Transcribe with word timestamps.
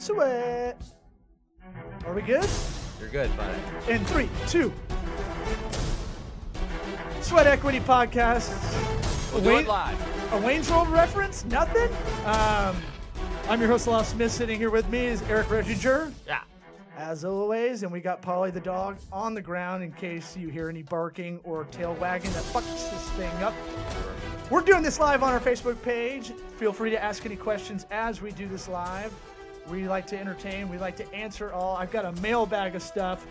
Sweat. 0.00 0.80
Are 2.06 2.14
we 2.14 2.22
good? 2.22 2.48
You're 2.98 3.10
good, 3.10 3.30
bud. 3.36 3.54
In 3.86 4.02
three, 4.06 4.30
two. 4.48 4.72
Sweat 7.20 7.46
Equity 7.46 7.80
Podcast. 7.80 8.48
We'll 9.34 9.42
Wayne- 9.42 9.66
live. 9.66 10.32
A 10.32 10.38
Wayne's 10.40 10.70
World 10.70 10.88
reference? 10.88 11.44
Nothing? 11.44 11.90
Um, 12.24 12.76
I'm 13.50 13.60
your 13.60 13.68
host, 13.68 13.86
Lyle 13.86 14.02
Smith. 14.02 14.32
Sitting 14.32 14.58
here 14.58 14.70
with 14.70 14.88
me 14.88 15.04
is 15.04 15.20
Eric 15.28 15.48
Reginger, 15.50 16.10
Yeah. 16.26 16.40
as 16.96 17.22
always, 17.26 17.82
and 17.82 17.92
we 17.92 18.00
got 18.00 18.22
Polly 18.22 18.50
the 18.50 18.58
dog 18.60 18.96
on 19.12 19.34
the 19.34 19.42
ground 19.42 19.82
in 19.82 19.92
case 19.92 20.34
you 20.34 20.48
hear 20.48 20.70
any 20.70 20.82
barking 20.82 21.40
or 21.44 21.64
tail 21.64 21.92
wagging 22.00 22.32
that 22.32 22.42
fucks 22.44 22.90
this 22.90 23.10
thing 23.10 23.42
up. 23.42 23.52
We're 24.50 24.62
doing 24.62 24.82
this 24.82 24.98
live 24.98 25.22
on 25.22 25.34
our 25.34 25.40
Facebook 25.40 25.80
page. 25.82 26.32
Feel 26.56 26.72
free 26.72 26.88
to 26.88 27.02
ask 27.02 27.26
any 27.26 27.36
questions 27.36 27.84
as 27.90 28.22
we 28.22 28.30
do 28.32 28.48
this 28.48 28.66
live. 28.66 29.12
We 29.70 29.86
like 29.86 30.06
to 30.08 30.18
entertain, 30.18 30.68
we 30.68 30.78
like 30.78 30.96
to 30.96 31.14
answer 31.14 31.52
all. 31.52 31.76
I've 31.76 31.92
got 31.92 32.04
a 32.04 32.12
mailbag 32.20 32.74
of 32.74 32.82
stuff 32.82 33.26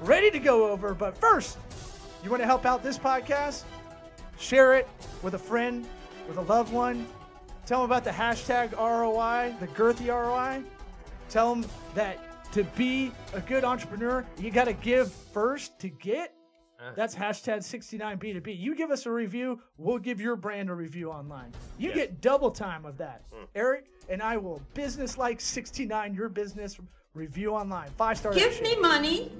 ready 0.00 0.30
to 0.30 0.38
go 0.40 0.68
over, 0.68 0.92
but 0.92 1.16
first, 1.16 1.56
you 2.24 2.30
want 2.30 2.42
to 2.42 2.46
help 2.46 2.66
out 2.66 2.82
this 2.82 2.98
podcast? 2.98 3.62
Share 4.38 4.74
it 4.74 4.88
with 5.22 5.34
a 5.34 5.38
friend, 5.38 5.86
with 6.26 6.36
a 6.38 6.42
loved 6.42 6.72
one. 6.72 7.06
Tell 7.64 7.80
them 7.80 7.90
about 7.90 8.02
the 8.02 8.10
hashtag 8.10 8.72
ROI, 8.72 9.54
the 9.60 9.68
girthy 9.68 10.08
ROI. 10.08 10.64
Tell 11.30 11.54
them 11.54 11.70
that 11.94 12.18
to 12.52 12.64
be 12.64 13.12
a 13.32 13.40
good 13.40 13.64
entrepreneur, 13.64 14.24
you 14.38 14.50
got 14.50 14.64
to 14.64 14.72
give 14.72 15.12
first 15.12 15.78
to 15.80 15.88
get. 15.88 16.32
That's 16.94 17.14
hashtag 17.14 17.58
69B2B. 17.58 18.58
You 18.58 18.74
give 18.74 18.90
us 18.90 19.06
a 19.06 19.10
review, 19.10 19.60
we'll 19.78 19.98
give 19.98 20.20
your 20.20 20.36
brand 20.36 20.70
a 20.70 20.74
review 20.74 21.10
online. 21.10 21.52
You 21.78 21.92
get 21.92 22.20
double 22.20 22.50
time 22.50 22.84
of 22.84 22.98
that. 22.98 23.22
Eric 23.54 23.86
and 24.08 24.22
I 24.22 24.36
will 24.36 24.60
business 24.74 25.16
like 25.16 25.40
69 25.40 26.14
your 26.14 26.28
business 26.28 26.78
review 27.14 27.54
online. 27.54 27.90
Five 27.96 28.18
star. 28.18 28.34
Give 28.34 28.60
me 28.60 28.76
money. 28.80 29.32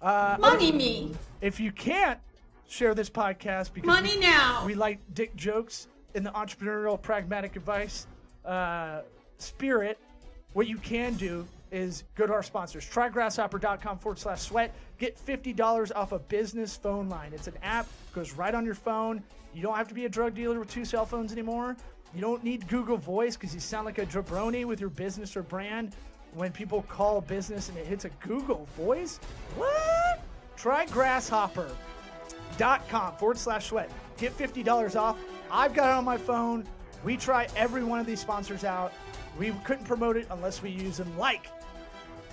Uh, 0.00 0.36
Money 0.40 0.72
me. 0.72 1.14
If 1.40 1.60
you 1.60 1.70
can't 1.70 2.18
share 2.68 2.94
this 2.94 3.08
podcast 3.08 3.72
because 3.72 3.86
Money 3.86 4.16
we, 4.16 4.20
now. 4.20 4.64
we 4.66 4.74
like 4.74 4.98
dick 5.14 5.34
jokes 5.36 5.86
in 6.14 6.24
the 6.24 6.30
entrepreneurial 6.30 7.00
pragmatic 7.00 7.54
advice 7.56 8.06
uh, 8.44 9.02
spirit, 9.38 9.98
what 10.54 10.66
you 10.66 10.76
can 10.78 11.14
do 11.14 11.46
is 11.72 12.04
go 12.14 12.26
to 12.26 12.32
our 12.32 12.42
sponsors. 12.42 12.84
Trygrasshopper.com 12.84 13.98
forward 13.98 14.18
slash 14.18 14.42
sweat. 14.42 14.74
Get 14.98 15.18
$50 15.18 15.90
off 15.96 16.12
a 16.12 16.18
business 16.18 16.76
phone 16.76 17.08
line. 17.08 17.32
It's 17.32 17.46
an 17.48 17.56
app, 17.62 17.86
goes 18.14 18.32
right 18.34 18.54
on 18.54 18.64
your 18.64 18.74
phone. 18.74 19.22
You 19.54 19.62
don't 19.62 19.76
have 19.76 19.88
to 19.88 19.94
be 19.94 20.04
a 20.04 20.08
drug 20.08 20.34
dealer 20.34 20.58
with 20.58 20.70
two 20.70 20.84
cell 20.84 21.04
phones 21.04 21.32
anymore. 21.32 21.76
You 22.14 22.20
don't 22.20 22.44
need 22.44 22.68
Google 22.68 22.98
Voice 22.98 23.36
because 23.36 23.54
you 23.54 23.60
sound 23.60 23.86
like 23.86 23.98
a 23.98 24.06
jabroni 24.06 24.64
with 24.64 24.80
your 24.80 24.90
business 24.90 25.36
or 25.36 25.42
brand 25.42 25.96
when 26.34 26.52
people 26.52 26.82
call 26.82 27.20
business 27.20 27.68
and 27.68 27.78
it 27.78 27.86
hits 27.86 28.04
a 28.04 28.10
Google 28.20 28.68
Voice. 28.76 29.18
What? 29.56 30.22
Try 30.56 30.86
Grasshopper 30.86 31.70
dot 32.58 32.86
com 32.88 33.16
forward 33.16 33.38
slash 33.38 33.66
sweat. 33.68 33.90
Get 34.18 34.36
$50 34.36 34.94
off. 34.94 35.18
I've 35.50 35.74
got 35.74 35.88
it 35.88 35.94
on 35.94 36.04
my 36.04 36.18
phone. 36.18 36.66
We 37.04 37.16
try 37.16 37.48
every 37.56 37.82
one 37.82 37.98
of 37.98 38.06
these 38.06 38.20
sponsors 38.20 38.62
out. 38.64 38.92
We 39.38 39.50
couldn't 39.64 39.86
promote 39.86 40.16
it 40.16 40.26
unless 40.30 40.62
we 40.62 40.70
use 40.70 40.98
them. 40.98 41.16
Like, 41.18 41.48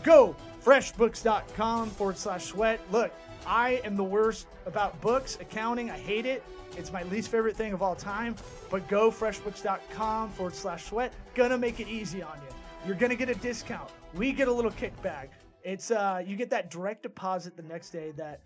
go 0.04 0.36
freshbooks.com 0.64 1.90
forward 1.90 2.18
slash 2.18 2.46
sweat. 2.46 2.80
Look, 2.92 3.12
I 3.46 3.82
am 3.84 3.96
the 3.96 4.04
worst 4.04 4.48
about 4.66 5.00
books, 5.02 5.38
accounting. 5.40 5.90
I 5.90 5.98
hate 5.98 6.26
it. 6.26 6.44
It's 6.78 6.92
my 6.92 7.04
least 7.04 7.30
favorite 7.30 7.56
thing 7.56 7.74
of 7.74 7.82
all 7.82 7.96
time. 7.96 8.36
But 8.70 8.88
go 8.88 9.10
freshbooks.com 9.12 10.30
forward 10.32 10.56
slash 10.56 10.86
sweat. 10.86 11.14
Gonna 11.36 11.58
make 11.58 11.80
it 11.80 11.88
easy 11.88 12.22
on 12.22 12.38
you. 12.38 12.56
You're 12.86 12.96
gonna 12.96 13.16
get 13.16 13.30
a 13.30 13.36
discount. 13.36 13.90
We 14.14 14.32
get 14.32 14.48
a 14.48 14.54
little 14.54 14.72
kickback. 14.72 15.30
It's 15.64 15.92
uh 15.92 16.24
you 16.26 16.36
get 16.36 16.50
that 16.52 16.70
direct 16.70 17.04
deposit 17.04 17.58
the 17.58 17.64
next 17.64 17.90
day 17.90 18.12
that 18.18 18.42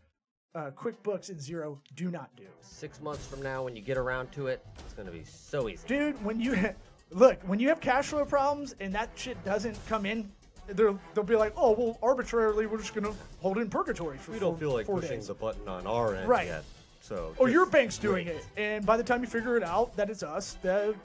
uh, 0.55 0.69
QuickBooks 0.71 1.29
and 1.29 1.39
Xero 1.39 1.79
do 1.95 2.11
not 2.11 2.29
do. 2.35 2.45
Six 2.61 3.01
months 3.01 3.25
from 3.25 3.41
now, 3.41 3.63
when 3.63 3.75
you 3.75 3.81
get 3.81 3.97
around 3.97 4.31
to 4.33 4.47
it, 4.47 4.63
it's 4.79 4.93
gonna 4.93 5.11
be 5.11 5.23
so 5.23 5.67
easy. 5.67 5.87
Dude, 5.87 6.23
when 6.23 6.39
you 6.39 6.55
look, 7.11 7.41
when 7.43 7.59
you 7.59 7.67
have 7.69 7.81
cash 7.81 8.07
flow 8.07 8.25
problems 8.25 8.75
and 8.79 8.93
that 8.93 9.09
shit 9.15 9.43
doesn't 9.43 9.77
come 9.87 10.05
in, 10.05 10.31
they'll 10.67 10.99
they'll 11.13 11.23
be 11.23 11.35
like, 11.35 11.53
oh 11.57 11.71
well, 11.71 11.97
arbitrarily 12.01 12.65
we're 12.65 12.77
just 12.79 12.93
gonna 12.93 13.13
hold 13.41 13.57
it 13.57 13.61
in 13.61 13.69
purgatory 13.69 14.17
for 14.17 14.31
We 14.31 14.39
don't 14.39 14.59
feel 14.59 14.71
like 14.73 14.85
four 14.85 14.99
pushing 14.99 15.17
days. 15.17 15.27
the 15.27 15.33
button 15.33 15.67
on 15.67 15.85
our 15.87 16.15
end 16.15 16.27
Right. 16.27 16.47
yet. 16.47 16.63
So 17.01 17.33
or 17.37 17.47
just 17.47 17.53
your 17.53 17.65
bank's 17.65 17.97
doing 17.97 18.27
wait. 18.27 18.35
it, 18.37 18.45
and 18.55 18.85
by 18.85 18.95
the 18.97 19.03
time 19.03 19.21
you 19.21 19.27
figure 19.27 19.57
it 19.57 19.63
out 19.63 19.95
that 19.97 20.09
it's 20.09 20.23
us, 20.23 20.57
that 20.61 20.95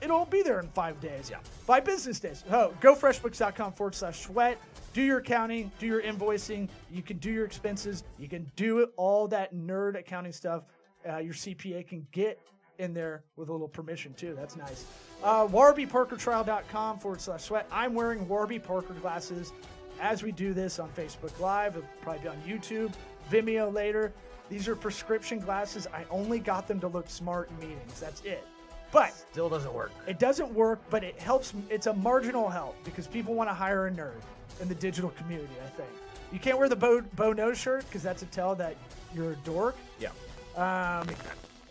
it'll 0.00 0.24
be 0.24 0.42
there 0.42 0.60
in 0.60 0.68
five 0.68 0.98
days. 1.00 1.28
Yeah, 1.30 1.38
five 1.66 1.84
business 1.84 2.18
days. 2.20 2.42
Oh, 2.50 2.72
go 2.80 2.94
freshbooks.com 2.94 3.72
forward 3.74 3.94
slash 3.94 4.20
sweat. 4.22 4.58
Do 4.94 5.02
your 5.02 5.18
accounting, 5.18 5.70
do 5.78 5.86
your 5.86 6.02
invoicing. 6.02 6.68
You 6.90 7.02
can 7.02 7.18
do 7.18 7.30
your 7.30 7.44
expenses. 7.44 8.02
You 8.18 8.28
can 8.28 8.50
do 8.56 8.78
it 8.78 8.90
all 8.96 9.28
that 9.28 9.54
nerd 9.54 9.98
accounting 9.98 10.32
stuff. 10.32 10.64
Uh, 11.08 11.18
your 11.18 11.34
CPA 11.34 11.86
can 11.86 12.06
get 12.12 12.38
in 12.82 12.92
there 12.92 13.22
with 13.36 13.48
a 13.48 13.52
little 13.52 13.68
permission 13.68 14.12
too. 14.14 14.34
That's 14.36 14.56
nice. 14.56 14.84
Uh, 15.22 15.46
WarbyParkerTrial.com 15.46 16.98
forward 16.98 17.20
slash 17.20 17.42
sweat. 17.44 17.66
I'm 17.70 17.94
wearing 17.94 18.28
Warby 18.28 18.58
Parker 18.58 18.94
glasses 18.94 19.52
as 20.00 20.22
we 20.22 20.32
do 20.32 20.52
this 20.52 20.78
on 20.78 20.88
Facebook 20.90 21.38
Live. 21.40 21.76
It'll 21.76 21.88
probably 22.02 22.22
be 22.22 22.28
on 22.28 22.36
YouTube, 22.46 22.92
Vimeo 23.30 23.72
later. 23.72 24.12
These 24.50 24.68
are 24.68 24.76
prescription 24.76 25.38
glasses. 25.38 25.86
I 25.94 26.04
only 26.10 26.38
got 26.40 26.66
them 26.68 26.80
to 26.80 26.88
look 26.88 27.08
smart 27.08 27.48
in 27.50 27.68
meetings. 27.68 28.00
That's 28.00 28.20
it. 28.22 28.44
But 28.90 29.12
Still 29.14 29.48
doesn't 29.48 29.72
work. 29.72 29.90
it 30.06 30.18
doesn't 30.18 30.52
work, 30.52 30.80
but 30.90 31.02
it 31.02 31.18
helps. 31.18 31.54
It's 31.70 31.86
a 31.86 31.94
marginal 31.94 32.50
help 32.50 32.76
because 32.84 33.06
people 33.06 33.32
want 33.34 33.48
to 33.48 33.54
hire 33.54 33.86
a 33.86 33.90
nerd 33.90 34.20
in 34.60 34.68
the 34.68 34.74
digital 34.74 35.10
community. 35.10 35.54
I 35.64 35.68
think 35.70 35.88
you 36.30 36.38
can't 36.38 36.58
wear 36.58 36.68
the 36.68 36.76
bow, 36.76 37.00
bow 37.16 37.32
nose 37.32 37.56
shirt 37.56 37.86
because 37.86 38.02
that's 38.02 38.22
a 38.22 38.26
tell 38.26 38.54
that 38.56 38.76
you're 39.14 39.32
a 39.32 39.36
dork 39.36 39.76
Yeah. 39.98 40.10
um, 40.56 41.08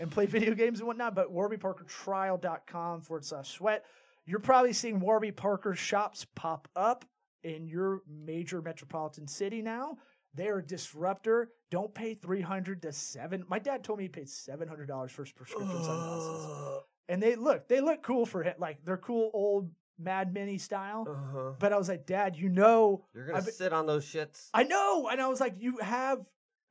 and 0.02 0.12
play 0.12 0.26
video 0.26 0.54
games 0.54 0.80
and 0.80 0.88
whatnot. 0.88 1.16
But 1.16 1.34
WarbyParkerTrial.com 1.34 3.02
forward 3.02 3.24
slash 3.24 3.52
sweat. 3.52 3.86
You're 4.26 4.40
probably 4.40 4.74
seeing 4.74 5.00
Warby 5.00 5.32
Parker 5.32 5.76
shops 5.76 6.26
pop 6.36 6.68
up 6.76 7.06
in 7.44 7.68
your 7.68 8.02
major 8.08 8.62
metropolitan 8.62 9.28
city 9.28 9.62
now. 9.62 9.98
They're 10.34 10.60
a 10.60 10.66
disruptor. 10.66 11.50
Don't 11.72 11.94
pay 11.94 12.14
300 12.14 12.82
to 12.84 12.92
7 12.92 13.46
My 13.48 13.60
dad 13.60 13.84
told 13.84 14.00
me 14.00 14.06
he 14.06 14.10
paid 14.10 14.28
$700 14.28 15.10
for 15.10 15.24
his 15.24 15.32
prescription 15.32 15.84
sunglasses. 15.84 16.84
And 17.10 17.22
they 17.22 17.36
look, 17.36 17.68
they 17.68 17.82
look 17.82 18.04
cool 18.04 18.26
for 18.26 18.44
him. 18.44 18.54
Like 18.58 18.78
they're 18.86 18.98
cool 18.98 19.32
old 19.34 19.72
Mad 20.00 20.34
Men 20.34 20.58
style. 20.60 21.06
Uh-huh. 21.10 21.52
But 21.60 21.74
I 21.74 21.78
was 21.78 21.90
like, 21.90 22.06
Dad, 22.06 22.36
you 22.36 22.50
know, 22.50 23.06
You're 23.14 23.28
gonna 23.28 23.42
been- 23.42 23.54
sit 23.54 23.74
on 23.74 23.86
those 23.86 24.06
shits. 24.06 24.50
I 24.54 24.64
know. 24.64 25.10
And 25.12 25.22
I 25.22 25.28
was 25.28 25.40
like, 25.40 25.56
you 25.60 25.78
have, 25.80 26.20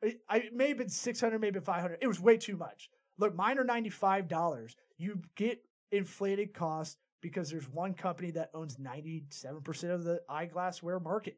I, 0.02 0.16
I 0.28 0.36
it 0.38 0.54
may 0.54 0.68
have 0.68 0.78
been 0.78 0.88
600, 0.88 1.38
maybe 1.40 1.60
500. 1.60 1.98
It 2.00 2.06
was 2.06 2.20
way 2.20 2.36
too 2.38 2.56
much. 2.56 2.90
Look, 3.20 3.36
mine 3.36 3.58
are 3.58 3.64
$95. 3.64 4.74
You 4.96 5.20
get 5.36 5.62
inflated 5.92 6.54
costs 6.54 6.96
because 7.20 7.50
there's 7.50 7.68
one 7.68 7.92
company 7.92 8.30
that 8.32 8.50
owns 8.54 8.76
97% 8.76 9.94
of 9.94 10.04
the 10.04 10.22
eyeglass 10.28 10.82
wear 10.82 10.98
market. 10.98 11.36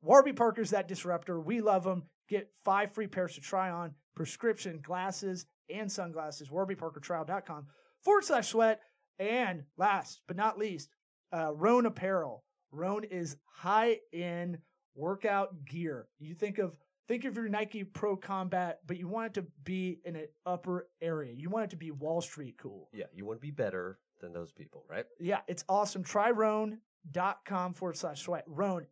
Warby 0.00 0.32
Parker's 0.32 0.70
that 0.70 0.86
disruptor. 0.86 1.40
We 1.40 1.60
love 1.60 1.82
them. 1.82 2.04
Get 2.28 2.50
five 2.64 2.92
free 2.92 3.08
pairs 3.08 3.34
to 3.34 3.40
try 3.40 3.70
on, 3.70 3.94
prescription 4.14 4.80
glasses 4.80 5.46
and 5.68 5.90
sunglasses. 5.90 6.50
WarbyParkerTrial.com 6.50 7.66
forward 8.02 8.24
slash 8.24 8.48
sweat. 8.48 8.80
And 9.18 9.64
last 9.76 10.20
but 10.28 10.36
not 10.36 10.58
least, 10.58 10.90
uh, 11.32 11.52
Rhone 11.52 11.86
Apparel. 11.86 12.44
Rhone 12.70 13.02
is 13.04 13.36
high 13.44 13.98
end 14.12 14.58
workout 14.94 15.64
gear. 15.64 16.06
You 16.20 16.34
think 16.34 16.58
of 16.58 16.76
think 17.08 17.24
of 17.24 17.34
your 17.34 17.48
Nike 17.48 17.82
Pro 17.82 18.16
Combat, 18.16 18.80
but 18.86 18.98
you 18.98 19.08
want 19.08 19.28
it 19.28 19.40
to 19.40 19.46
be 19.64 19.98
in 20.04 20.14
an 20.14 20.28
upper 20.46 20.88
area. 21.00 21.32
You 21.32 21.48
want 21.48 21.64
it 21.64 21.70
to 21.70 21.76
be 21.76 21.90
Wall 21.90 22.20
Street 22.20 22.56
cool. 22.58 22.88
Yeah, 22.92 23.06
you 23.12 23.24
want 23.24 23.40
to 23.40 23.42
be 23.46 23.50
better 23.50 23.98
than 24.20 24.32
those 24.32 24.52
people, 24.52 24.84
right? 24.88 25.06
Yeah, 25.18 25.40
it's 25.48 25.64
awesome. 25.68 26.04
Try 26.04 26.30
Rhone.com 26.30 27.72
forward 27.72 27.96
slash 27.96 28.22
sweat. 28.22 28.44
Rhone, 28.46 28.86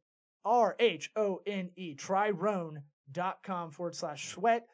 R 0.45 0.75
H 0.81 1.11
O 1.15 1.43
N 1.47 1.71
E. 1.77 1.95
Try 1.95 2.31
Rhone.com 2.31 3.71
forward 3.71 3.95
slash 3.95 4.29
sweat. 4.29 4.67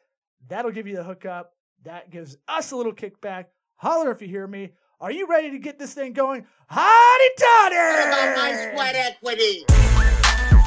That'll 0.47 0.71
give 0.71 0.87
you 0.87 0.95
the 0.95 1.03
hookup. 1.03 1.51
That 1.83 2.09
gives 2.09 2.37
us 2.47 2.71
a 2.71 2.75
little 2.75 2.93
kickback. 2.93 3.45
Holler 3.75 4.11
if 4.11 4.21
you 4.21 4.27
hear 4.27 4.47
me. 4.47 4.71
Are 5.01 5.11
you 5.11 5.27
ready 5.27 5.51
to 5.51 5.59
get 5.59 5.77
this 5.77 5.93
thing 5.93 6.13
going? 6.13 6.45
Hotty 6.71 7.29
toddy! 7.37 7.75
What 7.75 8.07
about 8.07 8.37
my 8.37 8.71
sweat 8.73 8.95
equity? 8.95 10.02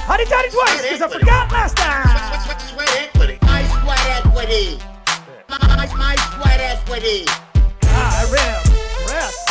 Hotty 0.06 0.28
toddy 0.28 0.48
twice 0.50 0.82
because 0.82 1.02
I 1.02 1.08
forgot 1.08 1.50
last 1.50 1.76
time. 1.76 2.06
Sweat, 2.44 2.62
sweat 2.62 3.02
equity. 3.02 3.38
My 3.42 3.62
sweat 3.64 4.24
equity. 4.24 4.78
My, 5.48 5.58
my 5.96 6.16
sweat 6.34 6.60
equity. 6.60 7.24
Ah, 7.84 8.20
I 8.20 8.32
ran 8.32 8.62
rest. 9.10 9.42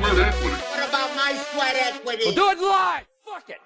What 0.00 0.88
about 0.88 1.14
my 1.16 1.34
sweat 1.52 1.74
equity? 1.76 2.22
We'll 2.26 2.34
do 2.34 2.50
it 2.50 2.58
live. 2.60 3.04
Fuck 3.24 3.50
it. 3.50 3.60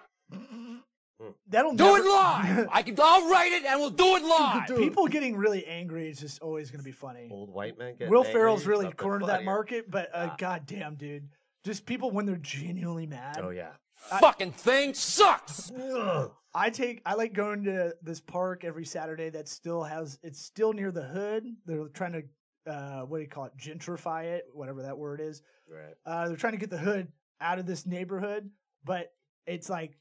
that'll 1.48 1.74
Do 1.74 1.84
never, 1.84 1.98
it 1.98 2.04
live. 2.04 2.68
I 2.72 2.82
can. 2.82 2.96
I'll 3.00 3.30
write 3.30 3.52
it 3.52 3.64
and 3.64 3.80
we'll 3.80 3.90
do 3.90 4.16
it 4.16 4.22
live. 4.24 4.66
People 4.76 5.06
getting 5.06 5.36
really 5.36 5.66
angry 5.66 6.08
is 6.08 6.18
just 6.18 6.40
always 6.42 6.70
going 6.70 6.80
to 6.80 6.84
be 6.84 6.92
funny. 6.92 7.28
Old 7.30 7.50
white 7.50 7.78
men 7.78 7.94
get 7.98 8.08
Will 8.10 8.24
Ferrell's 8.24 8.66
really 8.66 8.90
cornered 8.92 9.26
that 9.26 9.44
market, 9.44 9.90
but 9.90 10.10
uh, 10.14 10.28
Ah. 10.30 10.34
goddamn, 10.38 10.94
dude, 10.96 11.28
just 11.64 11.86
people 11.86 12.10
when 12.10 12.26
they're 12.26 12.36
genuinely 12.36 13.06
mad. 13.06 13.38
Oh 13.42 13.50
yeah. 13.50 13.72
Fucking 14.20 14.52
thing 14.52 14.94
sucks. 14.94 15.70
I 16.54 16.70
take 16.70 17.02
I 17.06 17.14
like 17.14 17.32
going 17.32 17.64
to 17.64 17.94
this 18.02 18.20
park 18.20 18.64
every 18.64 18.84
Saturday 18.84 19.30
that 19.30 19.48
still 19.48 19.82
has 19.82 20.18
it's 20.22 20.40
still 20.40 20.72
near 20.72 20.90
the 20.90 21.02
hood. 21.02 21.46
They're 21.66 21.88
trying 21.88 22.12
to 22.12 22.22
uh 22.70 23.02
what 23.02 23.18
do 23.18 23.22
you 23.22 23.28
call 23.28 23.46
it? 23.46 23.52
Gentrify 23.56 24.24
it, 24.24 24.46
whatever 24.52 24.82
that 24.82 24.96
word 24.96 25.20
is. 25.20 25.42
Right. 25.68 25.94
Uh 26.04 26.28
they're 26.28 26.36
trying 26.36 26.54
to 26.54 26.58
get 26.58 26.70
the 26.70 26.78
hood 26.78 27.08
out 27.40 27.58
of 27.58 27.66
this 27.66 27.86
neighborhood, 27.86 28.50
but 28.84 29.12
it's 29.46 29.70
like 29.70 29.96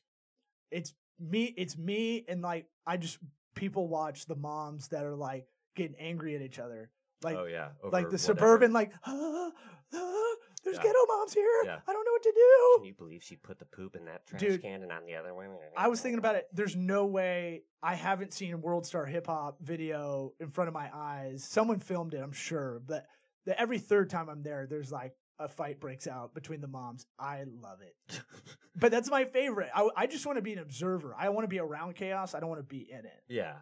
it's 0.71 0.93
me 1.19 1.53
it's 1.57 1.77
me 1.77 2.25
and 2.27 2.41
like 2.41 2.65
I 2.87 2.97
just 2.97 3.19
people 3.55 3.87
watch 3.87 4.25
the 4.25 4.35
moms 4.35 4.87
that 4.87 5.05
are 5.05 5.15
like 5.15 5.45
getting 5.75 5.95
angry 5.99 6.35
at 6.35 6.41
each 6.41 6.59
other. 6.59 6.89
Like 7.23 7.37
oh 7.37 7.45
yeah. 7.45 7.69
like 7.83 8.05
the 8.05 8.17
whatever. 8.17 8.17
suburban 8.17 8.73
like 8.73 8.91
ah, 9.05 9.51
ah, 9.93 10.33
there's 10.63 10.77
Yeah. 10.77 10.83
ghetto 10.83 11.05
moms 11.07 11.33
here. 11.33 11.63
Yeah. 11.65 11.79
I 11.87 11.93
don't 11.93 12.05
know 12.05 12.11
what 12.11 12.23
to 12.23 12.31
do. 12.31 12.77
Can 12.77 12.85
you 12.85 12.93
believe 12.93 13.23
she 13.23 13.35
put 13.35 13.59
the 13.59 13.65
poop 13.65 13.95
in 13.95 14.05
that 14.05 14.25
trash 14.27 14.41
Dude, 14.41 14.61
can 14.61 14.83
and 14.83 14.91
on 14.91 15.05
the 15.05 15.15
other 15.15 15.33
one? 15.33 15.49
I 15.75 15.87
was 15.87 16.01
thinking 16.01 16.19
about 16.19 16.35
it. 16.35 16.47
There's 16.53 16.75
no 16.75 17.05
way 17.05 17.63
I 17.81 17.95
haven't 17.95 18.33
seen 18.33 18.61
World 18.61 18.85
Star 18.85 19.05
Hip 19.05 19.27
Hop 19.27 19.57
video 19.61 20.33
in 20.39 20.49
front 20.49 20.67
of 20.67 20.73
my 20.73 20.89
eyes. 20.93 21.43
Someone 21.43 21.79
filmed 21.79 22.13
it, 22.13 22.21
I'm 22.21 22.31
sure. 22.31 22.81
But 22.85 23.05
the, 23.45 23.59
every 23.59 23.79
third 23.79 24.09
time 24.09 24.29
I'm 24.29 24.43
there, 24.43 24.67
there's 24.67 24.91
like 24.91 25.13
a 25.39 25.47
fight 25.47 25.79
breaks 25.79 26.05
out 26.05 26.35
between 26.35 26.61
the 26.61 26.67
moms. 26.67 27.07
I 27.17 27.45
love 27.61 27.79
it. 27.81 28.21
but 28.75 28.91
that's 28.91 29.09
my 29.09 29.25
favorite. 29.25 29.69
I, 29.75 29.89
I 29.95 30.05
just 30.07 30.25
want 30.27 30.37
to 30.37 30.43
be 30.43 30.53
an 30.53 30.59
observer. 30.59 31.15
I 31.17 31.29
want 31.29 31.45
to 31.45 31.49
be 31.49 31.59
around 31.59 31.95
chaos. 31.95 32.35
I 32.35 32.39
don't 32.39 32.49
want 32.49 32.59
to 32.61 32.67
be 32.67 32.87
in 32.91 32.99
it. 33.05 33.23
Yeah. 33.27 33.53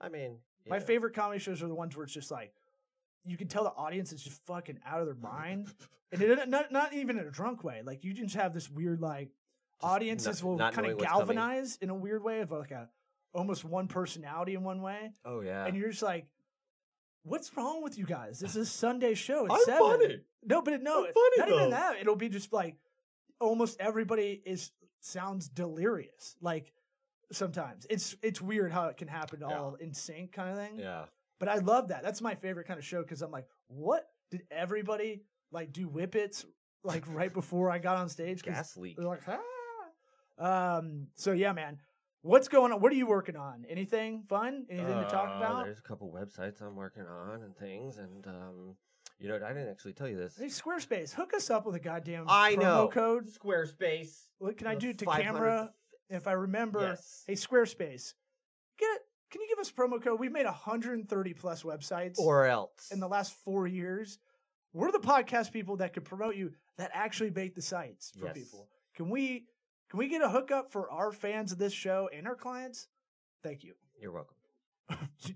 I 0.00 0.08
mean, 0.08 0.38
My 0.68 0.78
favorite 0.80 1.14
comedy 1.14 1.40
shows 1.40 1.62
are 1.62 1.68
the 1.68 1.74
ones 1.74 1.96
where 1.96 2.04
it's 2.04 2.12
just 2.12 2.30
like 2.30 2.52
you 3.24 3.36
can 3.36 3.48
tell 3.48 3.64
the 3.64 3.70
audience 3.72 4.12
is 4.12 4.22
just 4.22 4.44
fucking 4.46 4.78
out 4.86 5.00
of 5.00 5.06
their 5.06 5.14
mind, 5.14 5.72
and 6.12 6.20
it, 6.22 6.48
not 6.48 6.70
not 6.72 6.92
even 6.92 7.18
in 7.18 7.26
a 7.26 7.30
drunk 7.30 7.64
way. 7.64 7.82
Like 7.84 8.04
you 8.04 8.12
just 8.12 8.34
have 8.36 8.52
this 8.54 8.70
weird 8.70 9.00
like 9.00 9.28
Just 9.80 9.92
audiences 9.92 10.42
not- 10.42 10.48
will 10.48 10.56
not 10.58 10.72
kind 10.74 10.86
of 10.88 10.98
galvanize 10.98 11.76
in 11.80 11.90
a 11.90 11.94
weird 11.94 12.22
way 12.22 12.40
of 12.40 12.50
like 12.50 12.70
a 12.70 12.88
almost 13.32 13.64
one 13.64 13.88
personality 13.88 14.54
in 14.54 14.62
one 14.62 14.80
way, 14.82 15.10
Oh 15.24 15.40
yeah. 15.40 15.66
and 15.66 15.76
you're 15.76 15.90
just 15.90 16.02
like, 16.02 16.26
"What's 17.24 17.54
wrong 17.56 17.82
with 17.82 17.98
you 17.98 18.04
guys? 18.06 18.38
This 18.38 18.54
is 18.56 18.70
Sunday 18.70 19.14
show. 19.14 19.46
It's 19.46 19.54
I'm 19.54 19.64
seven. 19.64 19.80
funny. 20.00 20.20
No, 20.46 20.62
but 20.62 20.74
it, 20.74 20.82
no, 20.82 21.02
funny, 21.04 21.12
not 21.38 21.48
even 21.48 21.70
that. 21.70 21.96
It'll 22.00 22.16
be 22.16 22.28
just 22.28 22.52
like 22.52 22.76
almost 23.40 23.80
everybody 23.80 24.40
is 24.44 24.70
sounds 25.00 25.48
delirious. 25.48 26.36
Like 26.40 26.72
sometimes 27.32 27.86
it's 27.90 28.14
it's 28.22 28.40
weird 28.40 28.70
how 28.70 28.88
it 28.88 28.96
can 28.98 29.08
happen 29.08 29.40
Yeah. 29.40 29.58
all 29.58 29.74
in 29.76 29.94
sync 29.94 30.32
kind 30.32 30.50
of 30.50 30.56
thing. 30.58 30.78
Yeah. 30.78 31.06
But 31.44 31.52
I 31.52 31.58
love 31.58 31.88
that. 31.88 32.02
That's 32.02 32.22
my 32.22 32.34
favorite 32.34 32.66
kind 32.66 32.78
of 32.78 32.84
show 32.84 33.02
because 33.02 33.20
I'm 33.20 33.30
like, 33.30 33.46
what 33.68 34.06
did 34.30 34.42
everybody 34.50 35.22
like 35.52 35.72
do 35.72 35.86
whippets 35.88 36.46
like 36.84 37.04
right 37.08 37.32
before 37.32 37.70
I 37.70 37.78
got 37.78 37.96
on 37.98 38.08
stage? 38.08 38.42
Gas 38.42 38.76
leak. 38.78 38.96
They're 38.96 39.06
like, 39.06 39.20
ah. 39.28 40.76
Um. 40.78 41.08
So 41.16 41.32
yeah, 41.32 41.52
man. 41.52 41.78
What's 42.22 42.48
going 42.48 42.72
on? 42.72 42.80
What 42.80 42.90
are 42.90 42.94
you 42.96 43.06
working 43.06 43.36
on? 43.36 43.66
Anything 43.68 44.22
fun? 44.26 44.64
Anything 44.70 44.98
to 45.02 45.08
talk 45.10 45.28
Uh, 45.28 45.36
about? 45.36 45.64
There's 45.66 45.78
a 45.78 45.82
couple 45.82 46.10
websites 46.10 46.62
I'm 46.62 46.74
working 46.74 47.04
on 47.04 47.42
and 47.42 47.54
things, 47.54 47.98
and 47.98 48.26
um, 48.26 48.76
you 49.18 49.28
know, 49.28 49.36
I 49.36 49.48
didn't 49.52 49.68
actually 49.68 49.92
tell 49.92 50.08
you 50.08 50.16
this. 50.16 50.38
Hey, 50.38 50.46
Squarespace, 50.46 51.12
hook 51.12 51.34
us 51.34 51.50
up 51.50 51.66
with 51.66 51.74
a 51.74 51.78
goddamn 51.80 52.24
I 52.26 52.54
promo 52.54 52.60
know. 52.62 52.88
code. 52.90 53.26
Squarespace. 53.28 54.28
What 54.38 54.56
can 54.56 54.66
I 54.66 54.74
do 54.74 54.94
to 54.94 55.04
camera? 55.04 55.70
If 56.08 56.26
I 56.26 56.32
remember, 56.32 56.80
Yes. 56.80 57.24
hey 57.26 57.34
Squarespace, 57.34 58.14
can 59.34 59.42
you 59.42 59.48
give 59.48 59.58
us 59.58 59.68
promo 59.72 60.00
code? 60.00 60.20
We've 60.20 60.30
made 60.30 60.44
130 60.46 61.34
plus 61.34 61.64
websites 61.64 62.20
Or 62.20 62.46
else. 62.46 62.92
in 62.92 63.00
the 63.00 63.08
last 63.08 63.34
four 63.44 63.66
years. 63.66 64.20
We're 64.72 64.92
the 64.92 65.00
podcast 65.00 65.50
people 65.50 65.76
that 65.78 65.92
could 65.92 66.04
promote 66.04 66.36
you 66.36 66.52
that 66.78 66.92
actually 66.94 67.30
make 67.32 67.56
the 67.56 67.60
sites 67.62 68.12
for 68.16 68.26
Yes. 68.26 68.34
people. 68.34 68.68
Can 68.94 69.10
we 69.10 69.46
can 69.90 69.98
we 69.98 70.06
get 70.06 70.22
a 70.22 70.28
hookup 70.28 70.70
for 70.70 70.88
our 70.88 71.10
fans 71.10 71.50
of 71.50 71.58
this 71.58 71.72
show 71.72 72.08
and 72.14 72.28
our 72.28 72.36
clients? 72.36 72.86
Thank 73.42 73.64
you. 73.64 73.74
You're 74.00 74.12
welcome. 74.12 74.36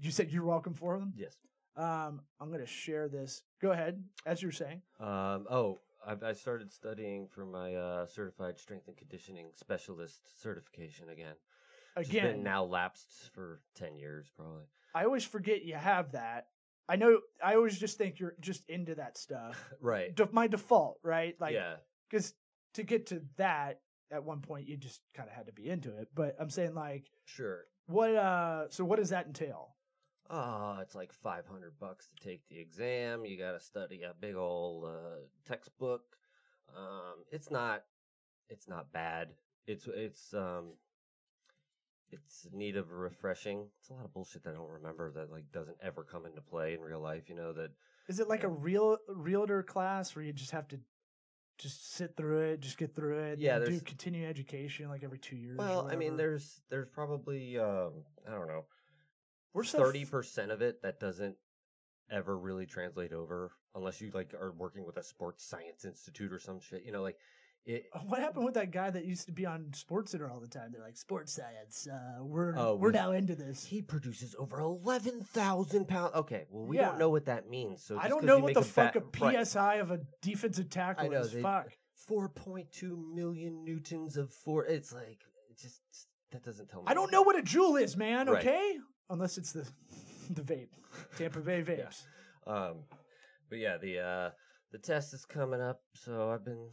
you 0.00 0.12
said 0.12 0.30
you're 0.30 0.44
welcome 0.44 0.74
for 0.74 0.96
them. 0.96 1.12
Yes. 1.16 1.36
Um, 1.76 2.20
I'm 2.40 2.48
going 2.50 2.60
to 2.60 2.66
share 2.66 3.08
this. 3.08 3.42
Go 3.60 3.72
ahead, 3.72 4.00
as 4.26 4.42
you 4.42 4.48
were 4.48 4.52
saying. 4.52 4.80
Um, 5.00 5.46
oh, 5.50 5.78
I, 6.06 6.14
I 6.24 6.32
started 6.34 6.72
studying 6.72 7.26
for 7.28 7.44
my 7.46 7.74
uh, 7.74 8.06
certified 8.06 8.58
strength 8.58 8.86
and 8.88 8.96
conditioning 8.96 9.48
specialist 9.56 10.20
certification 10.40 11.08
again. 11.08 11.34
Again, 12.00 12.42
now 12.42 12.64
lapsed 12.64 13.30
for 13.34 13.60
ten 13.74 13.96
years, 13.96 14.30
probably. 14.36 14.64
I 14.94 15.04
always 15.04 15.24
forget 15.24 15.64
you 15.64 15.74
have 15.74 16.12
that. 16.12 16.46
I 16.88 16.96
know. 16.96 17.20
I 17.44 17.54
always 17.54 17.78
just 17.78 17.98
think 17.98 18.18
you're 18.18 18.34
just 18.40 18.68
into 18.68 18.94
that 18.96 19.18
stuff. 19.18 19.58
Right. 19.80 20.14
De- 20.14 20.28
my 20.32 20.46
default, 20.46 20.98
right? 21.02 21.34
Like, 21.40 21.54
yeah. 21.54 21.76
because 22.10 22.34
to 22.74 22.82
get 22.82 23.06
to 23.06 23.22
that, 23.36 23.80
at 24.10 24.24
one 24.24 24.40
point 24.40 24.66
you 24.68 24.76
just 24.76 25.00
kind 25.14 25.28
of 25.28 25.34
had 25.34 25.46
to 25.46 25.52
be 25.52 25.68
into 25.68 25.96
it. 25.98 26.08
But 26.14 26.36
I'm 26.40 26.50
saying 26.50 26.74
like, 26.74 27.10
Sure. 27.26 27.64
what? 27.86 28.14
uh 28.14 28.70
So 28.70 28.84
what 28.84 28.98
does 28.98 29.10
that 29.10 29.26
entail? 29.26 29.74
Oh, 30.30 30.78
it's 30.82 30.94
like 30.94 31.12
five 31.12 31.46
hundred 31.46 31.78
bucks 31.78 32.06
to 32.08 32.24
take 32.28 32.42
the 32.48 32.58
exam. 32.58 33.24
You 33.24 33.38
got 33.38 33.52
to 33.52 33.60
study 33.60 34.02
a 34.02 34.12
big 34.18 34.34
old 34.36 34.84
uh, 34.84 35.20
textbook. 35.46 36.02
Um, 36.76 37.24
it's 37.32 37.50
not, 37.50 37.84
it's 38.50 38.68
not 38.68 38.92
bad. 38.92 39.28
It's 39.66 39.86
it's 39.86 40.34
um, 40.34 40.72
it's 42.10 42.46
need 42.52 42.76
of 42.76 42.90
a 42.90 42.94
refreshing. 42.94 43.66
It's 43.80 43.90
a 43.90 43.94
lot 43.94 44.04
of 44.04 44.12
bullshit 44.12 44.44
that 44.44 44.50
I 44.50 44.54
don't 44.54 44.68
remember 44.70 45.10
that 45.12 45.30
like 45.30 45.50
doesn't 45.52 45.76
ever 45.82 46.04
come 46.04 46.26
into 46.26 46.40
play 46.40 46.74
in 46.74 46.80
real 46.80 47.00
life. 47.00 47.28
You 47.28 47.34
know 47.36 47.52
that 47.54 47.70
Is 48.08 48.20
it 48.20 48.28
like 48.28 48.44
a 48.44 48.48
real 48.48 48.98
realtor 49.08 49.62
class 49.62 50.14
where 50.16 50.24
you 50.24 50.32
just 50.32 50.50
have 50.52 50.68
to 50.68 50.78
just 51.58 51.92
sit 51.94 52.16
through 52.16 52.38
it, 52.52 52.60
just 52.60 52.78
get 52.78 52.94
through 52.94 53.18
it, 53.18 53.38
Yeah, 53.40 53.58
do 53.58 53.64
there's- 53.66 53.82
continuing 53.82 54.26
education 54.28 54.88
like 54.88 55.02
every 55.02 55.18
two 55.18 55.36
years? 55.36 55.58
or 55.58 55.64
Well, 55.64 55.80
I 55.86 55.96
mean, 55.96 56.12
whatever? 56.12 56.16
there's 56.16 56.60
there's 56.70 56.88
probably 56.88 57.58
um, 57.58 57.92
I 58.26 58.30
don't 58.32 58.46
know 58.48 58.64
we're 59.54 59.64
so 59.64 59.78
thirty 59.78 60.04
percent 60.04 60.50
of 60.52 60.62
it 60.62 60.82
that 60.82 61.00
doesn't 61.00 61.36
ever 62.10 62.38
really 62.38 62.64
translate 62.66 63.12
over 63.12 63.52
unless 63.74 64.00
you 64.00 64.10
like 64.14 64.32
are 64.34 64.52
working 64.52 64.84
with 64.86 64.96
a 64.98 65.02
sports 65.02 65.44
science 65.44 65.84
institute 65.84 66.32
or 66.32 66.38
some 66.38 66.60
shit. 66.60 66.82
You 66.84 66.92
know, 66.92 67.02
like 67.02 67.16
it. 67.66 67.84
What 68.06 68.20
happened 68.20 68.44
with 68.44 68.54
that 68.54 68.70
guy 68.70 68.90
that 68.90 69.04
used 69.04 69.26
to 69.26 69.32
be 69.32 69.44
on 69.46 69.70
Sports 69.74 70.12
Center 70.12 70.30
all 70.30 70.40
the 70.40 70.48
time? 70.48 70.70
They're 70.72 70.82
like, 70.82 70.96
sports 70.96 71.32
science. 71.34 71.86
Uh, 71.86 72.22
we're 72.24 72.54
Oh, 72.56 72.76
we're 72.76 72.88
we- 72.88 72.94
now 72.94 73.12
into 73.12 73.34
this. 73.34 73.64
He 73.64 73.82
produces 73.82 74.34
over 74.38 74.60
eleven 74.60 75.22
thousand 75.22 75.86
pounds. 75.88 76.14
Okay, 76.14 76.46
well, 76.50 76.64
we 76.66 76.76
Yeah. 76.76 76.86
don't 76.86 76.98
know 76.98 77.10
what 77.10 77.26
that 77.26 77.48
means. 77.50 77.82
So 77.84 77.98
I 77.98 78.08
don't 78.08 78.24
know 78.24 78.38
what 78.38 78.54
the 78.54 78.60
a 78.60 78.64
fuck 78.64 78.94
bat- 78.94 79.02
a 79.22 79.24
right. 79.36 79.46
psi 79.46 79.74
of 79.76 79.90
a 79.90 80.00
defensive 80.22 80.70
tackle 80.70 81.06
I 81.06 81.08
know, 81.08 81.20
is. 81.20 81.32
they- 81.32 81.42
fuck. 81.42 81.68
Four 82.06 82.28
point 82.30 82.70
two 82.72 82.96
million 83.14 83.64
newtons 83.64 84.16
of 84.16 84.32
four. 84.32 84.64
It's 84.64 84.94
like 84.94 85.20
it 85.50 85.58
just 85.58 85.82
that 86.30 86.42
doesn't 86.42 86.68
tell 86.68 86.80
me. 86.80 86.86
I 86.88 86.94
don't 86.94 87.12
know 87.12 87.20
what 87.22 87.36
a 87.36 87.42
jewel 87.42 87.76
is, 87.76 87.96
man. 87.98 88.28
Right. 88.28 88.38
Okay, 88.46 88.78
unless 89.10 89.36
it's 89.36 89.52
the 89.52 89.68
the 90.30 90.40
vape, 90.42 90.68
Tampa 91.18 91.40
Bay 91.40 91.62
vapes. 91.66 92.04
Um, 92.46 92.84
but 93.50 93.58
yeah, 93.58 93.76
the 93.76 93.98
uh 93.98 94.30
the 94.72 94.78
test 94.78 95.12
is 95.12 95.26
coming 95.26 95.60
up, 95.60 95.82
so 95.94 96.30
I've 96.30 96.44
been 96.46 96.70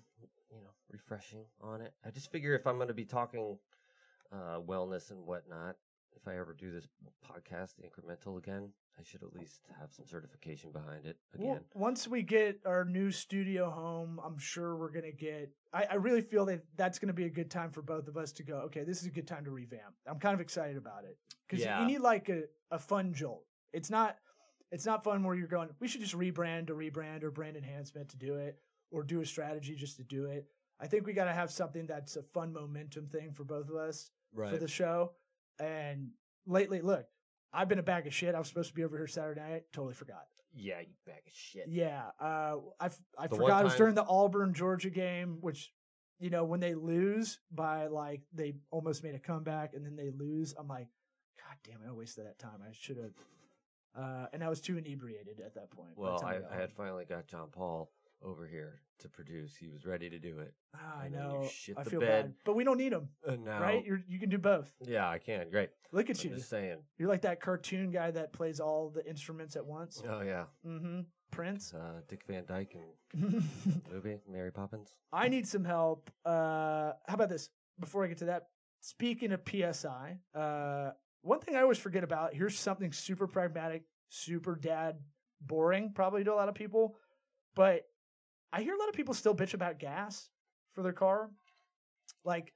you 0.56 0.62
know 0.62 0.70
refreshing 0.90 1.42
on 1.62 1.82
it. 1.82 1.94
I 2.06 2.10
just 2.12 2.32
figure 2.32 2.56
if 2.56 2.66
I'm 2.68 2.76
going 2.78 2.88
to 2.88 2.94
be 2.94 3.06
talking 3.06 3.58
uh 4.32 4.60
wellness 4.60 5.12
and 5.12 5.26
whatnot, 5.26 5.76
if 6.16 6.28
I 6.28 6.38
ever 6.38 6.56
do 6.58 6.72
this 6.72 6.88
podcast, 7.30 7.76
the 7.76 7.84
incremental 7.84 8.38
again, 8.38 8.70
I 9.00 9.04
should 9.04 9.22
at 9.24 9.34
least 9.34 9.62
have 9.80 9.92
some 9.92 10.06
certification 10.08 10.72
behind 10.72 11.06
it 11.06 11.18
Well, 11.38 11.54
again. 11.56 11.64
once 11.74 12.08
we 12.08 12.22
get 12.24 12.60
our 12.66 12.86
new 12.86 13.12
studio 13.12 13.70
home, 13.70 14.20
I'm 14.24 14.38
sure 14.38 14.76
we're 14.78 14.92
gonna 14.92 15.12
get. 15.12 15.52
I, 15.74 15.84
I 15.92 15.94
really 15.96 16.22
feel 16.22 16.46
that 16.46 16.64
that's 16.78 16.98
gonna 17.00 17.14
be 17.14 17.26
a 17.26 17.30
good 17.30 17.52
time 17.52 17.72
for 17.72 17.82
both 17.82 18.08
of 18.08 18.18
us 18.18 18.32
to 18.34 18.44
go. 18.44 18.58
Okay, 18.68 18.84
this 18.84 19.02
is 19.02 19.08
a 19.08 19.12
good 19.12 19.28
time 19.28 19.44
to 19.46 19.52
revamp. 19.52 19.94
I'm 20.08 20.20
kind 20.20 20.34
of 20.34 20.42
excited 20.42 20.78
about 20.78 21.04
it 21.04 21.18
because 21.48 21.64
Yeah. 21.64 21.82
you 21.82 21.86
need 21.88 22.00
like 22.00 22.30
a, 22.30 22.44
a 22.72 22.80
fun 22.80 23.14
jolt. 23.14 23.44
It's 23.74 23.90
not. 23.90 24.18
It's 24.72 24.86
not 24.86 25.04
fun 25.04 25.24
where 25.24 25.36
you're 25.36 25.48
going. 25.48 25.70
We 25.80 25.88
should 25.88 26.02
just 26.02 26.18
rebrand 26.18 26.68
to 26.68 26.74
rebrand 26.74 27.24
or 27.24 27.32
brand 27.32 27.56
enhancement 27.56 28.10
to 28.10 28.18
do 28.18 28.36
it, 28.36 28.58
or 28.96 29.04
do 29.04 29.20
a 29.20 29.26
strategy 29.26 29.76
just 29.76 29.98
to 29.98 30.04
do 30.04 30.26
it. 30.26 30.46
I 30.80 30.88
think 30.88 31.06
we 31.06 31.14
got 31.14 31.26
to 31.26 31.34
have 31.34 31.52
something 31.52 31.86
that's 31.86 32.16
a 32.16 32.24
fun 32.24 32.54
momentum 32.54 33.08
thing 33.08 33.32
for 33.34 33.44
both 33.44 33.70
of 33.70 33.76
us 33.76 34.10
right. 34.34 34.50
for 34.52 34.58
the 34.58 34.68
show. 34.68 35.12
And 35.60 36.12
lately, 36.46 36.82
look, 36.82 37.06
I've 37.54 37.68
been 37.68 37.80
a 37.80 37.84
bag 37.84 38.08
of 38.08 38.14
shit. 38.14 38.36
I 38.36 38.40
was 38.40 38.48
supposed 38.48 38.70
to 38.70 38.74
be 38.76 38.84
over 38.86 38.98
here 38.98 39.08
Saturday 39.08 39.42
night. 39.42 39.64
Totally 39.74 39.94
forgot. 39.94 40.26
yeah, 40.54 40.80
you 40.80 40.94
bag 41.06 41.22
of 41.28 41.34
shit. 41.34 41.66
Yeah, 41.68 42.04
uh, 42.20 42.56
I 42.80 42.90
I 43.18 43.28
The 43.28 43.36
forgot 43.36 43.62
it 43.62 43.66
was 43.66 43.76
during 43.76 43.96
the 43.96 44.06
Auburn 44.06 44.54
Georgia 44.54 44.90
game, 44.90 45.38
which 45.42 45.72
you 46.20 46.30
know 46.30 46.46
when 46.46 46.62
they 46.62 46.74
lose 46.74 47.40
by 47.52 47.88
like 47.88 48.22
they 48.34 48.56
almost 48.72 49.04
made 49.04 49.16
a 49.16 49.20
comeback 49.20 49.74
and 49.74 49.86
then 49.86 49.96
they 49.98 50.12
lose. 50.12 50.54
I'm 50.58 50.68
like, 50.68 50.88
God 51.38 51.58
damn 51.66 51.82
it! 51.82 51.90
I 51.90 51.92
wasted 51.92 52.26
that 52.26 52.40
time. 52.40 52.60
I 52.64 52.72
should 52.72 52.98
have. 52.98 53.14
Uh, 53.98 54.28
and 54.34 54.44
I 54.44 54.50
was 54.50 54.60
too 54.60 54.78
inebriated 54.78 55.40
at 55.40 55.56
that 55.56 55.72
point. 55.72 55.92
Well, 55.96 56.22
I, 56.26 56.40
I 56.52 56.60
had 56.60 56.72
finally 56.74 57.06
got 57.06 57.28
John 57.28 57.48
Paul 57.52 57.90
over 58.22 58.46
here 58.46 58.55
produce. 59.16 59.56
He 59.56 59.68
was 59.70 59.86
ready 59.86 60.10
to 60.10 60.20
do 60.20 60.40
it. 60.40 60.54
Ah, 60.76 61.02
I 61.02 61.06
And 61.06 61.14
you 61.16 61.20
know. 61.20 61.48
shit 61.52 61.78
I 61.78 61.84
the 61.84 61.90
feel 61.90 62.00
bed. 62.02 62.24
bad, 62.26 62.34
but 62.44 62.56
we 62.56 62.64
don't 62.64 62.78
need 62.78 62.92
them, 62.92 63.10
And 63.26 63.46
now, 63.46 63.62
right? 63.62 63.84
You're, 63.86 64.02
you 64.08 64.20
can 64.20 64.30
do 64.30 64.38
both. 64.38 64.72
yeah, 64.86 65.10
I 65.10 65.18
can. 65.20 65.50
Great. 65.50 65.70
Look 65.92 66.10
at 66.10 66.24
I'm 66.24 66.30
you. 66.32 66.36
just 66.38 66.50
saying. 66.50 66.78
You're 66.98 67.10
like 67.10 67.22
that 67.22 67.40
cartoon 67.40 67.92
guy 67.92 68.12
that 68.12 68.34
plays 68.34 68.60
all 68.60 68.90
the 68.90 69.08
instruments 69.08 69.56
at 69.56 69.66
once. 69.66 70.04
Oh 70.08 70.22
yeah, 70.22 70.46
Mm-hmm. 70.68 71.02
Prince. 71.32 71.74
uh, 71.74 72.02
Dick 72.08 72.24
Van 72.28 72.46
Dyke 72.46 72.76
in 72.76 73.44
movie 73.92 74.20
Mary 74.30 74.52
Poppins. 74.52 74.90
I 75.12 75.28
need 75.30 75.48
some 75.48 75.64
help. 75.66 76.10
Uh, 76.26 76.92
how 77.08 77.14
about 77.16 77.30
this? 77.30 77.50
Before 77.80 78.04
I 78.06 78.08
get 78.08 78.20
to 78.20 78.26
that, 78.26 78.48
speaking 78.82 79.32
of 79.34 79.42
PSI, 79.50 80.18
uh, 80.34 80.92
one 81.22 81.40
thing 81.40 81.56
I 81.56 81.62
always 81.62 81.78
forget 81.78 82.04
about 82.04 82.34
here's 82.34 82.58
something 82.58 82.92
super 82.94 83.28
pragmatic, 83.28 83.84
super 84.10 84.56
dad 84.56 84.98
boring, 85.42 85.92
probably 85.94 86.24
to 86.24 86.32
a 86.34 86.36
lot 86.36 86.48
of 86.50 86.56
people, 86.56 86.96
but 87.56 87.82
I 88.56 88.62
hear 88.62 88.74
a 88.74 88.80
lot 88.80 88.88
of 88.88 88.96
people 88.96 89.14
still 89.14 89.36
bitch 89.36 89.54
about 89.54 89.80
gas 89.80 90.30
for 90.72 90.82
their 90.82 90.94
car. 90.94 91.30
Like, 92.24 92.54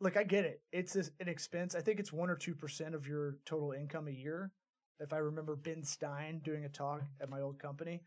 look, 0.00 0.16
I 0.16 0.24
get 0.24 0.44
it. 0.44 0.62
It's 0.72 0.96
an 0.96 1.28
expense. 1.28 1.76
I 1.76 1.80
think 1.80 2.00
it's 2.00 2.12
one 2.12 2.28
or 2.28 2.34
two 2.34 2.56
percent 2.56 2.92
of 2.92 3.06
your 3.06 3.36
total 3.46 3.70
income 3.70 4.08
a 4.08 4.10
year. 4.10 4.50
If 4.98 5.12
I 5.12 5.18
remember 5.18 5.54
Ben 5.54 5.84
Stein 5.84 6.40
doing 6.42 6.64
a 6.64 6.68
talk 6.68 7.02
at 7.20 7.30
my 7.30 7.40
old 7.40 7.60
company 7.60 8.02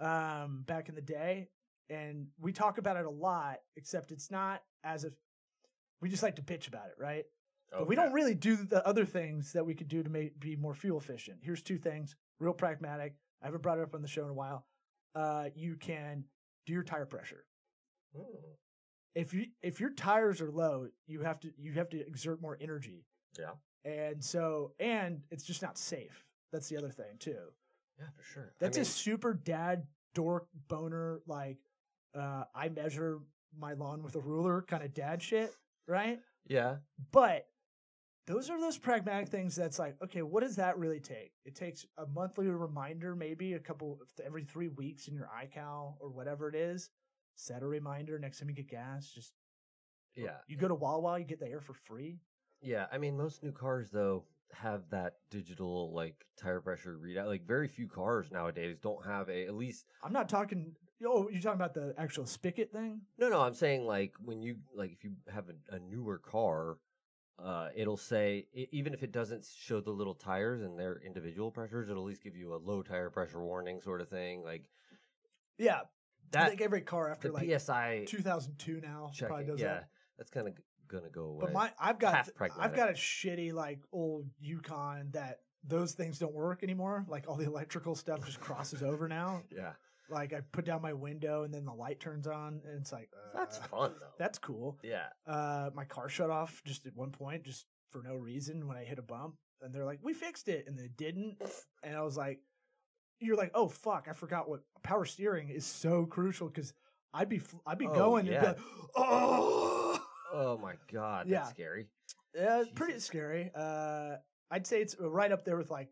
um, 0.00 0.64
back 0.66 0.88
in 0.88 0.96
the 0.96 1.00
day, 1.00 1.48
and 1.90 2.26
we 2.40 2.52
talk 2.52 2.78
about 2.78 2.96
it 2.96 3.06
a 3.06 3.10
lot, 3.10 3.58
except 3.76 4.10
it's 4.10 4.32
not 4.32 4.60
as 4.82 5.04
if 5.04 5.12
we 6.00 6.08
just 6.08 6.24
like 6.24 6.34
to 6.36 6.42
bitch 6.42 6.66
about 6.66 6.88
it, 6.88 6.96
right? 6.98 7.24
But 7.70 7.86
we 7.86 7.94
don't 7.94 8.12
really 8.12 8.34
do 8.34 8.56
the 8.56 8.84
other 8.84 9.04
things 9.04 9.52
that 9.52 9.64
we 9.64 9.74
could 9.74 9.88
do 9.88 10.02
to 10.02 10.10
make 10.10 10.40
be 10.40 10.56
more 10.56 10.74
fuel 10.74 10.98
efficient. 10.98 11.38
Here's 11.40 11.62
two 11.62 11.78
things, 11.78 12.16
real 12.40 12.52
pragmatic. 12.52 13.14
I 13.42 13.46
haven't 13.46 13.62
brought 13.62 13.78
it 13.78 13.82
up 13.82 13.94
on 13.94 14.02
the 14.02 14.08
show 14.08 14.24
in 14.24 14.30
a 14.30 14.34
while. 14.34 14.66
Uh, 15.14 15.50
you 15.54 15.76
can 15.76 16.24
do 16.66 16.72
your 16.72 16.82
tire 16.82 17.06
pressure. 17.06 17.44
Mm. 18.16 18.24
If 19.14 19.32
you 19.32 19.46
if 19.62 19.80
your 19.80 19.90
tires 19.90 20.40
are 20.40 20.50
low, 20.50 20.88
you 21.06 21.20
have 21.20 21.38
to 21.40 21.52
you 21.56 21.72
have 21.72 21.88
to 21.90 22.06
exert 22.06 22.40
more 22.42 22.58
energy. 22.60 23.04
Yeah. 23.38 23.52
And 23.84 24.22
so 24.22 24.72
and 24.80 25.20
it's 25.30 25.44
just 25.44 25.62
not 25.62 25.78
safe. 25.78 26.30
That's 26.52 26.68
the 26.68 26.76
other 26.76 26.90
thing 26.90 27.16
too. 27.18 27.36
Yeah, 27.98 28.06
for 28.16 28.22
sure. 28.24 28.52
I 28.52 28.56
That's 28.58 28.76
mean, 28.76 28.82
a 28.82 28.86
super 28.86 29.34
dad 29.34 29.86
dork 30.14 30.46
boner 30.68 31.20
like 31.26 31.58
uh 32.16 32.44
I 32.54 32.68
measure 32.68 33.20
my 33.56 33.74
lawn 33.74 34.02
with 34.02 34.16
a 34.16 34.20
ruler 34.20 34.62
kind 34.62 34.82
of 34.82 34.94
dad 34.94 35.22
shit, 35.22 35.52
right? 35.86 36.18
yeah. 36.48 36.76
But 37.12 37.46
those 38.26 38.48
are 38.48 38.60
those 38.60 38.78
pragmatic 38.78 39.28
things 39.28 39.54
that's 39.54 39.78
like, 39.78 39.96
okay, 40.02 40.22
what 40.22 40.42
does 40.42 40.56
that 40.56 40.78
really 40.78 41.00
take? 41.00 41.32
It 41.44 41.54
takes 41.54 41.84
a 41.98 42.06
monthly 42.06 42.46
reminder, 42.46 43.14
maybe 43.14 43.52
a 43.54 43.58
couple 43.58 43.98
every 44.24 44.44
three 44.44 44.68
weeks 44.68 45.08
in 45.08 45.14
your 45.14 45.28
iCal 45.42 45.94
or 46.00 46.10
whatever 46.10 46.48
it 46.48 46.54
is. 46.54 46.90
Set 47.36 47.62
a 47.62 47.66
reminder 47.66 48.18
next 48.18 48.38
time 48.38 48.48
you 48.48 48.54
get 48.54 48.68
gas. 48.68 49.10
Just 49.10 49.34
Yeah. 50.14 50.38
you 50.46 50.56
go 50.56 50.68
to 50.68 50.74
Wawa, 50.74 51.18
you 51.18 51.24
get 51.24 51.40
the 51.40 51.48
air 51.48 51.60
for 51.60 51.74
free. 51.74 52.20
Yeah, 52.60 52.86
I 52.90 52.98
mean, 52.98 53.16
most 53.16 53.42
new 53.42 53.52
cars 53.52 53.90
though 53.90 54.24
have 54.52 54.88
that 54.90 55.14
digital 55.30 55.92
like 55.92 56.14
tire 56.40 56.60
pressure 56.60 56.96
readout. 56.96 57.26
Like, 57.26 57.46
very 57.46 57.68
few 57.68 57.88
cars 57.88 58.30
nowadays 58.30 58.78
don't 58.80 59.04
have 59.04 59.28
a 59.28 59.46
at 59.46 59.54
least. 59.54 59.84
I'm 60.02 60.12
not 60.12 60.28
talking. 60.28 60.74
Oh, 61.04 61.28
you're 61.28 61.40
talking 61.42 61.60
about 61.60 61.74
the 61.74 61.92
actual 61.98 62.24
spigot 62.24 62.72
thing? 62.72 63.00
No, 63.18 63.28
no, 63.28 63.40
I'm 63.40 63.54
saying 63.54 63.84
like 63.84 64.14
when 64.24 64.40
you 64.40 64.56
like 64.74 64.92
if 64.92 65.04
you 65.04 65.16
have 65.28 65.46
a, 65.50 65.74
a 65.74 65.80
newer 65.80 66.18
car, 66.18 66.78
uh, 67.38 67.68
it'll 67.74 67.96
say 67.96 68.46
even 68.72 68.94
if 68.94 69.02
it 69.02 69.12
doesn't 69.12 69.44
show 69.44 69.80
the 69.80 69.90
little 69.90 70.14
tires 70.14 70.62
and 70.62 70.78
their 70.78 71.00
individual 71.04 71.50
pressures, 71.50 71.88
it'll 71.88 72.02
at 72.04 72.08
least 72.08 72.22
give 72.22 72.36
you 72.36 72.54
a 72.54 72.56
low 72.56 72.82
tire 72.82 73.10
pressure 73.10 73.42
warning 73.42 73.80
sort 73.80 74.00
of 74.00 74.08
thing. 74.08 74.42
Like 74.44 74.62
Yeah, 75.58 75.80
I 75.80 75.82
that. 76.32 76.48
think 76.48 76.60
every 76.60 76.82
car 76.82 77.10
after 77.10 77.30
like 77.30 77.48
PSI 77.58 78.04
2002 78.06 78.80
now 78.80 79.10
probably 79.18 79.36
checking, 79.38 79.46
does 79.46 79.60
yeah, 79.60 79.66
that. 79.74 79.88
that's 80.16 80.30
kind 80.30 80.46
of 80.46 80.54
gonna 80.88 81.10
go 81.10 81.24
away. 81.24 81.40
But 81.40 81.52
my 81.52 81.72
I've 81.78 81.98
got 81.98 82.28
I've 82.58 82.74
got 82.74 82.90
a 82.90 82.94
shitty 82.94 83.52
like 83.52 83.80
old 83.92 84.28
Yukon 84.40 85.08
that 85.12 85.40
those 85.66 85.92
things 85.92 86.18
don't 86.18 86.34
work 86.34 86.62
anymore. 86.62 87.04
Like 87.08 87.24
all 87.28 87.36
the 87.36 87.46
electrical 87.46 87.94
stuff 87.94 88.24
just 88.24 88.40
crosses 88.40 88.82
over 88.82 89.08
now. 89.08 89.42
yeah, 89.54 89.72
Like 90.10 90.32
I 90.34 90.40
put 90.52 90.64
down 90.64 90.82
my 90.82 90.92
window 90.92 91.44
and 91.44 91.52
then 91.54 91.64
the 91.64 91.72
light 91.72 91.98
turns 92.00 92.26
on 92.26 92.60
and 92.66 92.78
it's 92.80 92.92
like 92.92 93.08
uh, 93.14 93.38
that's 93.38 93.58
fun 93.58 93.92
though. 94.00 94.06
That's 94.18 94.38
cool. 94.38 94.78
yeah, 94.82 95.06
Uh, 95.26 95.70
my 95.74 95.84
car 95.84 96.08
shut 96.08 96.30
off 96.30 96.60
just 96.64 96.86
at 96.86 96.94
one 96.94 97.10
point, 97.10 97.42
just 97.44 97.66
for 97.90 98.02
no 98.02 98.14
reason 98.14 98.66
when 98.66 98.76
I 98.76 98.84
hit 98.84 98.98
a 98.98 99.02
bump, 99.02 99.36
and 99.62 99.72
they're 99.74 99.84
like, 99.84 100.00
"We 100.02 100.12
fixed 100.12 100.48
it," 100.48 100.66
and 100.66 100.78
they 100.78 100.88
didn't, 100.88 101.36
and 101.82 101.96
I 101.96 102.02
was 102.02 102.16
like, 102.16 102.40
"You're 103.20 103.36
like, 103.36 103.52
oh 103.54 103.68
fuck, 103.68 104.06
I 104.10 104.12
forgot 104.12 104.48
what 104.48 104.60
power 104.82 105.04
steering 105.06 105.48
is 105.48 105.64
so 105.64 106.04
crucial 106.04 106.48
because 106.48 106.74
I'd 107.14 107.28
be 107.28 107.38
fl- 107.38 107.58
I'd 107.66 107.78
be 107.78 107.86
Oh, 107.86 107.94
going 107.94 108.26
and 108.26 108.34
yeah. 108.34 108.40
be 108.40 108.46
like, 108.48 108.58
oh, 108.96 110.00
Oh 110.32 110.58
my 110.58 110.74
god, 110.92 111.28
that's 111.28 111.30
Yeah. 111.30 111.44
scary. 111.50 111.86
yeah, 112.34 112.60
it's 112.60 112.70
pretty 112.72 112.98
scary. 112.98 113.50
Uh, 113.54 114.16
I'd 114.50 114.66
say 114.66 114.82
it's 114.82 114.96
right 115.00 115.30
up 115.32 115.44
there 115.44 115.56
with 115.56 115.70
like 115.70 115.88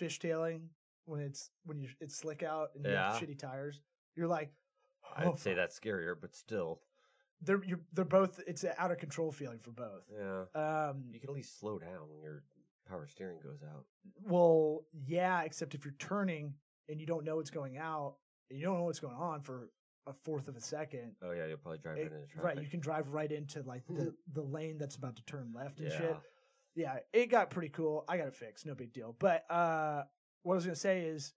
fishtailing 0.00 0.68
when 1.08 1.20
it's 1.20 1.50
when 1.64 1.80
you 1.80 1.88
it's 2.00 2.16
slick 2.16 2.42
out 2.42 2.68
and 2.74 2.84
you 2.84 2.92
have 2.92 3.14
shitty 3.14 3.38
tires. 3.38 3.80
You're 4.14 4.28
like, 4.28 4.52
I'd 5.16 5.26
oh, 5.26 5.36
say 5.36 5.54
that's 5.54 5.78
scarier, 5.78 6.14
but 6.20 6.34
still, 6.34 6.80
they're 7.42 7.62
you're, 7.64 7.80
they're 7.92 8.04
both. 8.04 8.40
It's 8.46 8.64
an 8.64 8.72
out 8.78 8.90
of 8.90 8.98
control 8.98 9.32
feeling 9.32 9.58
for 9.58 9.70
both. 9.70 10.04
yeah. 10.12 10.42
Um, 10.54 11.04
You 11.10 11.20
can 11.20 11.30
at 11.30 11.34
least 11.34 11.58
slow 11.58 11.78
down 11.78 12.08
when 12.08 12.20
your 12.22 12.42
power 12.88 13.06
steering 13.06 13.38
goes 13.42 13.62
out. 13.62 13.84
Well, 14.22 14.84
yeah, 15.06 15.42
except 15.42 15.74
if 15.74 15.84
you're 15.84 15.94
turning 15.98 16.54
and 16.88 17.00
you 17.00 17.06
don't 17.06 17.24
know 17.24 17.36
what's 17.36 17.50
going 17.50 17.78
out, 17.78 18.16
and 18.50 18.58
you 18.58 18.64
don't 18.64 18.76
know 18.78 18.84
what's 18.84 19.00
going 19.00 19.16
on 19.16 19.42
for 19.42 19.70
a 20.06 20.12
fourth 20.12 20.48
of 20.48 20.56
a 20.56 20.60
second. 20.60 21.12
Oh 21.22 21.32
yeah, 21.32 21.46
you'll 21.46 21.58
probably 21.58 21.78
drive 21.78 21.98
it- 21.98 22.02
right 22.02 22.12
into 22.12 22.26
traffic. 22.26 22.44
right, 22.44 22.62
you 22.62 22.68
can 22.68 22.80
drive 22.80 23.12
right 23.12 23.30
into 23.30 23.62
like 23.62 23.82
the 23.88 24.14
the 24.34 24.42
lane 24.42 24.78
that's 24.78 24.96
about 24.96 25.16
to 25.16 25.24
turn 25.24 25.52
left 25.54 25.80
and 25.80 25.90
yeah. 25.90 25.98
shit. 25.98 26.16
Yeah, 26.74 26.98
it 27.12 27.26
got 27.26 27.50
pretty 27.50 27.70
cool. 27.70 28.04
I 28.08 28.18
got 28.18 28.28
it 28.28 28.36
fixed, 28.36 28.66
no 28.66 28.74
big 28.74 28.92
deal. 28.92 29.16
But 29.18 29.50
uh 29.50 30.04
what 30.48 30.54
I 30.54 30.56
was 30.56 30.64
gonna 30.64 30.76
say 30.76 31.02
is, 31.02 31.34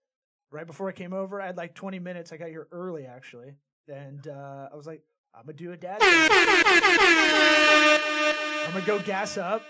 right 0.50 0.66
before 0.66 0.88
I 0.88 0.92
came 0.92 1.12
over, 1.12 1.40
I 1.40 1.46
had 1.46 1.56
like 1.58 1.74
20 1.74 1.98
minutes. 1.98 2.32
I 2.32 2.38
got 2.38 2.48
here 2.48 2.66
early 2.72 3.04
actually, 3.04 3.52
and 3.86 4.26
uh 4.26 4.68
I 4.72 4.74
was 4.74 4.86
like, 4.86 5.02
I'm 5.34 5.42
gonna 5.42 5.52
do 5.52 5.72
a 5.72 5.76
dad. 5.76 6.00
thing. 6.00 6.08
I'm 8.66 8.72
gonna 8.72 8.86
go 8.86 8.98
gas 9.00 9.36
up 9.36 9.62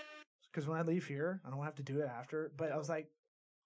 because 0.51 0.67
when 0.67 0.77
I 0.77 0.83
leave 0.83 1.05
here, 1.05 1.41
I 1.45 1.49
don't 1.49 1.63
have 1.63 1.75
to 1.75 1.83
do 1.83 1.99
it 1.99 2.07
after. 2.07 2.51
But 2.55 2.71
I 2.71 2.77
was 2.77 2.87
like, 2.87 3.07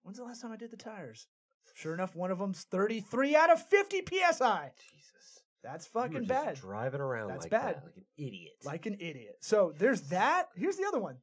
when's 0.01 0.17
the 0.17 0.23
last 0.23 0.41
time 0.41 0.51
I 0.51 0.57
did 0.57 0.71
the 0.71 0.77
tires? 0.77 1.27
Sure 1.75 1.93
enough, 1.93 2.15
one 2.15 2.31
of 2.31 2.39
them's 2.39 2.63
33 2.71 3.35
out 3.35 3.51
of 3.51 3.61
50 3.61 4.01
psi. 4.31 4.71
Jesus. 4.91 5.41
That's 5.63 5.85
fucking 5.85 6.25
just 6.25 6.29
bad. 6.29 6.55
Driving 6.55 7.01
around 7.01 7.27
That's 7.27 7.43
like 7.43 7.51
bad. 7.51 7.75
that, 7.75 7.83
like 7.83 7.97
an 7.97 8.05
idiot. 8.17 8.53
Like 8.63 8.85
an 8.87 8.95
idiot. 8.99 9.35
So 9.41 9.73
there's 9.77 10.01
that. 10.09 10.47
Here's 10.55 10.77
the 10.77 10.85
other 10.87 10.99
one. 10.99 11.17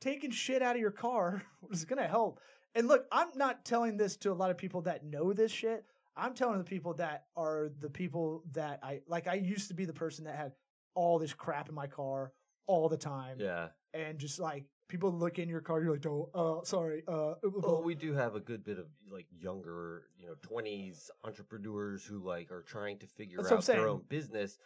Taking 0.00 0.30
shit 0.30 0.62
out 0.62 0.76
of 0.76 0.80
your 0.80 0.90
car 0.90 1.42
is 1.72 1.84
gonna 1.84 2.06
help. 2.06 2.38
And 2.74 2.88
look, 2.88 3.06
I'm 3.12 3.28
not 3.34 3.64
telling 3.64 3.96
this 3.96 4.16
to 4.18 4.32
a 4.32 4.34
lot 4.34 4.50
of 4.50 4.56
people 4.56 4.80
that 4.82 5.04
know 5.04 5.32
this 5.32 5.52
shit. 5.52 5.84
I'm 6.16 6.34
telling 6.34 6.58
the 6.58 6.64
people 6.64 6.94
that 6.94 7.26
are 7.36 7.70
the 7.80 7.90
people 7.90 8.42
that 8.52 8.80
I 8.82 9.00
like. 9.06 9.26
I 9.28 9.34
used 9.34 9.68
to 9.68 9.74
be 9.74 9.84
the 9.84 9.92
person 9.92 10.24
that 10.24 10.36
had 10.36 10.52
all 10.94 11.18
this 11.18 11.32
crap 11.32 11.68
in 11.68 11.74
my 11.74 11.86
car 11.86 12.32
all 12.66 12.88
the 12.88 12.96
time, 12.98 13.38
yeah. 13.40 13.68
and 13.94 14.18
just 14.18 14.38
like 14.38 14.64
people 14.88 15.10
look 15.10 15.38
in 15.38 15.48
your 15.48 15.62
car, 15.62 15.82
you're 15.82 15.92
like, 15.94 16.06
"Oh, 16.06 16.30
uh, 16.60 16.64
sorry." 16.64 17.02
Uh, 17.08 17.34
Well, 17.42 17.82
we 17.82 17.94
do 17.94 18.12
have 18.12 18.34
a 18.34 18.40
good 18.40 18.62
bit 18.62 18.78
of 18.78 18.86
like 19.10 19.26
younger, 19.30 20.04
you 20.18 20.26
know, 20.26 20.34
twenties 20.42 21.10
entrepreneurs 21.24 22.04
who 22.04 22.18
like 22.18 22.50
are 22.52 22.62
trying 22.62 22.98
to 22.98 23.06
figure 23.06 23.38
That's 23.38 23.52
out 23.52 23.64
their 23.64 23.88
own 23.88 24.02
business. 24.10 24.58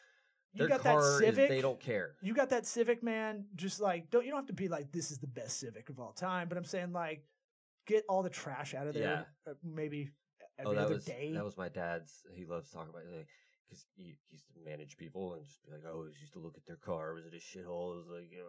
you 0.52 0.66
Their 0.66 0.68
got 0.68 0.82
car 0.82 1.00
that 1.00 1.18
Civic. 1.18 1.44
is 1.44 1.48
they 1.48 1.60
don't 1.60 1.80
care. 1.80 2.16
you 2.22 2.34
got 2.34 2.50
that 2.50 2.66
Civic, 2.66 3.04
man. 3.04 3.44
Just 3.54 3.80
like 3.80 4.10
don't 4.10 4.24
you 4.24 4.32
don't 4.32 4.40
have 4.40 4.46
to 4.48 4.52
be 4.52 4.66
like 4.68 4.90
this 4.90 5.12
is 5.12 5.18
the 5.18 5.28
best 5.28 5.60
Civic 5.60 5.90
of 5.90 6.00
all 6.00 6.12
time, 6.12 6.48
but 6.48 6.58
I'm 6.58 6.64
saying 6.64 6.92
like 6.92 7.24
get 7.86 8.04
all 8.08 8.22
the 8.22 8.30
trash 8.30 8.74
out 8.74 8.86
of 8.86 8.94
there. 8.94 9.26
uh, 9.48 9.52
maybe 9.62 10.10
every 10.58 10.72
oh, 10.72 10.74
that 10.74 10.84
other 10.86 10.94
was 10.94 11.04
day. 11.04 11.32
that 11.34 11.44
was 11.44 11.56
my 11.56 11.68
dad's. 11.68 12.12
He 12.34 12.44
loves 12.44 12.70
talking 12.70 12.90
about 12.90 13.02
it 13.02 13.26
because 13.68 13.84
he, 13.96 14.16
he 14.28 14.36
used 14.36 14.46
to 14.54 14.60
manage 14.64 14.96
people 14.96 15.34
and 15.34 15.44
just 15.44 15.64
be 15.64 15.72
like, 15.72 15.82
"Oh, 15.86 16.04
he 16.04 16.20
used 16.20 16.32
to 16.34 16.38
look 16.38 16.56
at 16.56 16.66
their 16.66 16.76
car. 16.76 17.14
Was 17.14 17.24
it 17.26 17.34
a 17.34 17.36
shithole? 17.36 17.94
It 17.94 17.98
was 17.98 18.06
like, 18.10 18.30
you 18.30 18.44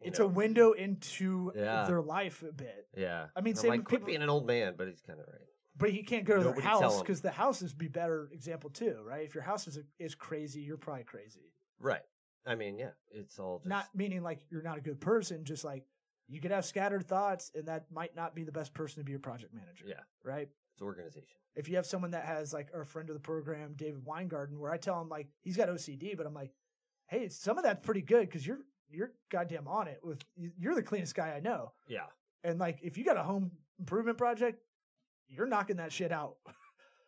it's 0.00 0.18
know. 0.18 0.26
a 0.26 0.28
window 0.28 0.72
into 0.72 1.52
Yeah. 1.54 1.84
their 1.86 2.02
life 2.02 2.42
a 2.42 2.52
bit. 2.52 2.86
Yeah, 2.96 3.26
I 3.36 3.40
mean, 3.40 3.54
same 3.54 3.70
like, 3.70 3.80
with 3.80 3.86
quit 3.88 4.00
people- 4.00 4.06
being 4.08 4.22
an 4.22 4.30
old 4.30 4.46
man, 4.46 4.74
but 4.76 4.88
he's 4.88 5.00
kind 5.00 5.18
of 5.20 5.26
right. 5.26 5.40
But 5.76 5.90
he 5.90 6.04
can't 6.04 6.24
go 6.24 6.36
to 6.36 6.44
Nobody 6.44 6.60
their 6.60 6.70
house 6.70 7.00
because 7.00 7.20
the 7.20 7.32
house 7.32 7.60
is 7.60 7.74
be 7.74 7.88
better 7.88 8.28
example 8.32 8.70
too, 8.70 8.96
right? 9.04 9.24
If 9.26 9.34
your 9.34 9.42
house 9.42 9.66
is 9.66 9.78
is 9.98 10.14
crazy, 10.14 10.60
you're 10.60 10.76
probably 10.76 11.02
crazy. 11.04 11.52
Right. 11.80 12.02
I 12.46 12.54
mean, 12.54 12.78
yeah, 12.78 12.90
it's 13.10 13.38
all 13.38 13.58
just 13.58 13.68
Not 13.68 13.86
meaning 13.94 14.22
like 14.22 14.40
you're 14.50 14.62
not 14.62 14.78
a 14.78 14.80
good 14.80 15.00
person, 15.00 15.44
just 15.44 15.64
like 15.64 15.84
you 16.28 16.40
could 16.40 16.50
have 16.50 16.64
scattered 16.64 17.06
thoughts, 17.06 17.50
and 17.54 17.66
that 17.68 17.84
might 17.92 18.16
not 18.16 18.34
be 18.34 18.42
the 18.44 18.52
best 18.52 18.72
person 18.74 19.00
to 19.00 19.04
be 19.04 19.12
your 19.12 19.20
project 19.20 19.52
manager. 19.54 19.84
Yeah. 19.88 20.00
Right. 20.22 20.48
it's 20.72 20.82
organization. 20.82 21.36
if 21.54 21.68
you 21.68 21.76
have 21.76 21.86
someone 21.86 22.10
that 22.12 22.24
has 22.24 22.52
like 22.52 22.68
our 22.74 22.84
friend 22.84 23.08
of 23.10 23.14
the 23.14 23.20
program, 23.20 23.74
David 23.76 24.04
Weingarten, 24.04 24.58
where 24.58 24.72
I 24.72 24.76
tell 24.78 25.00
him 25.00 25.08
like 25.08 25.28
he's 25.42 25.56
got 25.56 25.68
OCD, 25.68 26.16
but 26.16 26.26
I'm 26.26 26.34
like, 26.34 26.52
hey, 27.06 27.28
some 27.28 27.58
of 27.58 27.64
that's 27.64 27.84
pretty 27.84 28.02
good 28.02 28.26
because 28.28 28.46
you're 28.46 28.60
you're 28.90 29.12
goddamn 29.30 29.66
on 29.68 29.88
it 29.88 30.00
with 30.02 30.20
you're 30.36 30.74
the 30.74 30.82
cleanest 30.82 31.14
guy 31.14 31.34
I 31.36 31.40
know, 31.40 31.72
Yeah, 31.88 32.06
and 32.42 32.58
like 32.58 32.78
if 32.82 32.96
you 32.96 33.04
got 33.04 33.16
a 33.16 33.22
home 33.22 33.50
improvement 33.78 34.18
project, 34.18 34.60
you're 35.28 35.46
knocking 35.46 35.76
that 35.76 35.92
shit 35.92 36.12
out. 36.12 36.36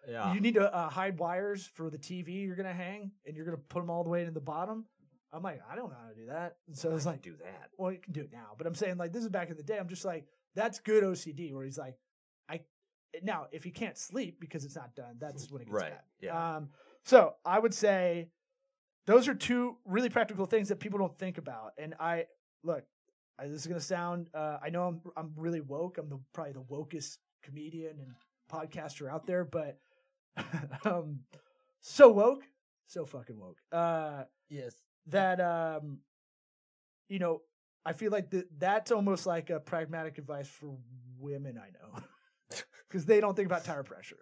Yeah. 0.08 0.32
you 0.34 0.40
need 0.40 0.54
to 0.54 0.72
uh, 0.72 0.88
hide 0.88 1.18
wires 1.18 1.66
for 1.74 1.90
the 1.90 1.98
TV 1.98 2.46
you're 2.46 2.54
gonna 2.54 2.72
hang, 2.72 3.10
and 3.26 3.34
you're 3.36 3.44
gonna 3.44 3.56
put 3.56 3.80
them 3.80 3.90
all 3.90 4.04
the 4.04 4.10
way 4.10 4.24
to 4.24 4.30
the 4.30 4.40
bottom. 4.40 4.84
I'm 5.32 5.42
like, 5.42 5.60
I 5.70 5.76
don't 5.76 5.90
know 5.90 5.96
how 6.02 6.08
to 6.08 6.14
do 6.14 6.26
that. 6.26 6.56
And 6.68 6.76
so 6.76 6.92
I 6.92 6.94
it's 6.94 7.06
like, 7.06 7.22
do 7.22 7.36
that. 7.42 7.70
well, 7.78 7.92
you 7.92 7.98
can 7.98 8.12
do 8.12 8.20
it 8.20 8.30
now, 8.32 8.52
but 8.56 8.66
I'm 8.66 8.74
saying 8.74 8.96
like 8.96 9.12
this 9.12 9.22
is 9.22 9.28
back 9.28 9.50
in 9.50 9.56
the 9.56 9.62
day. 9.62 9.78
I'm 9.78 9.88
just 9.88 10.04
like, 10.04 10.26
that's 10.54 10.78
good 10.80 11.02
OCD, 11.04 11.52
where 11.52 11.64
he's 11.64 11.78
like, 11.78 11.96
I 12.48 12.60
now 13.22 13.46
if 13.52 13.64
he 13.64 13.70
can't 13.70 13.98
sleep 13.98 14.38
because 14.40 14.64
it's 14.64 14.76
not 14.76 14.94
done, 14.94 15.16
that's 15.18 15.50
when 15.50 15.62
it 15.62 15.66
gets 15.66 15.74
Right, 15.74 15.90
bad. 15.90 16.00
yeah. 16.20 16.56
Um, 16.56 16.68
so 17.04 17.34
I 17.44 17.58
would 17.58 17.74
say 17.74 18.28
those 19.06 19.28
are 19.28 19.34
two 19.34 19.76
really 19.84 20.08
practical 20.08 20.46
things 20.46 20.68
that 20.70 20.80
people 20.80 20.98
don't 20.98 21.16
think 21.18 21.38
about. 21.38 21.72
And 21.78 21.94
I 22.00 22.26
look, 22.62 22.84
I, 23.38 23.46
this 23.48 23.60
is 23.60 23.66
gonna 23.66 23.80
sound. 23.80 24.30
Uh, 24.32 24.58
I 24.62 24.70
know 24.70 24.84
I'm 24.86 25.00
I'm 25.16 25.32
really 25.36 25.60
woke. 25.60 25.98
I'm 25.98 26.08
the 26.08 26.18
probably 26.32 26.52
the 26.54 26.62
wokest 26.62 27.18
comedian 27.42 27.98
and 28.00 28.12
podcaster 28.50 29.10
out 29.10 29.26
there, 29.26 29.44
but 29.44 29.78
um, 30.84 31.20
so 31.80 32.08
woke, 32.10 32.44
so 32.86 33.04
fucking 33.04 33.38
woke. 33.38 33.58
Uh, 33.72 34.24
Yes. 34.48 34.74
That 35.08 35.40
um 35.40 35.98
you 37.08 37.18
know 37.18 37.40
i 37.84 37.92
feel 37.92 38.10
like 38.10 38.30
that 38.30 38.46
that's 38.58 38.90
almost 38.90 39.26
like 39.26 39.50
a 39.50 39.60
pragmatic 39.60 40.18
advice 40.18 40.48
for 40.48 40.76
women 41.18 41.58
i 41.58 41.68
know 41.70 42.00
because 42.88 43.04
they 43.06 43.20
don't 43.20 43.34
think 43.36 43.46
about 43.46 43.64
tire 43.64 43.82
pressure 43.84 44.18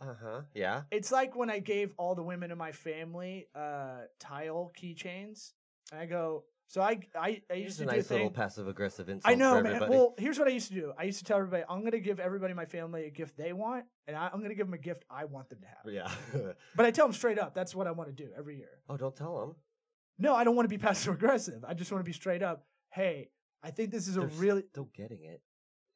Uh 0.00 0.14
huh. 0.22 0.40
Yeah. 0.54 0.82
it's 0.90 1.12
like 1.12 1.36
when 1.36 1.50
i 1.50 1.58
gave 1.58 1.92
all 1.98 2.14
the 2.14 2.22
women 2.22 2.50
in 2.50 2.58
my 2.58 2.72
family 2.72 3.46
uh 3.54 4.02
tile 4.18 4.72
keychains 4.78 5.52
and 5.92 6.00
i 6.00 6.06
go 6.06 6.44
so 6.68 6.80
i 6.82 6.98
i, 7.14 7.40
I 7.50 7.54
used 7.54 7.76
Here's 7.76 7.76
to 7.78 7.82
a 7.82 7.86
do 7.86 7.90
a 7.90 7.96
nice 7.96 8.10
little 8.10 8.30
passive 8.30 8.66
aggressive 8.68 9.08
insult. 9.08 9.30
I 9.32 9.36
know, 9.36 9.52
for 9.56 9.62
man. 9.62 9.66
everybody. 9.74 9.92
Well, 9.92 10.14
here's 10.18 10.36
what 10.38 10.48
I 10.48 10.50
used 10.50 10.66
to 10.68 10.74
do. 10.74 10.92
I 10.98 11.04
used 11.04 11.18
to 11.20 11.24
tell 11.24 11.36
everybody, 11.38 11.62
I'm 11.70 11.78
going 11.80 11.92
to 11.92 12.00
give 12.00 12.18
everybody 12.18 12.50
in 12.50 12.56
my 12.56 12.64
family 12.64 13.04
a 13.06 13.10
gift 13.10 13.36
they 13.36 13.52
want, 13.52 13.84
and 14.08 14.16
I, 14.16 14.26
I'm 14.32 14.40
going 14.40 14.48
to 14.48 14.56
give 14.56 14.66
them 14.66 14.74
a 14.74 14.78
gift 14.78 15.04
I 15.08 15.26
want 15.26 15.48
them 15.48 15.60
to 15.60 15.66
have. 15.68 15.84
yeah. 16.34 16.52
But 16.74 16.86
I 16.86 16.90
tell 16.90 17.06
them 17.06 17.12
straight 17.14 17.38
up, 17.38 17.54
that's 17.54 17.72
what 17.72 17.86
I 17.86 17.92
want 17.92 18.08
to 18.08 18.24
do 18.24 18.30
every 18.36 18.56
year. 18.56 18.80
oh, 18.88 18.96
don't 18.96 19.14
tell 19.14 19.38
them. 19.38 19.54
No, 20.18 20.34
I 20.34 20.44
don't 20.44 20.56
want 20.56 20.68
to 20.68 20.74
be 20.74 20.78
passive 20.82 21.14
aggressive. 21.14 21.64
I 21.66 21.74
just 21.74 21.90
want 21.92 22.00
to 22.04 22.08
be 22.08 22.12
straight 22.12 22.42
up. 22.42 22.64
Hey, 22.90 23.30
I 23.62 23.70
think 23.70 23.90
this 23.90 24.08
is 24.08 24.16
a 24.16 24.20
They're 24.20 24.28
really 24.30 24.62
still 24.70 24.88
getting 24.94 25.24
it. 25.24 25.40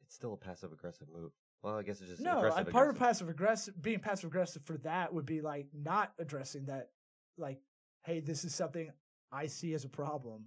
It's 0.02 0.14
still 0.14 0.32
a 0.32 0.36
passive 0.36 0.72
aggressive 0.72 1.08
move. 1.12 1.32
Well, 1.62 1.76
I 1.76 1.82
guess 1.82 2.00
it's 2.00 2.10
just 2.10 2.22
no. 2.22 2.38
I, 2.38 2.48
aggressive. 2.48 2.72
part 2.72 2.88
of 2.90 2.96
passive 2.98 3.28
aggressive, 3.28 3.80
being 3.82 3.98
passive 4.00 4.28
aggressive 4.30 4.62
for 4.64 4.78
that 4.78 5.12
would 5.12 5.26
be 5.26 5.40
like 5.40 5.66
not 5.74 6.12
addressing 6.18 6.66
that. 6.66 6.88
Like, 7.36 7.60
hey, 8.02 8.20
this 8.20 8.44
is 8.44 8.54
something 8.54 8.90
I 9.32 9.46
see 9.46 9.72
as 9.74 9.84
a 9.84 9.88
problem. 9.88 10.44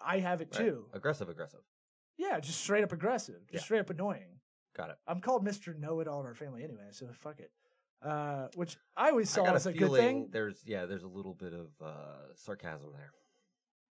I 0.00 0.18
have 0.20 0.40
it 0.40 0.48
Right. 0.54 0.66
too. 0.66 0.86
Aggressive, 0.92 1.28
aggressive. 1.28 1.60
Yeah, 2.16 2.38
just 2.40 2.60
straight 2.60 2.84
up 2.84 2.92
aggressive, 2.92 3.40
just 3.46 3.54
Yeah. 3.54 3.60
straight 3.60 3.80
up 3.80 3.90
annoying. 3.90 4.38
Got 4.76 4.90
it. 4.90 4.98
I'm 5.06 5.20
called 5.20 5.42
Mister 5.44 5.74
Know 5.74 6.00
It 6.00 6.08
All 6.08 6.20
in 6.20 6.26
our 6.26 6.34
family 6.34 6.62
anyway, 6.62 6.88
so 6.90 7.08
fuck 7.12 7.40
it. 7.40 7.50
Uh, 8.02 8.48
which 8.54 8.76
I 8.96 9.10
always 9.10 9.30
I 9.36 9.40
saw 9.40 9.44
got 9.44 9.56
as 9.56 9.66
a 9.66 9.70
a 9.70 9.72
good 9.72 9.92
thing. 9.92 10.28
there's 10.30 10.62
yeah, 10.64 10.86
there's 10.86 11.02
a 11.02 11.08
little 11.08 11.34
bit 11.34 11.52
of 11.52 11.68
uh, 11.84 12.34
sarcasm 12.34 12.92
there. 12.92 13.12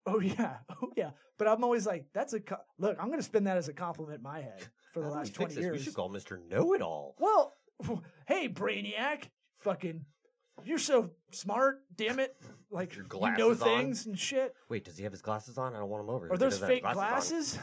Oh 0.06 0.20
yeah, 0.20 0.58
oh 0.82 0.90
yeah. 0.96 1.10
But 1.38 1.48
I'm 1.48 1.64
always 1.64 1.86
like, 1.86 2.06
that's 2.12 2.34
a 2.34 2.40
co- 2.40 2.56
look. 2.78 2.96
I'm 3.00 3.08
gonna 3.10 3.22
spin 3.22 3.44
that 3.44 3.56
as 3.56 3.68
a 3.68 3.72
compliment 3.72 4.18
in 4.18 4.22
my 4.22 4.40
head 4.40 4.62
for 4.92 5.00
the 5.00 5.06
How 5.06 5.10
do 5.10 5.14
we 5.14 5.18
last 5.20 5.34
twenty 5.34 5.54
this? 5.54 5.62
years. 5.62 5.72
We 5.78 5.84
should 5.84 5.94
call 5.94 6.08
Mister 6.10 6.40
Know 6.50 6.74
It 6.74 6.82
All. 6.82 7.16
Well, 7.18 7.54
hey, 8.26 8.48
Brainiac, 8.48 9.24
fucking, 9.60 10.04
you're 10.64 10.78
so 10.78 11.10
smart. 11.32 11.80
Damn 11.96 12.18
it! 12.18 12.36
Like 12.70 12.94
Your 12.94 13.04
you 13.04 13.08
know 13.38 13.54
glasses 13.54 13.62
on? 13.62 13.68
things 13.68 14.06
and 14.06 14.18
shit. 14.18 14.54
Wait, 14.68 14.84
does 14.84 14.98
he 14.98 15.04
have 15.04 15.12
his 15.12 15.22
glasses 15.22 15.56
on? 15.56 15.74
I 15.74 15.78
don't 15.78 15.88
want 15.88 16.04
him 16.04 16.10
over. 16.10 16.30
Are 16.30 16.36
those 16.36 16.58
fake 16.58 16.84
on. 16.84 16.92
glasses? 16.92 17.58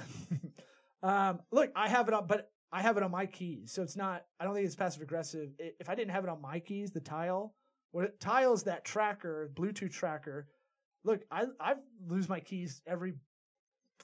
um, 1.04 1.40
look, 1.52 1.72
I 1.76 1.88
have 1.88 2.08
it 2.08 2.14
on, 2.14 2.26
but 2.26 2.50
I 2.72 2.82
have 2.82 2.98
it 2.98 3.04
on 3.04 3.12
my 3.12 3.26
keys, 3.26 3.72
so 3.72 3.82
it's 3.82 3.98
not. 3.98 4.26
I 4.40 4.46
don't 4.46 4.54
think 4.54 4.66
it's 4.66 4.76
passive 4.76 5.02
aggressive. 5.02 5.50
If 5.60 5.90
I 5.90 5.96
didn't 5.96 6.12
have 6.12 6.24
it 6.24 6.30
on 6.30 6.42
my 6.42 6.60
keys, 6.60 6.92
the 6.92 7.02
tile, 7.02 7.54
what 7.92 8.06
it, 8.06 8.20
tile 8.20 8.54
is 8.54 8.64
that 8.64 8.86
tracker, 8.86 9.52
Bluetooth 9.54 9.92
tracker. 9.92 10.48
Look, 11.04 11.24
I 11.32 11.46
I 11.60 11.76
lose 12.08 12.30
my 12.30 12.40
keys 12.40 12.82
every 12.88 13.14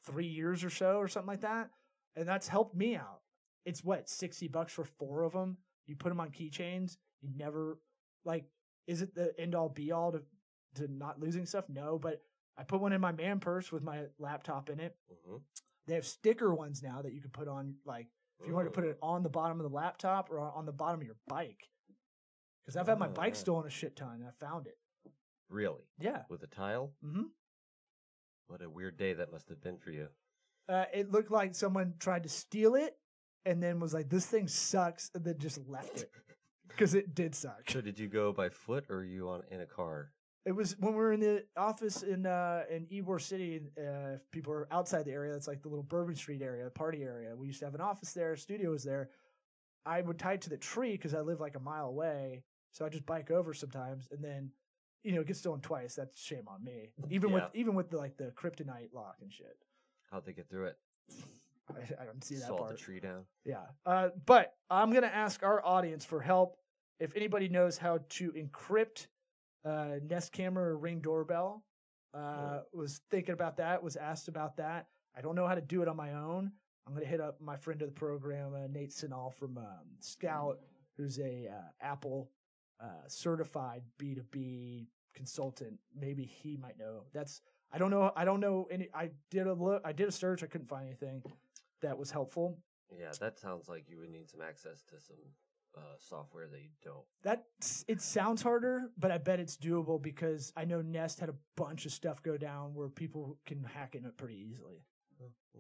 three 0.06 0.28
years 0.28 0.64
or 0.64 0.70
so, 0.70 0.98
or 0.98 1.08
something 1.08 1.28
like 1.28 1.42
that, 1.42 1.70
and 2.16 2.28
that's 2.28 2.48
helped 2.48 2.76
me 2.76 2.96
out. 2.96 3.22
It's 3.66 3.84
what 3.84 4.10
sixty 4.10 4.48
bucks 4.48 4.74
for 4.74 4.84
four 4.84 5.24
of 5.24 5.34
them. 5.34 5.58
You 5.86 5.96
put 5.96 6.10
them 6.10 6.20
on 6.20 6.32
keychains. 6.32 6.98
You 7.22 7.30
never 7.38 7.80
like. 8.26 8.46
Is 8.88 9.02
it 9.02 9.14
the 9.16 9.38
end 9.40 9.56
all 9.56 9.70
be 9.70 9.92
all 9.92 10.12
to 10.12 10.22
to 10.76 10.88
not 10.92 11.20
losing 11.20 11.46
stuff? 11.46 11.66
No, 11.70 11.98
but 11.98 12.22
I 12.58 12.64
put 12.64 12.82
one 12.82 12.94
in 12.94 13.02
my 13.02 13.12
man 13.12 13.40
purse 13.40 13.72
with 13.72 13.84
my 13.84 14.06
laptop 14.20 14.70
in 14.70 14.80
it. 14.80 14.96
Mhm. 15.26 15.42
They 15.86 15.96
have 15.96 16.06
sticker 16.06 16.54
ones 16.54 16.84
now 16.84 17.02
that 17.02 17.14
you 17.14 17.22
can 17.22 17.32
put 17.32 17.48
on, 17.48 17.76
like 17.86 18.08
if 18.40 18.48
you 18.48 18.54
wanted 18.54 18.66
to 18.66 18.72
put 18.72 18.84
it 18.86 18.98
on 19.02 19.24
the 19.24 19.30
bottom 19.30 19.60
of 19.60 19.70
the 19.70 19.76
laptop 19.76 20.30
or 20.32 20.40
on 20.40 20.66
the 20.66 20.72
bottom 20.72 21.00
of 21.02 21.06
your 21.06 21.18
bike. 21.28 21.70
Because 22.66 22.78
I've 22.78 22.88
had 22.88 23.00
my 23.00 23.08
Oh, 23.08 23.12
bike 23.12 23.36
stolen 23.36 23.66
a 23.66 23.70
shit 23.70 23.96
ton, 23.96 24.16
and 24.20 24.26
I 24.28 24.46
found 24.46 24.68
it. 24.68 24.78
Really? 25.50 25.84
Yeah. 26.00 26.24
With 26.30 26.44
a 26.44 26.48
tile? 26.48 26.92
Mm-hmm. 27.04 27.24
What 28.48 28.62
a 28.62 28.70
weird 28.70 28.98
day 28.98 29.14
that 29.14 29.32
must 29.32 29.50
have 29.50 29.62
been 29.62 29.78
for 29.78 29.92
you. 29.92 30.08
Uh, 30.70 30.86
it 30.94 31.12
looked 31.12 31.32
like 31.32 31.56
someone 31.56 31.94
tried 32.00 32.24
to 32.24 32.30
steal 32.30 32.76
it, 32.76 32.98
and 33.46 33.64
then 33.64 33.80
was 33.80 33.94
like, 33.94 34.10
"This 34.10 34.26
thing 34.26 34.48
sucks," 34.48 35.10
and 35.16 35.24
then 35.24 35.38
just 35.40 35.60
left 35.68 36.02
it 36.02 36.12
because 36.68 36.94
it 36.94 37.16
did 37.16 37.34
suck. 37.34 37.70
So 37.70 37.80
did 37.82 37.98
you 37.98 38.08
go 38.10 38.34
by 38.34 38.50
foot 38.50 38.86
or 38.90 38.98
are 38.98 39.04
you 39.06 39.30
on 39.30 39.44
in 39.50 39.62
a 39.62 39.66
car? 39.66 40.12
It 40.48 40.56
was 40.56 40.78
when 40.80 40.94
we 40.94 40.98
were 40.98 41.12
in 41.12 41.20
the 41.20 41.44
office 41.58 42.04
in 42.04 42.26
uh 42.26 42.64
in 42.72 42.86
Ybor 42.86 43.22
City. 43.22 43.60
Uh, 43.78 44.16
if 44.16 44.32
people 44.32 44.54
are 44.54 44.66
outside 44.72 45.04
the 45.04 45.12
area, 45.12 45.34
that's 45.34 45.48
like 45.48 45.62
the 45.62 45.68
little 45.68 45.84
Bourbon 45.84 46.16
Street 46.16 46.42
area, 46.42 46.70
party 46.70 47.04
area. 47.04 47.36
We 47.36 47.48
used 47.48 47.60
to 47.60 47.66
have 47.66 47.76
an 47.76 47.82
office 47.82 48.14
there, 48.14 48.38
studio 48.38 48.72
was 48.72 48.84
there. 48.84 49.10
I 49.86 50.02
would 50.02 50.18
tie 50.18 50.34
it 50.34 50.42
to 50.44 50.50
the 50.50 50.58
tree 50.58 50.94
because 50.94 51.14
I 51.14 51.20
live 51.20 51.42
like 51.42 51.58
a 51.58 51.60
mile 51.60 51.88
away, 51.88 52.44
so 52.72 52.86
I 52.86 52.90
just 52.90 53.06
bike 53.06 53.30
over 53.30 53.54
sometimes, 53.54 54.08
and 54.10 54.24
then 54.24 54.50
you 55.04 55.12
know 55.12 55.20
it 55.20 55.28
gets 55.28 55.40
stolen 55.40 55.60
twice. 55.60 55.96
That's 55.96 56.18
shame 56.18 56.48
on 56.48 56.64
me. 56.64 56.92
Even 57.10 57.34
with 57.34 57.44
even 57.54 57.76
with 57.76 57.90
the 57.90 57.98
like 57.98 58.16
the 58.16 58.32
kryptonite 58.32 58.94
lock 58.94 59.18
and 59.22 59.32
shit. 59.32 59.58
How'd 60.10 60.26
they 60.26 60.32
get 60.32 60.50
through 60.50 60.68
it? 60.68 60.78
I, 61.70 62.04
I 62.04 62.06
don't 62.06 62.24
see 62.24 62.36
that 62.36 62.48
Salt 62.48 62.60
part. 62.60 62.72
the 62.72 62.78
tree 62.78 63.02
down. 63.02 63.26
Yeah. 63.44 63.64
Uh, 63.86 64.10
but 64.26 64.54
I'm 64.70 64.92
going 64.92 65.04
to 65.04 65.14
ask 65.14 65.44
our 65.44 65.62
audience 65.66 66.06
for 66.06 66.22
help. 66.22 66.56
If 67.02 67.14
anybody 67.18 67.50
knows 67.50 67.78
how 67.78 68.00
to 68.08 68.32
encrypt 68.32 69.08
uh, 69.66 69.96
Nest 70.08 70.32
camera 70.32 70.66
or 70.66 70.78
Ring 70.78 71.00
doorbell, 71.00 71.64
uh, 72.14 72.62
was 72.74 73.02
thinking 73.12 73.34
about 73.34 73.58
that, 73.58 73.82
was 73.82 73.96
asked 73.96 74.28
about 74.28 74.58
that. 74.58 74.88
I 75.16 75.22
don't 75.22 75.36
know 75.36 75.48
how 75.48 75.56
to 75.56 75.62
do 75.62 75.82
it 75.82 75.88
on 75.88 75.96
my 75.96 76.14
own. 76.14 76.52
I'm 76.86 76.94
going 76.94 77.04
to 77.04 77.10
hit 77.10 77.20
up 77.20 77.42
my 77.42 77.58
friend 77.58 77.82
of 77.82 77.90
the 77.90 77.94
program, 77.94 78.54
uh, 78.54 78.68
Nate 78.68 78.92
Sinal 78.92 79.34
from 79.34 79.58
um, 79.58 79.86
Scout, 80.00 80.60
who's 80.96 81.20
a 81.20 81.50
uh, 81.52 81.86
Apple 81.86 82.30
uh, 82.82 83.08
certified 83.08 83.82
B2B 84.00 84.88
consultant. 85.14 85.78
Maybe 86.00 86.24
he 86.24 86.56
might 86.58 86.80
know. 86.80 87.04
That's 87.14 87.42
I 87.74 87.78
don't 87.78 87.92
know. 87.92 88.12
I 88.16 88.24
don't 88.24 88.40
know 88.40 88.68
any. 88.72 88.88
I 88.94 89.10
did 89.30 89.48
a 89.48 89.54
look. 89.54 89.82
I 89.84 89.92
did 89.92 90.08
a 90.08 90.12
search. 90.12 90.44
I 90.44 90.48
couldn't 90.48 90.70
find 90.70 90.86
anything 90.86 91.22
that 91.82 91.98
was 91.98 92.10
helpful. 92.10 92.58
Yeah, 92.98 93.12
that 93.20 93.38
sounds 93.38 93.68
like 93.68 93.90
you 93.90 94.00
would 94.00 94.10
need 94.10 94.30
some 94.30 94.42
access 94.42 94.82
to 94.84 95.02
some 95.02 95.18
uh, 95.78 95.96
software 96.00 96.48
that 96.48 96.60
you 96.60 96.70
don't. 96.84 97.06
That 97.24 97.46
it 97.88 98.02
sounds 98.02 98.42
harder, 98.42 98.90
but 98.98 99.12
I 99.12 99.18
bet 99.18 99.40
it's 99.40 99.56
doable 99.58 100.02
because 100.02 100.52
I 100.58 100.66
know 100.66 100.82
Nest 100.82 101.20
had 101.20 101.30
a 101.30 101.36
bunch 101.56 101.86
of 101.86 101.92
stuff 101.92 102.22
go 102.24 102.38
down 102.38 102.74
where 102.74 102.90
people 102.90 103.38
can 103.46 103.64
hack 103.64 103.96
into 103.96 104.10
it 104.10 104.18
pretty 104.18 104.36
easily. 104.52 104.84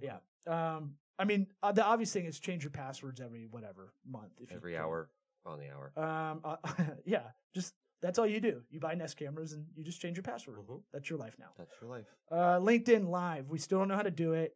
Yeah. 0.01 0.17
Um. 0.47 0.95
I 1.19 1.25
mean, 1.25 1.47
uh, 1.63 1.71
the 1.71 1.83
obvious 1.83 2.13
thing 2.13 2.25
is 2.25 2.39
change 2.39 2.63
your 2.63 2.69
passwords 2.71 3.19
every 3.21 3.47
whatever 3.49 3.93
month. 4.07 4.33
If 4.39 4.51
Every 4.51 4.77
hour 4.77 5.09
on 5.45 5.59
the 5.59 5.69
hour. 5.69 5.91
Um. 5.97 6.41
Uh, 6.43 6.57
yeah. 7.05 7.23
Just 7.55 7.73
that's 8.01 8.19
all 8.19 8.27
you 8.27 8.39
do. 8.39 8.61
You 8.69 8.79
buy 8.79 8.93
Nest 8.93 9.17
cameras 9.17 9.53
and 9.53 9.65
you 9.75 9.83
just 9.83 9.99
change 9.99 10.15
your 10.17 10.23
password. 10.23 10.57
Mhm. 10.59 10.81
That's 10.93 11.09
your 11.09 11.17
life 11.17 11.35
now. 11.39 11.47
That's 11.57 11.73
your 11.81 11.89
life. 11.89 12.05
Uh, 12.31 12.59
LinkedIn 12.59 13.09
Live. 13.09 13.49
We 13.49 13.57
still 13.57 13.79
don't 13.79 13.87
know 13.87 13.95
how 13.95 14.03
to 14.03 14.11
do 14.11 14.33
it. 14.33 14.55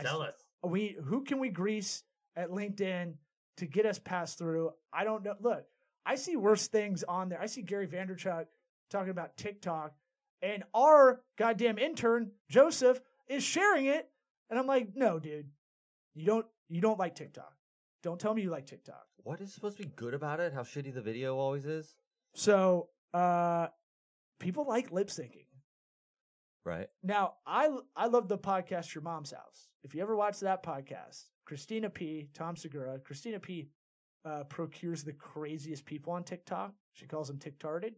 Tell 0.00 0.22
s- 0.22 0.28
us. 0.30 0.34
we 0.62 0.96
who 1.04 1.24
can 1.24 1.38
we 1.38 1.48
grease 1.48 2.02
at 2.36 2.50
LinkedIn 2.50 3.14
to 3.56 3.66
get 3.66 3.86
us 3.86 3.98
passed 3.98 4.38
through? 4.38 4.70
I 4.92 5.04
don't 5.04 5.24
know. 5.24 5.34
Look, 5.40 5.64
I 6.04 6.16
see 6.16 6.36
worse 6.36 6.68
things 6.68 7.04
on 7.04 7.28
there. 7.28 7.40
I 7.40 7.46
see 7.46 7.62
Gary 7.62 7.86
Vaynerchuk 7.86 8.46
talking 8.90 9.10
about 9.10 9.36
TikTok, 9.36 9.94
and 10.42 10.64
our 10.74 11.22
goddamn 11.36 11.78
intern 11.78 12.30
Joseph 12.48 13.00
is 13.28 13.42
sharing 13.42 13.86
it, 13.86 14.08
and 14.50 14.58
I'm 14.58 14.66
like, 14.66 14.88
no, 14.94 15.18
dude, 15.18 15.48
you 16.14 16.26
don't 16.26 16.46
you 16.68 16.80
don't 16.80 16.98
like 16.98 17.14
TikTok. 17.14 17.52
Don't 18.02 18.18
tell 18.18 18.34
me 18.34 18.42
you 18.42 18.50
like 18.50 18.66
TikTok. 18.66 19.06
What 19.18 19.40
is 19.40 19.52
supposed 19.52 19.76
to 19.76 19.84
be 19.84 19.92
good 19.94 20.14
about 20.14 20.40
it? 20.40 20.52
How 20.52 20.62
shitty 20.62 20.92
the 20.92 21.00
video 21.00 21.36
always 21.36 21.64
is? 21.66 21.94
So, 22.34 22.88
uh, 23.14 23.68
people 24.40 24.66
like 24.66 24.90
lip 24.90 25.08
syncing. 25.08 25.46
Right. 26.64 26.88
Now, 27.02 27.34
I 27.46 27.68
I 27.96 28.06
love 28.06 28.28
the 28.28 28.38
podcast 28.38 28.94
Your 28.94 29.02
Mom's 29.02 29.32
House. 29.32 29.68
If 29.84 29.94
you 29.94 30.02
ever 30.02 30.16
watch 30.16 30.40
that 30.40 30.62
podcast, 30.62 31.24
Christina 31.44 31.90
P, 31.90 32.28
Tom 32.34 32.56
Segura, 32.56 32.98
Christina 32.98 33.38
P 33.40 33.68
uh, 34.24 34.44
procures 34.44 35.02
the 35.02 35.12
craziest 35.12 35.84
people 35.84 36.12
on 36.12 36.24
TikTok. 36.24 36.72
She 36.92 37.06
calls 37.06 37.28
them 37.28 37.38
TikTarded, 37.38 37.92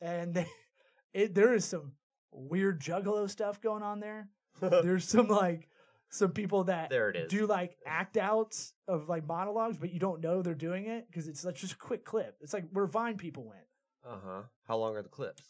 and 0.00 0.34
they, 0.34 0.46
it, 1.12 1.34
there 1.34 1.54
is 1.54 1.64
some 1.64 1.92
weird 2.32 2.80
juggalo 2.80 3.28
stuff 3.28 3.60
going 3.60 3.82
on 3.82 4.00
there. 4.00 4.28
There's 4.60 5.04
some 5.04 5.28
like 5.28 5.68
some 6.10 6.30
people 6.32 6.64
that 6.64 6.90
There 6.90 7.10
it 7.10 7.16
is. 7.16 7.30
do 7.30 7.46
like 7.46 7.76
act 7.86 8.16
outs 8.16 8.72
of 8.86 9.08
like 9.08 9.26
monologues, 9.26 9.76
but 9.76 9.92
you 9.92 9.98
don't 9.98 10.20
know 10.20 10.42
they're 10.42 10.54
doing 10.54 10.86
it 10.86 11.06
because 11.08 11.26
it's 11.28 11.44
like 11.44 11.56
just 11.56 11.72
a 11.72 11.76
quick 11.76 12.04
clip. 12.04 12.36
It's 12.40 12.52
like 12.54 12.64
where 12.72 12.86
Vine 12.86 13.16
people 13.16 13.44
went. 13.44 13.66
Uh 14.08 14.18
huh. 14.24 14.42
How 14.68 14.76
long 14.76 14.96
are 14.96 15.02
the 15.02 15.08
clips? 15.08 15.42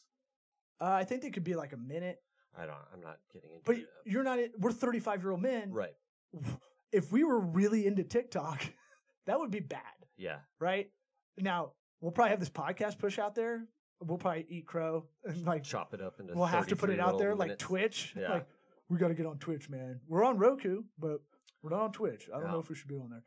Uh, 0.80 0.86
I 0.86 1.04
think 1.04 1.22
they 1.22 1.30
could 1.30 1.44
be 1.44 1.54
like 1.54 1.72
a 1.72 1.76
minute, 1.76 2.18
I 2.58 2.66
don't. 2.66 2.76
I'm 2.92 3.00
not 3.00 3.18
getting 3.32 3.50
into 3.50 3.62
but 3.64 3.76
it. 3.76 3.86
you're 4.06 4.24
not. 4.24 4.38
We're 4.58 4.72
35 4.72 5.22
year 5.22 5.32
old 5.32 5.42
men. 5.42 5.70
Right. 5.70 5.94
If 6.94 7.12
we 7.12 7.24
were 7.24 7.40
really 7.40 7.86
into 7.86 8.04
TikTok, 8.04 8.64
that 9.26 9.38
would 9.38 9.50
be 9.50 9.60
bad, 9.60 9.80
Yeah. 10.16 10.38
right? 10.60 10.90
Now 11.38 11.72
we'll 12.00 12.12
probably 12.12 12.30
have 12.30 12.40
this 12.40 12.50
podcast 12.50 12.98
push 12.98 13.18
out 13.18 13.34
there. 13.34 13.66
We'll 14.00 14.18
probably 14.18 14.46
eat 14.48 14.66
crow 14.66 15.06
and 15.24 15.44
like 15.46 15.64
Chop 15.64 15.94
it 15.94 16.00
up 16.02 16.20
into. 16.20 16.34
we'll 16.34 16.44
have 16.46 16.66
to 16.68 16.76
put 16.76 16.90
it 16.90 17.00
out 17.00 17.18
there 17.18 17.34
little 17.34 17.48
like. 17.48 17.58
Twitch. 17.58 18.14
Yeah. 18.18 18.30
Like 18.34 18.46
we 18.88 18.98
got 18.98 19.08
to 19.08 19.14
get 19.14 19.26
on 19.26 19.38
Twitch, 19.38 19.68
man. 19.70 20.00
We're 20.06 20.24
on 20.24 20.36
Roku, 20.38 20.82
but 20.98 21.20
we're 21.62 21.70
not 21.70 21.80
on 21.80 21.92
Twitch. 21.92 22.28
I 22.34 22.38
don't 22.38 22.50
know 22.52 22.58
if 22.58 22.68
we 22.68 22.74
should 22.74 22.88
be 22.88 22.96
on 22.96 23.10
there. 23.10 23.22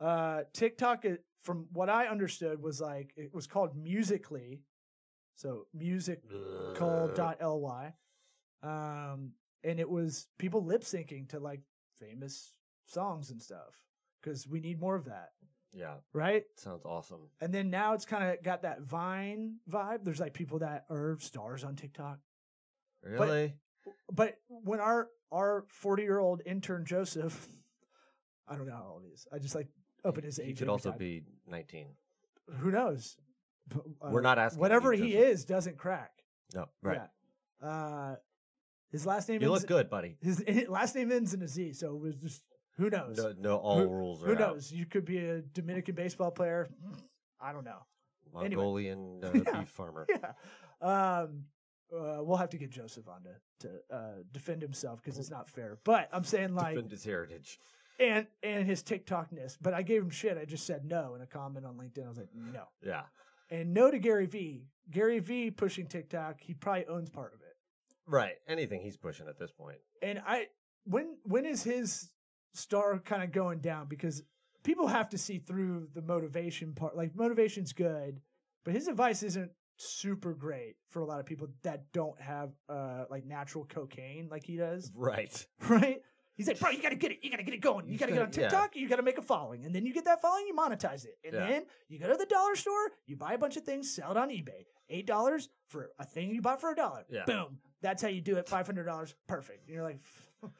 Uh, 0.00 0.42
TikTok, 0.52 1.04
it, 1.04 1.24
from 1.42 1.66
what 1.72 1.88
I 1.88 2.06
understood, 2.08 2.60
was 2.60 2.80
like 2.80 3.12
it 3.16 3.32
was 3.32 3.46
called 3.46 3.76
Musically, 3.76 4.62
so 5.36 5.66
musical.ly, 6.78 7.94
um, 8.62 9.32
and 9.64 9.78
it 9.80 9.88
was 9.88 10.26
people 10.38 10.64
lip 10.64 10.82
syncing 10.82 11.28
to 11.28 11.38
like 11.38 11.60
famous 11.98 12.56
songs 12.90 13.30
and 13.30 13.40
stuff 13.40 13.74
because 14.20 14.46
we 14.48 14.60
need 14.60 14.80
more 14.80 14.96
of 14.96 15.04
that, 15.06 15.30
Yeah. 15.72 15.94
right? 16.12 16.44
Sounds 16.56 16.84
awesome. 16.84 17.28
And 17.40 17.52
then 17.54 17.70
now 17.70 17.94
it's 17.94 18.04
kind 18.04 18.30
of 18.30 18.42
got 18.42 18.62
that 18.62 18.82
Vine 18.82 19.56
vibe. 19.70 20.04
There's 20.04 20.20
like 20.20 20.34
people 20.34 20.58
that 20.60 20.84
are 20.90 21.16
stars 21.20 21.64
on 21.64 21.76
TikTok. 21.76 22.18
Really? 23.02 23.54
But 24.12 24.36
when 24.48 24.80
our 24.80 25.08
our 25.32 25.64
40 25.68 26.02
year 26.02 26.18
old 26.18 26.42
intern 26.44 26.84
Joseph, 26.84 27.46
I 28.48 28.56
don't 28.56 28.66
know 28.66 28.74
how 28.76 28.90
old 28.94 29.04
he 29.04 29.10
is. 29.10 29.26
I 29.32 29.38
just 29.38 29.54
like 29.54 29.68
open 30.04 30.24
his 30.24 30.38
age. 30.38 30.46
He 30.48 30.54
could 30.54 30.68
also 30.68 30.90
time. 30.90 30.98
be 30.98 31.22
19. 31.46 31.86
Who 32.58 32.70
knows? 32.72 33.16
But, 33.68 33.82
uh, 34.02 34.10
We're 34.10 34.20
not 34.22 34.38
asking 34.38 34.60
Whatever 34.60 34.92
he 34.92 35.12
Joseph. 35.12 35.28
is 35.28 35.44
doesn't 35.44 35.78
crack. 35.78 36.10
No. 36.54 36.66
Right. 36.82 37.00
Yeah. 37.62 37.66
Uh, 37.66 38.16
his 38.90 39.06
last 39.06 39.28
name. 39.28 39.40
You 39.40 39.48
ends, 39.52 39.62
look 39.62 39.68
good, 39.68 39.88
buddy. 39.88 40.16
His 40.20 40.42
last 40.68 40.96
name 40.96 41.12
ends 41.12 41.32
in 41.32 41.42
a 41.42 41.48
Z, 41.48 41.74
so 41.74 41.94
it 41.94 42.00
was 42.00 42.16
just 42.16 42.42
who 42.76 42.90
knows. 42.90 43.16
No, 43.16 43.34
no 43.38 43.56
all 43.56 43.80
Who- 43.80 43.88
rules 43.88 44.22
are 44.22 44.26
who 44.28 44.32
out. 44.34 44.38
knows? 44.38 44.72
You 44.72 44.86
could 44.86 45.04
be 45.04 45.18
a 45.18 45.40
Dominican 45.42 45.94
baseball 45.94 46.30
player. 46.30 46.68
I 47.40 47.52
don't 47.52 47.64
know. 47.64 47.78
Anyway. 48.36 48.54
Mongolian 48.56 49.20
uh, 49.24 49.30
Yeah. 49.46 49.60
beef 49.60 49.68
farmer. 49.70 50.06
yeah. 50.08 50.32
Um, 50.80 51.44
uh, 51.92 52.22
we'll 52.22 52.36
have 52.36 52.50
to 52.50 52.56
get 52.58 52.70
Joseph 52.70 53.08
on 53.08 53.22
to, 53.24 53.68
to 53.68 53.94
uh, 53.96 54.12
defend 54.32 54.62
himself 54.62 55.02
because 55.02 55.18
it's 55.18 55.30
not 55.30 55.48
fair. 55.48 55.78
But 55.84 56.08
I'm 56.12 56.22
saying 56.24 56.54
like, 56.54 56.74
Defend 56.76 56.92
his 56.92 57.04
heritage. 57.04 57.58
and 57.98 58.26
and 58.44 58.64
his 58.66 58.82
TikTokness. 58.84 59.58
But 59.60 59.74
I 59.74 59.82
gave 59.82 60.00
him 60.02 60.10
shit. 60.10 60.38
I 60.38 60.44
just 60.44 60.64
said 60.66 60.84
no 60.84 61.16
in 61.16 61.22
a 61.22 61.26
comment 61.26 61.66
on 61.66 61.74
LinkedIn. 61.76 62.04
I 62.06 62.08
was 62.08 62.18
like, 62.18 62.28
no, 62.34 62.62
Yeah. 62.86 63.02
and 63.50 63.74
no 63.74 63.90
to 63.90 63.98
Gary 63.98 64.26
V. 64.26 64.64
Gary 64.92 65.18
V. 65.18 65.50
pushing 65.50 65.86
TikTok. 65.86 66.40
He 66.40 66.54
probably 66.54 66.86
owns 66.86 67.10
part 67.10 67.34
of 67.34 67.40
it. 67.40 67.56
Right. 68.06 68.34
Anything 68.48 68.80
he's 68.80 68.96
pushing 68.96 69.26
at 69.28 69.38
this 69.38 69.50
point. 69.50 69.78
And 70.02 70.22
I 70.24 70.46
when 70.84 71.16
when 71.24 71.44
is 71.44 71.64
his 71.64 72.10
star 72.54 72.98
kind 72.98 73.22
of 73.22 73.32
going 73.32 73.60
down? 73.60 73.86
Because 73.88 74.22
people 74.62 74.86
have 74.86 75.08
to 75.10 75.18
see 75.18 75.38
through 75.38 75.88
the 75.94 76.02
motivation 76.02 76.74
part. 76.74 76.96
Like 76.96 77.14
motivation's 77.16 77.72
good, 77.72 78.20
but 78.64 78.74
his 78.74 78.88
advice 78.88 79.22
isn't 79.22 79.50
super 79.76 80.34
great 80.34 80.74
for 80.90 81.00
a 81.00 81.06
lot 81.06 81.20
of 81.20 81.24
people 81.26 81.48
that 81.62 81.90
don't 81.92 82.20
have 82.20 82.50
uh 82.68 83.04
like 83.08 83.24
natural 83.24 83.64
cocaine 83.64 84.28
like 84.30 84.44
he 84.44 84.56
does. 84.56 84.90
Right. 84.96 85.46
Right? 85.68 86.02
He's 86.34 86.46
like, 86.48 86.58
bro, 86.60 86.70
you 86.70 86.82
gotta 86.82 86.94
get 86.96 87.12
it. 87.12 87.18
You 87.22 87.30
gotta 87.30 87.42
get 87.42 87.54
it 87.54 87.60
going. 87.62 87.86
You, 87.88 87.96
gotta 87.98 88.12
get 88.12 88.20
on 88.22 88.26
gotta- 88.28 88.40
yeah. 88.42 88.48
TikTok. 88.48 88.76
You 88.76 88.88
gotta 88.88 89.02
make 89.02 89.18
a 89.18 89.22
following, 89.22 89.64
and 89.64 89.74
then 89.74 89.86
you 89.86 89.92
get 89.94 90.04
that 90.04 90.20
following, 90.22 90.46
you 90.46 90.54
monetize 90.54 91.04
it, 91.04 91.16
and 91.24 91.32
Yeah. 91.34 91.46
then 91.46 91.62
you 91.88 91.98
go 91.98 92.08
to 92.08 92.16
the 92.16 92.26
dollar 92.26 92.56
store, 92.56 92.90
you 93.06 93.16
buy 93.16 93.32
a 93.34 93.38
bunch 93.38 93.56
of 93.56 93.62
things, 93.64 93.94
sell 93.94 94.10
it 94.10 94.16
on 94.16 94.28
eBay. 94.30 94.64
Eight 94.90 95.06
dollars 95.06 95.48
for 95.68 95.90
a 95.98 96.04
thing 96.04 96.34
you 96.34 96.42
bought 96.42 96.60
for 96.60 96.72
a 96.72 96.74
dollar. 96.76 97.04
Yeah. 97.10 97.24
Boom. 97.24 97.58
That's 97.80 98.02
how 98.02 98.08
you 98.08 98.20
do 98.20 98.36
it. 98.36 98.48
Five 98.48 98.66
hundred 98.66 98.84
dollars. 98.84 99.14
Perfect. 99.28 99.66
And 99.66 99.74
you're 99.74 99.84
like, 99.84 100.00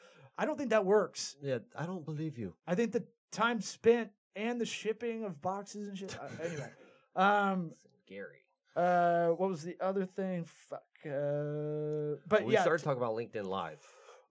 I 0.40 0.46
don't 0.46 0.56
think 0.56 0.70
that 0.70 0.86
works. 0.86 1.36
Yeah. 1.42 1.58
I 1.76 1.84
don't 1.84 2.04
believe 2.04 2.38
you. 2.38 2.54
I 2.66 2.74
think 2.74 2.92
the 2.92 3.04
time 3.30 3.60
spent 3.60 4.08
and 4.34 4.58
the 4.58 4.64
shipping 4.64 5.24
of 5.24 5.40
boxes 5.42 5.88
and 5.88 5.98
shit. 5.98 6.16
uh, 6.18 6.28
anyway, 6.44 6.70
um, 7.14 7.72
Gary. 8.08 8.38
uh, 8.74 9.28
what 9.28 9.50
was 9.50 9.62
the 9.62 9.76
other 9.80 10.06
thing? 10.06 10.44
Fuck. 10.68 10.82
Uh, 11.04 12.16
but 12.26 12.44
we 12.44 12.54
yeah, 12.54 12.62
started 12.62 12.82
talking 12.82 13.02
about 13.02 13.14
LinkedIn 13.14 13.44
Live. 13.46 13.80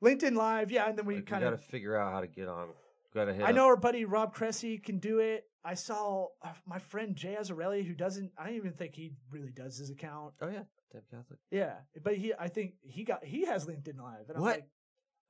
LinkedIn 0.03 0.35
Live. 0.35 0.71
Yeah, 0.71 0.89
and 0.89 0.97
then 0.97 1.05
we 1.05 1.15
Like, 1.15 1.27
kind 1.27 1.43
of 1.43 1.51
got 1.51 1.61
to 1.61 1.63
figure 1.71 1.95
out 1.95 2.11
how 2.11 2.21
to 2.21 2.27
get 2.27 2.47
on. 2.47 2.69
Got 3.13 3.25
to 3.25 3.33
hit. 3.33 3.43
I 3.43 3.49
up- 3.49 3.55
know 3.55 3.65
our 3.65 3.75
buddy 3.77 4.05
Rob 4.05 4.33
Cressy 4.33 4.77
can 4.79 4.97
do 4.97 5.19
it. 5.19 5.45
I 5.63 5.73
saw 5.75 6.27
uh, 6.41 6.49
my 6.65 6.79
friend 6.79 7.15
Jay 7.15 7.35
Azarelli, 7.39 7.85
who 7.85 7.93
doesn't. 7.93 8.31
I 8.37 8.45
don't 8.47 8.55
even 8.55 8.71
think 8.71 8.95
he 8.95 9.11
really 9.29 9.51
does 9.51 9.77
his 9.77 9.89
account. 9.91 10.33
Oh 10.41 10.47
yeah, 10.47 10.63
Ted 10.91 11.01
Catholic. 11.11 11.39
Yeah, 11.51 11.73
but 12.01 12.15
he. 12.15 12.33
I 12.39 12.47
think 12.47 12.73
he 12.81 13.03
got. 13.03 13.23
He 13.25 13.45
has 13.45 13.65
LinkedIn 13.65 13.97
Live. 13.99 14.29
And 14.29 14.37
I'm 14.37 14.41
What? 14.43 14.61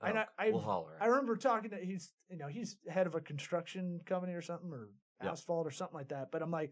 And 0.01 0.17
Oh, 0.17 0.23
I- 0.37 0.47
I- 0.47 0.49
we'll 0.51 0.59
holler. 0.61 0.97
I 1.01 1.07
remember 1.07 1.35
talking 1.35 1.71
to. 1.71 1.77
He's. 1.77 2.11
You 2.29 2.37
know, 2.37 2.47
he's 2.47 2.77
head 2.87 3.07
of 3.07 3.15
a 3.15 3.21
construction 3.21 3.99
company 4.05 4.33
or 4.33 4.41
something, 4.41 4.71
or 4.71 4.89
Yeah. 5.23 5.31
asphalt 5.31 5.65
or 5.67 5.71
something 5.71 5.95
like 5.97 6.09
that. 6.09 6.31
But 6.31 6.41
I'm 6.41 6.51
like, 6.51 6.71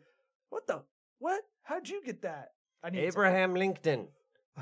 what 0.50 0.68
the 0.68 0.84
what? 1.20 1.44
How'd 1.64 1.90
you 1.90 2.02
get 2.04 2.22
that? 2.22 2.54
I 2.84 2.90
need 2.92 3.00
Abraham 3.00 3.54
Lincoln, 3.56 4.08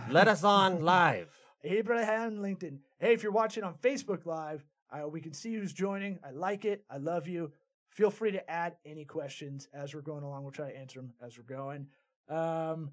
Let 0.10 0.28
us 0.28 0.44
on 0.44 0.82
live. 0.86 1.30
Abraham 1.64 2.42
Lincoln. 2.42 2.80
Hey, 3.00 3.14
if 3.14 3.24
you're 3.24 3.32
watching 3.32 3.64
on 3.64 3.76
Facebook 3.80 4.26
Live, 4.26 4.64
uh, 4.92 5.08
we 5.08 5.20
can 5.20 5.34
see 5.34 5.54
who's 5.56 5.74
joining. 5.74 6.20
I 6.24 6.32
like 6.32 6.64
it. 6.66 6.86
I 6.90 6.98
love 6.98 7.28
you. 7.28 7.52
Feel 7.90 8.10
free 8.12 8.32
to 8.32 8.50
add 8.50 8.78
any 8.86 9.04
questions 9.06 9.68
as 9.74 9.94
we're 9.94 10.02
going 10.02 10.24
along. 10.24 10.44
We'll 10.44 10.52
try 10.52 10.72
to 10.72 10.78
answer 10.78 11.00
them 11.02 11.14
as 11.22 11.38
we're 11.38 11.44
going. 11.44 11.88
Um, 12.30 12.92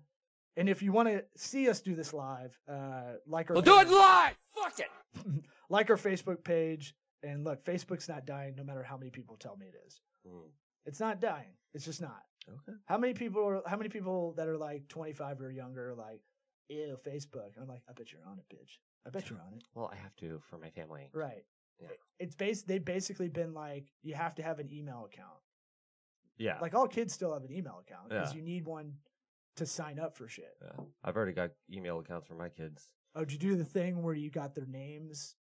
and 0.57 0.69
if 0.69 0.83
you 0.83 0.93
want 0.93 1.09
to 1.09 1.25
see 1.37 1.69
us 1.69 1.81
do 1.81 1.95
this 1.95 2.13
live, 2.13 2.59
uh, 2.69 3.15
like 3.27 3.51
our 3.51 3.55
We'll 3.55 3.63
do 3.63 3.79
it 3.81 3.89
live. 3.89 4.35
Fuck 4.63 4.81
it. 4.81 4.89
like 5.71 5.91
our 5.91 5.97
Facebook 5.97 6.45
page. 6.45 6.95
And 7.23 7.45
look, 7.45 7.65
Facebook's 7.65 8.09
not 8.09 8.27
dying, 8.27 8.55
no 8.57 8.65
matter 8.65 8.83
how 8.83 8.97
many 8.97 9.11
people 9.11 9.37
tell 9.37 9.57
me 9.57 9.67
it 9.67 9.75
is. 9.87 10.01
Hmm, 10.27 10.49
It's 10.87 10.99
not 11.01 11.21
dying. 11.21 11.55
It's 11.75 11.85
just 11.85 12.01
not. 12.01 12.23
Okay. 12.49 12.77
How 12.87 12.99
many 12.99 13.15
people 13.15 13.47
are? 13.47 13.63
How 13.67 13.77
many 13.77 13.89
people 13.89 14.33
that 14.37 14.49
are 14.49 14.59
like 14.59 14.89
25 14.89 15.41
or 15.41 15.51
younger 15.53 15.91
are 15.91 15.95
like, 15.95 16.21
ew, 16.69 16.97
Facebook? 17.07 17.55
And 17.55 17.63
I'm 17.63 17.69
like, 17.69 17.83
I 17.89 17.93
bet 17.93 18.13
you're 18.13 18.27
on 18.27 18.39
it, 18.39 18.55
bitch. 18.55 18.79
I 19.07 19.11
bet 19.11 19.31
you're 19.31 19.39
on 19.41 19.55
it. 19.55 19.63
Well, 19.75 19.89
I 19.93 19.97
have 19.97 20.15
to 20.17 20.41
for 20.51 20.59
my 20.59 20.71
family. 20.71 21.09
Right. 21.13 21.45
Yeah. 21.81 21.89
It's 22.19 22.35
base. 22.35 22.63
They've 22.63 22.85
basically 22.85 23.29
been 23.29 23.55
like, 23.55 23.87
you 24.03 24.15
have 24.15 24.35
to 24.37 24.43
have 24.43 24.59
an 24.59 24.69
email 24.73 25.09
account. 25.13 25.39
Yeah. 26.39 26.59
Like 26.61 26.75
all 26.75 26.89
kids 26.89 27.13
still 27.13 27.33
have 27.33 27.45
an 27.45 27.53
email 27.53 27.81
account 27.87 28.09
because 28.09 28.33
Yeah. 28.33 28.37
you 28.39 28.43
need 28.43 28.65
one 28.67 28.95
to 29.57 29.67
sign 29.67 29.99
up 30.01 30.15
for 30.17 30.27
shit. 30.29 30.57
yeah. 30.63 30.85
I've 31.05 31.17
already 31.17 31.33
got 31.33 31.51
email 31.73 31.99
accounts 32.01 32.27
for 32.27 32.35
my 32.35 32.49
kids. 32.49 32.89
Oh, 33.15 33.25
did 33.25 33.33
you 33.33 33.51
do 33.51 33.57
the 33.57 33.65
thing 33.65 34.03
where 34.03 34.15
you 34.15 34.31
got 34.31 34.55
their 34.55 34.67
names 34.67 35.37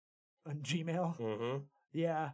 on 0.47 0.57
Gmail? 0.57 1.19
Mm-hmm. 1.19 1.59
Yeah. 1.93 2.31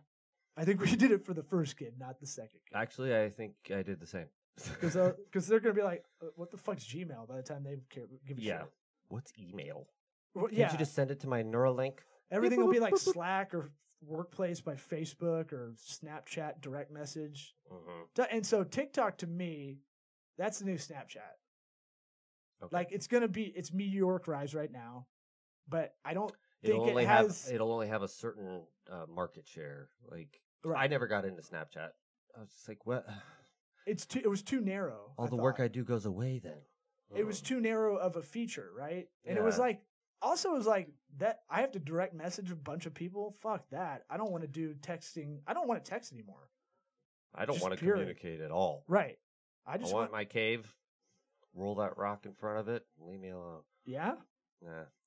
I 0.57 0.65
think 0.65 0.81
we 0.81 0.95
did 0.97 1.11
it 1.11 1.25
for 1.25 1.35
the 1.35 1.43
first 1.43 1.77
kid, 1.77 1.95
not 1.99 2.21
the 2.21 2.27
second 2.27 2.61
kid. 2.69 2.77
Actually, 2.77 3.17
I 3.17 3.31
think 3.31 3.55
I 3.75 3.83
did 3.83 4.01
the 4.01 4.07
same. 4.07 4.27
Because 4.81 5.15
because 5.25 5.47
they're 5.47 5.61
gonna 5.61 5.75
be 5.75 5.83
like, 5.83 6.05
"Uh, 6.23 6.27
what 6.37 6.51
the 6.51 6.59
fuck's 6.59 6.85
Gmail? 6.85 7.27
By 7.27 7.37
the 7.37 7.43
time 7.43 7.65
they 7.65 7.79
care, 7.89 8.05
give 8.27 8.37
a 8.37 8.41
yeah. 8.43 8.59
shit. 8.59 8.73
What's 9.09 9.33
email? 9.39 9.87
Well, 10.35 10.49
Can't 10.49 10.59
yeah. 10.59 10.73
you 10.73 10.79
just 10.79 10.95
send 10.95 11.11
it 11.11 11.21
to 11.21 11.27
my 11.27 11.43
Neuralink? 11.43 12.01
Everything 12.31 12.61
will 12.61 12.73
be 12.73 12.79
like 12.79 12.97
Slack 12.99 13.55
or 13.55 13.71
Workplace 14.05 14.61
by 14.61 14.75
Facebook 14.75 15.53
or 15.53 15.75
Snapchat 15.79 16.61
direct 16.61 16.91
message. 16.91 17.55
Mm-hmm. 17.73 18.23
And 18.31 18.45
so 18.45 18.65
TikTok 18.65 19.19
to 19.19 19.27
me, 19.27 19.79
that's 20.39 20.59
the 20.59 20.65
new 20.65 20.77
Snapchat. 20.77 21.37
Okay. 22.63 22.77
Like 22.77 22.89
it's 22.91 23.07
gonna 23.07 23.29
be 23.29 23.45
it's 23.57 23.73
meteoric 23.73 24.29
rise 24.29 24.55
right 24.55 24.73
now, 24.73 25.07
but 25.69 25.95
I 26.05 26.15
don't 26.15 26.33
it'll 26.63 26.79
think 26.81 26.89
it 26.89 26.91
only 26.91 27.05
has. 27.05 27.45
have 27.47 27.55
it'll 27.55 27.73
only 27.73 27.89
have 27.89 28.03
a 28.03 28.09
certain 28.09 28.63
uh, 28.91 29.07
market 29.13 29.47
share. 29.47 29.89
Like 30.11 30.41
I 30.77 30.87
never 30.89 31.07
got 31.07 31.25
into 31.25 31.43
Snapchat. 31.43 31.91
I 32.37 32.41
was 32.41 32.51
just 32.51 32.69
like, 32.69 32.85
what? 32.87 33.07
it's 33.87 34.07
too 34.07 34.21
it 34.23 34.29
was 34.29 34.43
too 34.43 34.61
narrow. 34.61 35.13
All 35.19 35.27
I 35.27 35.29
the 35.31 35.37
work. 35.37 35.61
I 35.61 35.69
do 35.69 35.85
goes 35.85 36.07
away 36.07 36.39
then. 36.43 36.59
it 37.15 37.27
was 37.27 37.41
Mm. 37.41 37.45
too 37.47 37.61
narrow 37.61 37.97
of 37.97 38.17
a 38.17 38.23
feature, 38.23 38.71
right? 38.77 39.07
And 39.27 39.37
it 39.37 39.43
was 39.45 39.59
like 39.59 39.83
also 40.21 40.51
it 40.55 40.57
was 40.59 40.67
like 40.67 40.89
that 41.19 41.41
I 41.51 41.61
have 41.63 41.73
to 41.73 41.79
direct 41.79 42.15
message 42.15 42.51
a 42.51 42.57
bunch 42.57 42.87
of 42.87 42.95
people. 42.95 43.33
Fuck 43.43 43.69
that. 43.71 44.05
I 44.09 44.17
don't 44.17 44.31
want 44.31 44.43
to 44.45 44.49
do 44.49 44.75
texting. 44.75 45.39
I 45.47 45.53
don't 45.55 45.69
want 45.69 45.85
to 45.85 45.91
text 45.91 46.13
anymore. 46.13 46.49
I 47.35 47.45
don't 47.45 47.61
want 47.61 47.73
to 47.73 47.79
communicate 47.79 48.41
at 48.41 48.51
all. 48.51 48.85
Right. 48.89 49.19
I 49.67 49.75
I 49.75 49.79
just 49.79 49.93
want 49.93 50.11
want, 50.11 50.13
my 50.13 50.25
cave. 50.25 50.73
Roll 51.55 51.75
that 51.77 51.97
rock 51.99 52.25
in 52.25 52.33
front 52.35 52.61
of 52.61 52.69
it. 52.69 52.83
Leave 53.01 53.21
me 53.21 53.29
alone. 53.31 53.61
yeah. 53.85 54.15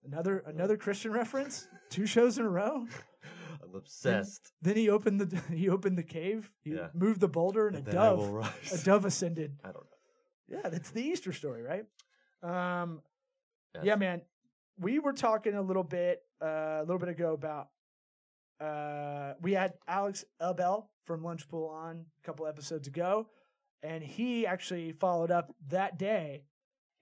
Another 0.05 0.39
another 0.45 0.77
Christian 0.77 1.11
reference. 1.11 1.67
Two 1.89 2.05
shows 2.05 2.37
in 2.37 2.45
a 2.45 2.49
row. 2.49 2.85
I'm 3.63 3.73
obsessed. 3.73 4.51
Then 4.61 4.75
he 4.75 4.89
opened 4.89 5.21
the 5.21 5.41
he 5.55 5.69
opened 5.69 5.97
the 5.97 6.03
cave. 6.03 6.51
He 6.61 6.71
Yeah. 6.71 6.89
moved 6.93 7.21
the 7.21 7.27
boulder 7.27 7.67
and, 7.67 7.77
And 7.77 7.87
a 7.87 7.91
then 7.91 7.95
dove 8.01 8.53
a 8.71 8.77
dove 8.83 9.05
ascended. 9.05 9.57
I 9.63 9.71
don't 9.71 9.85
know. 9.85 10.59
Yeah, 10.61 10.69
that's 10.69 10.91
the 10.91 11.01
Easter 11.01 11.33
story, 11.33 11.61
right? 11.63 11.85
Um 12.43 13.01
Yes. 13.73 13.83
yeah, 13.85 13.95
man. 13.95 14.21
We 14.77 14.99
were 14.99 15.11
talking 15.13 15.53
a 15.55 15.61
little 15.61 15.83
bit 15.83 16.21
uh, 16.41 16.79
a 16.79 16.81
little 16.81 16.99
bit 16.99 17.09
ago 17.09 17.33
about 17.33 17.69
uh, 18.61 19.33
we 19.41 19.51
had 19.53 19.73
Alex 19.87 20.23
Abel 20.41 20.89
from 21.03 21.21
Lunchpool 21.23 21.69
on 21.69 22.05
a 22.21 22.25
couple 22.25 22.47
episodes 22.47 22.87
ago, 22.87 23.27
and 23.83 24.01
he 24.01 24.47
actually 24.47 24.93
followed 24.93 25.29
up 25.31 25.53
that 25.69 25.97
day 25.99 26.43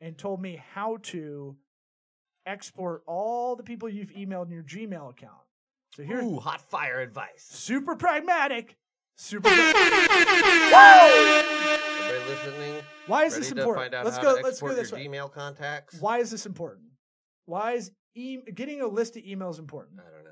and 0.01 0.17
told 0.17 0.41
me 0.41 0.59
how 0.73 0.97
to 1.03 1.55
export 2.45 3.03
all 3.07 3.55
the 3.55 3.63
people 3.63 3.89
you've 3.89 4.11
emailed 4.11 4.45
in 4.47 4.51
your 4.51 4.63
Gmail 4.63 5.09
account. 5.11 5.31
So 5.95 6.03
here's 6.03 6.23
Ooh, 6.25 6.39
hot 6.39 6.61
fire 6.61 6.99
advice. 7.01 7.45
super 7.49 7.95
pragmatic. 7.95 8.77
Super. 9.15 9.47
Everybody 9.49 9.79
listening? 12.29 12.83
Why 13.07 13.25
is 13.25 13.33
ready 13.33 13.41
this 13.41 13.51
to 13.53 13.59
important? 13.59 13.83
find 13.83 13.93
out 13.93 14.05
let's 14.05 14.17
how 14.17 14.23
go. 14.23 14.37
to 14.37 14.43
Let's 14.43 14.59
go 14.59 14.67
export 14.67 14.75
this 14.75 14.91
your 14.91 14.99
way. 14.99 15.07
Gmail 15.07 15.31
contacts? 15.31 15.99
Why 15.99 16.19
is 16.19 16.31
this 16.31 16.45
important? 16.45 16.87
Why 17.45 17.73
is 17.73 17.91
e- 18.15 18.39
getting 18.53 18.81
a 18.81 18.87
list 18.87 19.17
of 19.17 19.23
emails 19.23 19.59
important? 19.59 19.99
I 19.99 20.09
don't 20.11 20.23
know. 20.23 20.31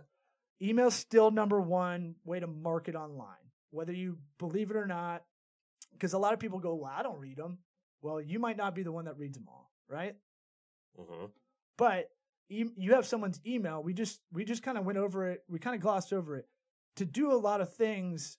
Email's 0.62 0.95
still 0.95 1.32
number 1.32 1.60
one 1.62 2.15
way 2.24 2.39
to 2.39 2.47
market 2.47 2.95
online, 2.95 3.28
whether 3.71 3.93
you 3.93 4.17
believe 4.39 4.71
it 4.71 4.78
or 4.78 4.88
not. 4.88 5.24
Because 5.93 6.13
a 6.13 6.17
lot 6.17 6.34
of 6.34 6.39
people 6.39 6.60
go, 6.60 6.76
"Well, 6.76 6.91
I 6.95 7.04
don't 7.04 7.19
read 7.19 7.38
them." 7.38 7.60
Well, 8.02 8.21
you 8.21 8.39
might 8.39 8.58
not 8.58 8.74
be 8.74 8.84
the 8.84 8.91
one 8.91 9.06
that 9.06 9.17
reads 9.17 9.38
them 9.38 9.47
all, 9.47 9.71
right? 9.88 10.15
hmm 10.97 11.26
But 11.81 12.11
e- 12.47 12.69
you 12.77 12.93
have 12.93 13.07
someone's 13.07 13.41
email. 13.43 13.81
We 13.81 13.95
just 13.95 14.21
we 14.31 14.45
just 14.45 14.61
kind 14.61 14.77
of 14.77 14.85
went 14.85 14.99
over 14.99 15.27
it. 15.31 15.43
We 15.49 15.57
kind 15.57 15.75
of 15.75 15.81
glossed 15.81 16.13
over 16.13 16.37
it. 16.37 16.45
To 16.97 17.05
do 17.05 17.31
a 17.31 17.39
lot 17.49 17.59
of 17.59 17.73
things 17.73 18.37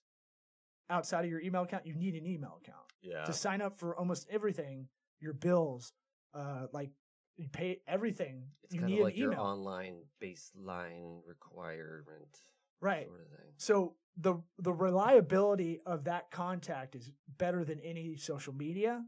outside 0.89 1.25
of 1.25 1.29
your 1.29 1.41
email 1.41 1.63
account, 1.63 1.85
you 1.85 1.93
need 1.93 2.15
an 2.15 2.25
email 2.25 2.57
account 2.63 2.85
Yeah. 3.01 3.25
to 3.25 3.33
sign 3.33 3.61
up 3.61 3.77
for 3.77 3.97
almost 3.97 4.27
everything. 4.29 4.87
Your 5.19 5.33
bills, 5.33 5.91
uh, 6.33 6.67
like 6.71 6.91
you 7.35 7.49
pay 7.49 7.81
everything. 7.85 8.47
It's 8.63 8.75
you 8.75 8.79
kind 8.79 8.91
need 8.93 8.99
of 8.99 9.03
like 9.05 9.13
an 9.15 9.19
your 9.19 9.31
email, 9.33 9.43
online 9.43 10.03
baseline 10.21 11.19
requirement 11.27 12.39
right? 12.79 13.07
sort 13.07 13.21
of 13.21 13.27
thing. 13.27 13.53
So 13.57 13.95
the 14.15 14.35
the 14.59 14.71
reliability 14.71 15.81
of 15.85 16.05
that 16.05 16.31
contact 16.31 16.95
is 16.95 17.11
better 17.37 17.65
than 17.65 17.81
any 17.81 18.15
social 18.15 18.53
media. 18.53 19.03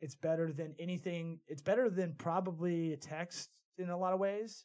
It's 0.00 0.14
better 0.14 0.52
than 0.52 0.76
anything. 0.78 1.40
It's 1.48 1.62
better 1.62 1.90
than 1.90 2.14
probably 2.14 2.92
a 2.92 2.96
text 2.96 3.50
in 3.80 3.90
a 3.90 3.96
lot 3.96 4.12
of 4.12 4.20
ways. 4.20 4.64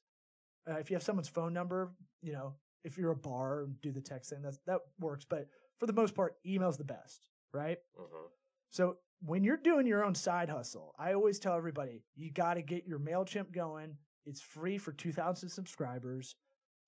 Uh, 0.70 0.76
if 0.76 0.90
you 0.90 0.96
have 0.96 1.04
someone's 1.04 1.28
phone 1.28 1.54
number, 1.54 1.92
you 2.22 2.34
know, 2.34 2.54
if 2.84 2.98
you're 2.98 3.12
a 3.12 3.16
bar 3.16 3.64
and 3.64 3.80
do 3.82 3.92
the 3.92 4.02
text 4.02 4.30
thing, 4.30 4.42
that's 4.42 4.60
that 4.68 4.80
works. 5.00 5.26
But 5.28 5.48
for 5.80 5.86
the 5.86 5.94
most 5.94 6.16
part, 6.16 6.36
email's 6.46 6.78
the 6.78 6.84
best, 6.84 7.28
right? 7.54 7.78
hmm 7.98 8.28
So 8.70 8.98
when 9.22 9.44
you're 9.44 9.58
doing 9.58 9.88
your 9.88 10.04
own 10.04 10.16
side 10.16 10.50
hustle, 10.50 10.94
I 11.00 11.14
always 11.14 11.40
tell 11.40 11.56
everybody 11.56 12.04
you 12.16 12.32
got 12.32 12.56
to 12.56 12.62
get 12.62 12.86
your 12.86 13.00
Mailchimp 13.00 13.52
going. 13.52 13.96
It's 14.26 14.42
free 14.42 14.78
for 14.78 14.92
2,000 14.92 15.50
subscribers, 15.50 16.36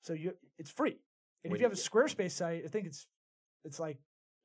so 0.02 0.14
you 0.14 0.34
it's 0.58 0.72
free. 0.72 0.98
And 1.44 1.52
When 1.52 1.58
if 1.58 1.62
you 1.62 1.66
have 1.66 1.74
a 1.74 1.76
Squarespace 1.82 2.32
site, 2.32 2.64
I 2.66 2.68
think 2.68 2.88
it's 2.88 3.06
it's 3.64 3.80
like 3.80 3.98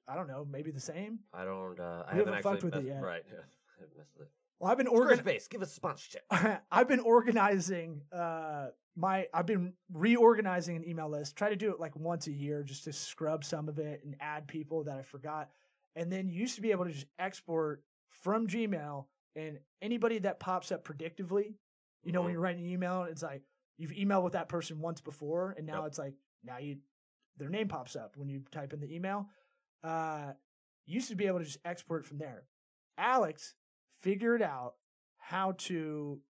I 0.09 0.15
don't 0.15 0.29
know, 0.29 0.47
maybe 0.51 0.71
the 0.71 0.81
same. 0.81 1.21
I 1.33 1.45
don't. 1.45 1.79
Uh, 1.79 2.03
I 2.07 2.15
haven't 2.15 2.35
haven't 2.35 2.43
fucked 2.43 2.65
with 2.65 2.75
it 2.77 2.85
yet. 2.85 3.03
Right. 3.03 3.23
I 3.31 3.81
haven't 3.81 3.97
messed 3.97 4.13
with 4.19 4.27
it. 4.27 4.33
Well, 4.63 4.71
I've 4.71 4.79
been 4.79 4.87
organ- 4.87 5.19
Squarespace, 5.19 5.49
give 5.51 5.61
us 5.61 5.73
a 5.73 5.75
sponsorship. 5.75 6.23
I've 6.71 6.87
been 6.87 7.01
organizing 7.01 8.01
uh 8.13 8.69
my 8.95 9.27
I've 9.35 9.47
been 9.47 9.73
reorganizing 9.93 10.77
an 10.77 10.89
email 10.89 11.09
list. 11.09 11.35
Try 11.35 11.49
to 11.49 11.57
do 11.57 11.73
it 11.73 11.81
like 11.81 11.97
once 11.97 12.29
a 12.29 12.33
year 12.33 12.63
just 12.63 12.85
to 12.85 12.93
scrub 12.93 13.45
some 13.45 13.69
of 13.69 13.81
it 13.81 14.03
and 14.05 14.15
add 14.21 14.47
people 14.47 14.85
that 14.85 14.97
I 14.99 15.03
forgot. 15.03 15.51
And 15.97 16.13
then 16.13 16.29
you 16.29 16.39
used 16.39 16.55
to 16.55 16.61
be 16.61 16.71
able 16.71 16.85
to 16.85 16.93
just 16.93 17.07
export 17.19 17.83
from 18.11 18.47
Gmail 18.47 19.07
and 19.35 19.59
anybody 19.81 20.21
that 20.21 20.39
pops 20.39 20.71
up 20.71 20.85
predictively, 20.85 21.55
you 22.05 22.13
know, 22.13 22.21
when 22.21 22.31
Mhm. 22.31 22.33
you're 22.35 22.41
writing 22.43 22.65
an 22.65 22.71
email, 22.71 23.03
it's 23.03 23.23
like 23.25 23.43
you've 23.79 23.91
emailed 23.91 24.23
with 24.23 24.35
that 24.35 24.49
person 24.49 24.79
once 24.81 25.01
before, 25.01 25.55
and 25.59 25.67
now 25.67 25.79
Yep. 25.81 25.87
it's 25.89 25.99
like 25.99 26.15
now 26.45 26.59
you 26.59 26.79
their 27.39 27.49
name 27.49 27.67
pops 27.67 27.97
up 27.97 28.17
when 28.17 28.29
you 28.29 28.45
type 28.53 28.73
in 28.73 28.79
the 28.79 28.95
email. 28.95 29.29
Uh 29.83 30.35
you 30.87 30.95
used 30.95 31.09
to 31.09 31.17
be 31.17 31.27
able 31.27 31.41
to 31.41 31.45
just 31.47 31.59
export 31.65 32.05
from 32.07 32.19
there. 32.19 32.45
Alex 32.99 33.55
figured 34.03 34.43
out 34.43 34.75
how 35.19 35.55
to 35.59 36.21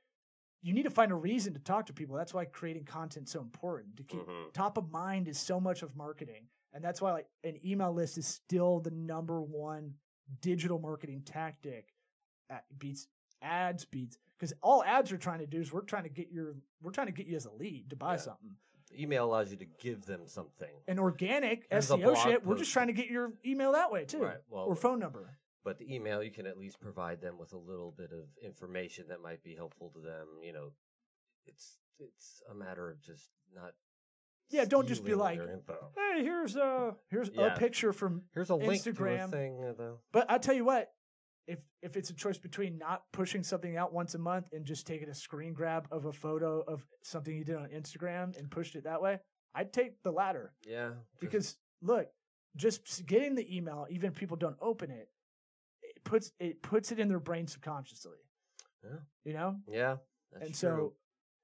You 0.62 0.74
need 0.74 0.84
to 0.84 0.90
find 0.90 1.12
a 1.12 1.16
reason 1.16 1.54
to 1.54 1.60
talk 1.60 1.86
to 1.88 1.94
people. 1.94 2.16
That's 2.16 2.34
why 2.34 2.46
creating 2.46 2.86
content 2.86 3.28
is 3.28 3.32
so 3.32 3.42
important. 3.42 3.96
To 3.98 4.04
keep 4.04 4.22
Mhm. 4.26 4.54
top 4.54 4.78
of 4.78 4.90
mind 4.92 5.28
is 5.28 5.38
so 5.40 5.60
much 5.60 5.82
of 5.84 5.96
marketing, 5.96 6.48
and 6.74 6.84
that's 6.84 7.02
why 7.02 7.12
like 7.12 7.28
an 7.44 7.60
email 7.66 7.94
list 7.94 8.18
is 8.18 8.28
still 8.28 8.80
the 8.80 8.92
number 8.92 9.42
one 9.42 9.94
digital 10.42 10.80
marketing 10.80 11.22
tactic. 11.26 11.88
At, 12.52 12.64
beats 12.80 13.08
ads, 13.44 13.86
beats 13.86 14.18
because 14.38 14.54
all 14.64 14.84
ads 14.84 15.12
are 15.12 15.18
trying 15.18 15.40
to 15.40 15.46
do 15.46 15.60
is 15.62 15.72
we're 15.72 15.82
trying 15.82 16.04
to 16.04 16.10
get 16.10 16.32
your 16.32 16.56
we're 16.82 16.92
trying 16.92 17.08
to 17.08 17.14
get 17.14 17.28
you 17.28 17.36
as 17.36 17.46
a 17.46 17.52
lead 17.52 17.90
to 17.92 17.96
buy 17.96 18.14
Yeah. 18.14 18.18
something. 18.22 18.56
Email 18.98 19.26
allows 19.26 19.52
you 19.52 19.58
to 19.58 19.66
give 19.80 20.04
them 20.06 20.22
something. 20.26 20.72
And 20.88 21.00
organic 21.00 21.70
SEO 21.70 22.16
shit, 22.24 22.44
we're 22.44 22.58
just 22.58 22.72
trying 22.74 22.88
to 22.88 22.94
get 22.94 23.06
your 23.08 23.34
email 23.46 23.74
that 23.74 23.92
way 23.92 24.06
too, 24.06 24.18
Right, 24.24 24.40
well- 24.50 24.66
or 24.66 24.76
phone 24.76 24.98
number. 24.98 25.38
But 25.64 25.78
the 25.78 25.94
email, 25.94 26.24
you 26.24 26.32
can 26.32 26.48
at 26.48 26.58
least 26.58 26.80
provide 26.80 27.22
them 27.22 27.38
with 27.38 27.54
a 27.54 27.58
little 27.58 27.92
bit 27.92 28.12
of 28.12 28.26
information 28.42 29.10
that 29.10 29.22
might 29.22 29.44
be 29.44 29.54
helpful 29.54 29.92
to 29.92 30.00
them. 30.00 30.28
You 30.42 30.54
know, 30.54 30.72
it's 31.46 31.78
it's 32.00 32.42
a 32.50 32.56
matter 32.56 32.90
of 32.90 33.00
just 33.02 33.30
not. 33.54 33.74
Yeah, 34.52 34.66
don't 34.66 34.88
just 34.88 35.04
be 35.06 35.14
like, 35.16 35.38
their 35.40 35.52
info. 35.54 35.92
Hey, 35.96 36.24
here's 36.24 36.56
a 36.56 36.96
here's 37.10 37.30
Yeah. 37.30 37.54
a 37.54 37.58
picture 37.58 37.94
from. 37.94 38.24
Here's 38.34 38.50
a 38.50 38.56
link 38.56 38.84
to 38.84 38.90
a 38.90 38.94
Instagram. 38.94 39.30
thing, 39.32 39.64
uh, 39.64 39.74
though. 39.78 40.00
But 40.12 40.30
I 40.30 40.38
tell 40.40 40.56
you 40.56 40.66
what, 40.66 40.92
if 41.48 41.60
if 41.82 41.96
it's 41.98 42.10
a 42.10 42.14
choice 42.16 42.38
between 42.38 42.78
not 42.78 43.04
pushing 43.12 43.44
something 43.44 43.78
out 43.78 43.94
once 43.94 44.16
a 44.16 44.20
month 44.20 44.50
and 44.52 44.66
just 44.66 44.88
taking 44.88 45.10
a 45.10 45.14
screen 45.14 45.54
grab 45.54 45.88
of 45.92 46.06
a 46.06 46.12
photo 46.14 46.62
of 46.62 46.86
something 47.04 47.36
you 47.36 47.44
did 47.44 47.56
on 47.58 47.70
Instagram 47.70 48.38
and 48.38 48.50
pushed 48.50 48.76
it 48.76 48.84
that 48.86 49.02
way, 49.02 49.20
I'd 49.54 49.72
take 49.74 50.02
the 50.04 50.12
latter. 50.12 50.54
Yeah, 50.66 50.90
just- 50.90 51.20
because 51.20 51.58
look, 51.82 52.08
just 52.56 52.82
s- 52.88 53.02
getting 53.02 53.36
the 53.36 53.56
email, 53.56 53.86
even 53.90 54.12
if 54.12 54.16
people 54.18 54.38
don't 54.38 54.58
open 54.62 54.90
it, 54.92 55.10
it 55.84 56.04
puts 56.04 56.32
it 56.40 56.62
puts 56.64 56.92
it 56.92 57.00
in 57.00 57.08
their 57.08 57.20
brain 57.20 57.46
subconsciously. 57.48 58.18
Yeah. 58.84 58.98
You 59.26 59.34
know, 59.34 59.58
yeah, 59.68 59.98
that's 60.32 60.46
and 60.46 60.56
true. 60.76 60.94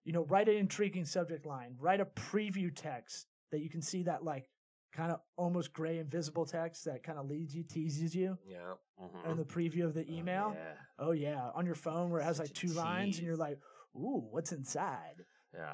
You 0.05 0.13
know, 0.13 0.23
write 0.25 0.47
an 0.47 0.55
intriguing 0.55 1.03
subject 1.05 1.45
line, 1.45 1.75
write 1.79 1.99
a 1.99 2.05
preview 2.05 2.71
text 2.73 3.27
that 3.51 3.59
you 3.61 3.69
can 3.69 3.81
see 3.81 4.03
that 4.03 4.23
like 4.23 4.49
kind 4.93 5.11
of 5.11 5.19
almost 5.35 5.73
gray 5.73 5.97
invisible 5.99 6.45
text 6.45 6.85
that 6.85 7.03
kind 7.03 7.19
of 7.19 7.27
leads 7.29 7.53
you, 7.53 7.63
teases 7.63 8.15
you 8.15 8.37
Yeah. 8.47 8.75
mhm. 9.01 9.31
in 9.31 9.37
the 9.37 9.43
preview 9.43 9.83
of 9.83 9.93
the 9.93 10.05
Oh, 10.07 10.13
email. 10.13 10.53
yeah. 10.55 10.73
Oh 10.99 11.11
yeah, 11.11 11.49
on 11.53 11.65
your 11.65 11.75
phone 11.75 12.09
where 12.11 12.21
it 12.21 12.23
has 12.23 12.37
Such 12.37 12.47
like 12.47 12.53
two 12.55 12.67
lines 12.69 13.17
and 13.17 13.27
you're 13.27 13.35
like, 13.35 13.59
"Ooh, 13.95 14.27
what's 14.31 14.51
inside? 14.53 15.25
Yeah. 15.53 15.73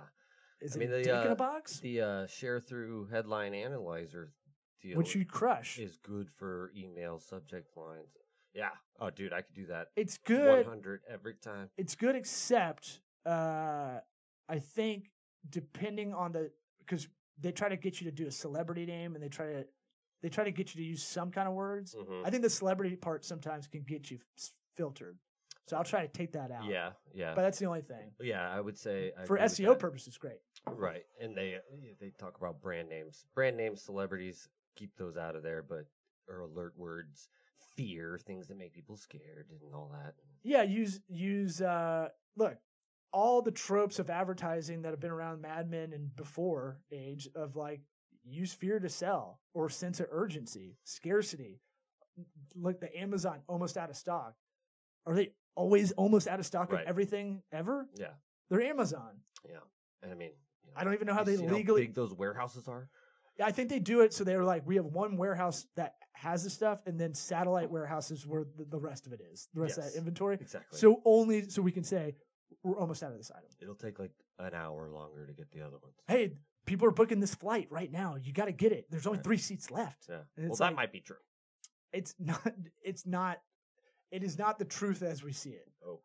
Is 0.62 0.76
I 0.76 0.80
mean, 0.80 0.90
it 0.90 0.92
the, 0.92 1.04
dick 1.04 1.08
in 1.26 1.28
uh, 1.30 1.34
a 1.34 1.36
box?" 1.36 1.80
The 1.82 2.02
uh, 2.02 2.28
share 2.28 2.60
through 2.60 3.08
headline 3.08 3.54
analyzer 3.54 4.34
deal 4.82 4.98
Which 4.98 5.14
you 5.14 5.26
crush. 5.26 5.78
is 5.78 5.98
good 5.98 6.30
for 6.40 6.72
email 6.76 7.20
subject 7.20 7.76
lines. 7.78 8.16
Yeah. 8.54 8.72
Oh, 9.00 9.10
dude, 9.12 9.34
I 9.34 9.42
could 9.42 9.56
do 9.56 9.68
that. 9.68 9.90
It's 9.96 10.18
good. 10.18 10.66
100 10.66 11.02
every 11.10 11.36
time. 11.36 11.70
It's 11.78 11.96
good, 11.96 12.16
except 12.16 13.02
uh, 13.26 14.00
I 14.52 14.60
think 14.60 15.10
depending 15.50 16.14
on 16.14 16.32
the 16.34 16.52
because 16.80 17.08
they 17.40 17.52
try 17.52 17.70
to 17.70 17.78
get 17.78 18.00
you 18.02 18.06
to 18.12 18.16
do 18.16 18.28
a 18.28 18.32
celebrity 18.32 18.86
name 18.86 19.16
and 19.16 19.24
they 19.24 19.30
try 19.30 19.48
to 19.48 19.66
they 20.22 20.30
try 20.30 20.44
to 20.44 20.52
get 20.52 20.76
you 20.76 20.82
to 20.84 20.88
use 20.88 21.02
some 21.04 21.32
kind 21.32 21.48
of 21.48 21.56
words. 21.56 21.96
Mhm. 21.96 22.26
I 22.26 22.30
think 22.30 22.44
the 22.44 22.50
celebrity 22.50 22.96
part 22.96 23.26
sometimes 23.26 23.66
can 23.68 23.82
get 23.82 24.12
you 24.12 24.20
filtered. 24.76 25.18
So 25.68 25.78
I'll 25.78 25.84
try 25.84 26.02
to 26.06 26.12
take 26.12 26.34
that 26.34 26.52
out. 26.52 26.66
Yeah. 26.66 26.92
Yeah. 27.14 27.34
But 27.34 27.44
that's 27.44 27.58
the 27.60 27.66
only 27.66 27.82
thing. 27.82 28.12
yeah, 28.20 28.50
I 28.52 28.60
would 28.60 28.78
say 28.78 29.14
I 29.18 29.26
For 29.26 29.38
SEO 29.38 29.76
purposes, 29.80 30.18
great. 30.18 30.40
Right, 30.68 31.06
and 31.20 31.36
they 31.36 31.60
they 32.00 32.12
talk 32.20 32.38
about 32.38 32.62
brand 32.62 32.90
names, 32.90 33.26
brand 33.34 33.58
names, 33.58 33.82
celebrities. 33.82 34.50
Keep 34.76 34.96
those 34.98 35.18
out 35.18 35.36
of 35.36 35.44
there, 35.44 35.64
but 35.64 35.86
or 36.28 36.42
alert 36.42 36.78
words, 36.78 37.30
fear, 37.76 38.18
things 38.20 38.48
that 38.48 38.58
make 38.58 38.74
people 38.74 38.96
scared, 38.98 39.48
and 39.50 39.74
all 39.74 39.90
that. 39.94 40.14
Yeah, 40.44 40.62
use 40.64 41.02
use 41.08 41.62
uh 41.62 42.10
look, 42.36 42.58
all 43.14 43.42
the 43.42 43.52
tropes 43.52 44.00
of 44.00 44.10
advertising 44.10 44.82
that 44.84 44.90
have 44.92 45.00
been 45.00 45.12
around 45.12 45.42
Mad 45.42 45.70
Men 45.70 45.92
and 45.94 46.16
before 46.16 46.80
age 46.92 47.28
of 47.36 47.56
like 47.56 47.82
use 48.24 48.54
fear 48.54 48.80
to 48.80 48.90
sell 48.90 49.40
or 49.54 49.70
sense 49.70 50.00
of 50.00 50.08
urgency, 50.12 50.78
scarcity. 50.84 51.60
like 52.56 52.80
the 52.80 52.96
Amazon 52.98 53.40
almost 53.48 53.78
out 53.78 53.90
of 53.90 53.96
stock. 53.96 54.36
Are 55.06 55.16
they 55.16 55.32
always 55.56 55.92
almost 55.94 56.28
out 56.28 56.40
of 56.40 56.46
stock 56.46 56.72
Right. 56.72 56.84
of 56.84 56.88
everything 56.88 57.42
ever? 57.52 57.88
Yeah, 57.98 58.14
They're 58.50 58.62
Amazon. 58.62 59.20
yeah. 59.48 59.58
And 60.04 60.12
I 60.12 60.16
mean, 60.16 60.32
you 60.64 60.70
know, 60.72 60.74
I 60.78 60.84
don't 60.84 60.94
even 60.94 61.08
know 61.08 61.14
how 61.14 61.24
they 61.24 61.38
legally 61.38 61.82
big 61.88 61.96
those 61.96 62.14
warehouses 62.14 62.68
are. 62.68 62.90
Yeah, 63.40 63.46
I 63.48 63.52
think 63.52 63.70
they 63.70 63.80
do 63.80 64.02
it 64.02 64.14
so 64.14 64.24
they're 64.24 64.44
like 64.44 64.66
we 64.68 64.76
have 64.76 64.86
one 64.86 65.18
warehouse 65.18 65.66
that 65.76 65.96
has 66.14 66.44
the 66.44 66.50
stuff 66.50 66.82
and 66.86 67.00
then 67.00 67.14
satellite 67.14 67.72
warehouses 67.72 68.28
where 68.28 68.44
the, 68.58 68.66
the 68.66 68.80
rest 68.80 69.08
of 69.08 69.14
it 69.14 69.22
is. 69.32 69.48
The 69.54 69.62
rest 69.62 69.78
of 69.78 69.86
that 69.86 69.96
inventory. 69.96 70.38
Exactly. 70.40 70.78
So 70.78 71.02
only 71.06 71.50
so 71.50 71.62
we 71.62 71.72
can 71.72 71.84
say 71.84 72.16
we're 72.64 72.78
almost 72.80 73.02
out 73.04 73.12
of 73.12 73.18
this 73.18 73.32
item. 73.32 73.50
it'll 73.62 73.76
take 73.76 74.00
like 74.00 74.12
an 74.40 74.54
hour 74.54 74.90
longer 74.90 75.26
to 75.26 75.34
get 75.34 75.52
the 75.52 75.62
other 75.62 75.78
ones. 75.82 75.96
hey, 76.08 76.34
people 76.66 76.88
are 76.88 76.92
booking 76.92 77.20
this 77.20 77.34
flight 77.36 77.68
right 77.72 77.92
now. 77.92 78.16
You 78.22 78.34
got 78.34 78.46
to 78.46 78.52
get 78.52 78.72
it. 78.72 78.86
There's 78.90 79.08
only 79.08 79.18
Right. 79.18 79.24
three 79.24 79.38
seats 79.38 79.72
left. 79.72 80.06
Yeah. 80.10 80.22
Well, 80.38 80.50
that 80.56 80.60
like- 80.60 80.76
might 80.76 80.92
be 80.92 81.00
true. 81.02 81.18
It's 81.94 82.16
not. 82.20 82.54
It's 82.84 83.06
not. 83.06 83.42
It 84.12 84.24
is 84.24 84.38
not 84.38 84.60
the 84.60 84.66
truth 84.66 85.02
as 85.04 85.24
we 85.24 85.32
see 85.34 85.52
it. 85.52 85.68
Okay. 85.86 86.04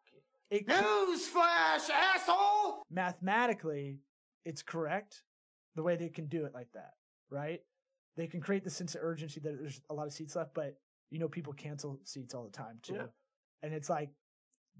It 0.50 0.66
Newsflash, 0.68 1.90
asshole! 1.90 2.84
mathematically, 2.90 3.98
it's 4.44 4.62
correct 4.62 5.22
the 5.74 5.82
way 5.82 5.96
they 5.96 6.08
can 6.08 6.26
do 6.26 6.44
it 6.44 6.54
like 6.54 6.70
that, 6.72 6.94
right? 7.30 7.60
They 8.16 8.26
can 8.28 8.40
create 8.40 8.62
the 8.64 8.70
sense 8.70 8.94
of 8.94 9.02
urgency 9.02 9.40
that 9.40 9.58
there's 9.58 9.80
a 9.90 9.94
lot 9.94 10.06
of 10.06 10.12
seats 10.12 10.36
left, 10.36 10.54
but 10.54 10.78
you 11.10 11.18
know 11.18 11.28
people 11.28 11.52
cancel 11.52 11.98
seats 12.04 12.32
all 12.34 12.44
the 12.44 12.50
time 12.50 12.78
too, 12.82 12.94
Yeah. 12.94 13.06
and 13.62 13.74
it's 13.74 13.90
like, 13.90 14.10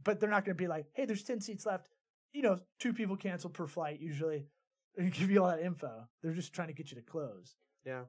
but 0.05 0.21
they're 0.21 0.31
not 0.31 0.45
going 0.45 0.57
to 0.57 0.63
be 0.63 0.69
like, 0.69 0.87
hey, 0.95 1.05
there's 1.05 1.23
ten 1.23 1.41
seats 1.41 1.67
left. 1.67 1.89
You 2.33 2.43
know, 2.43 2.59
two 2.79 2.93
people 2.93 3.17
cancel 3.17 3.51
per 3.51 3.67
flight 3.67 4.01
usually, 4.01 4.47
and 4.97 5.13
give 5.13 5.31
you 5.31 5.43
all 5.43 5.51
that 5.51 5.63
info. 5.63 6.07
They're 6.23 6.33
just 6.33 6.53
trying 6.53 6.69
to 6.69 6.75
get 6.75 6.91
you 6.91 6.97
to 6.97 7.03
close. 7.03 7.57
Yeah. 7.85 8.03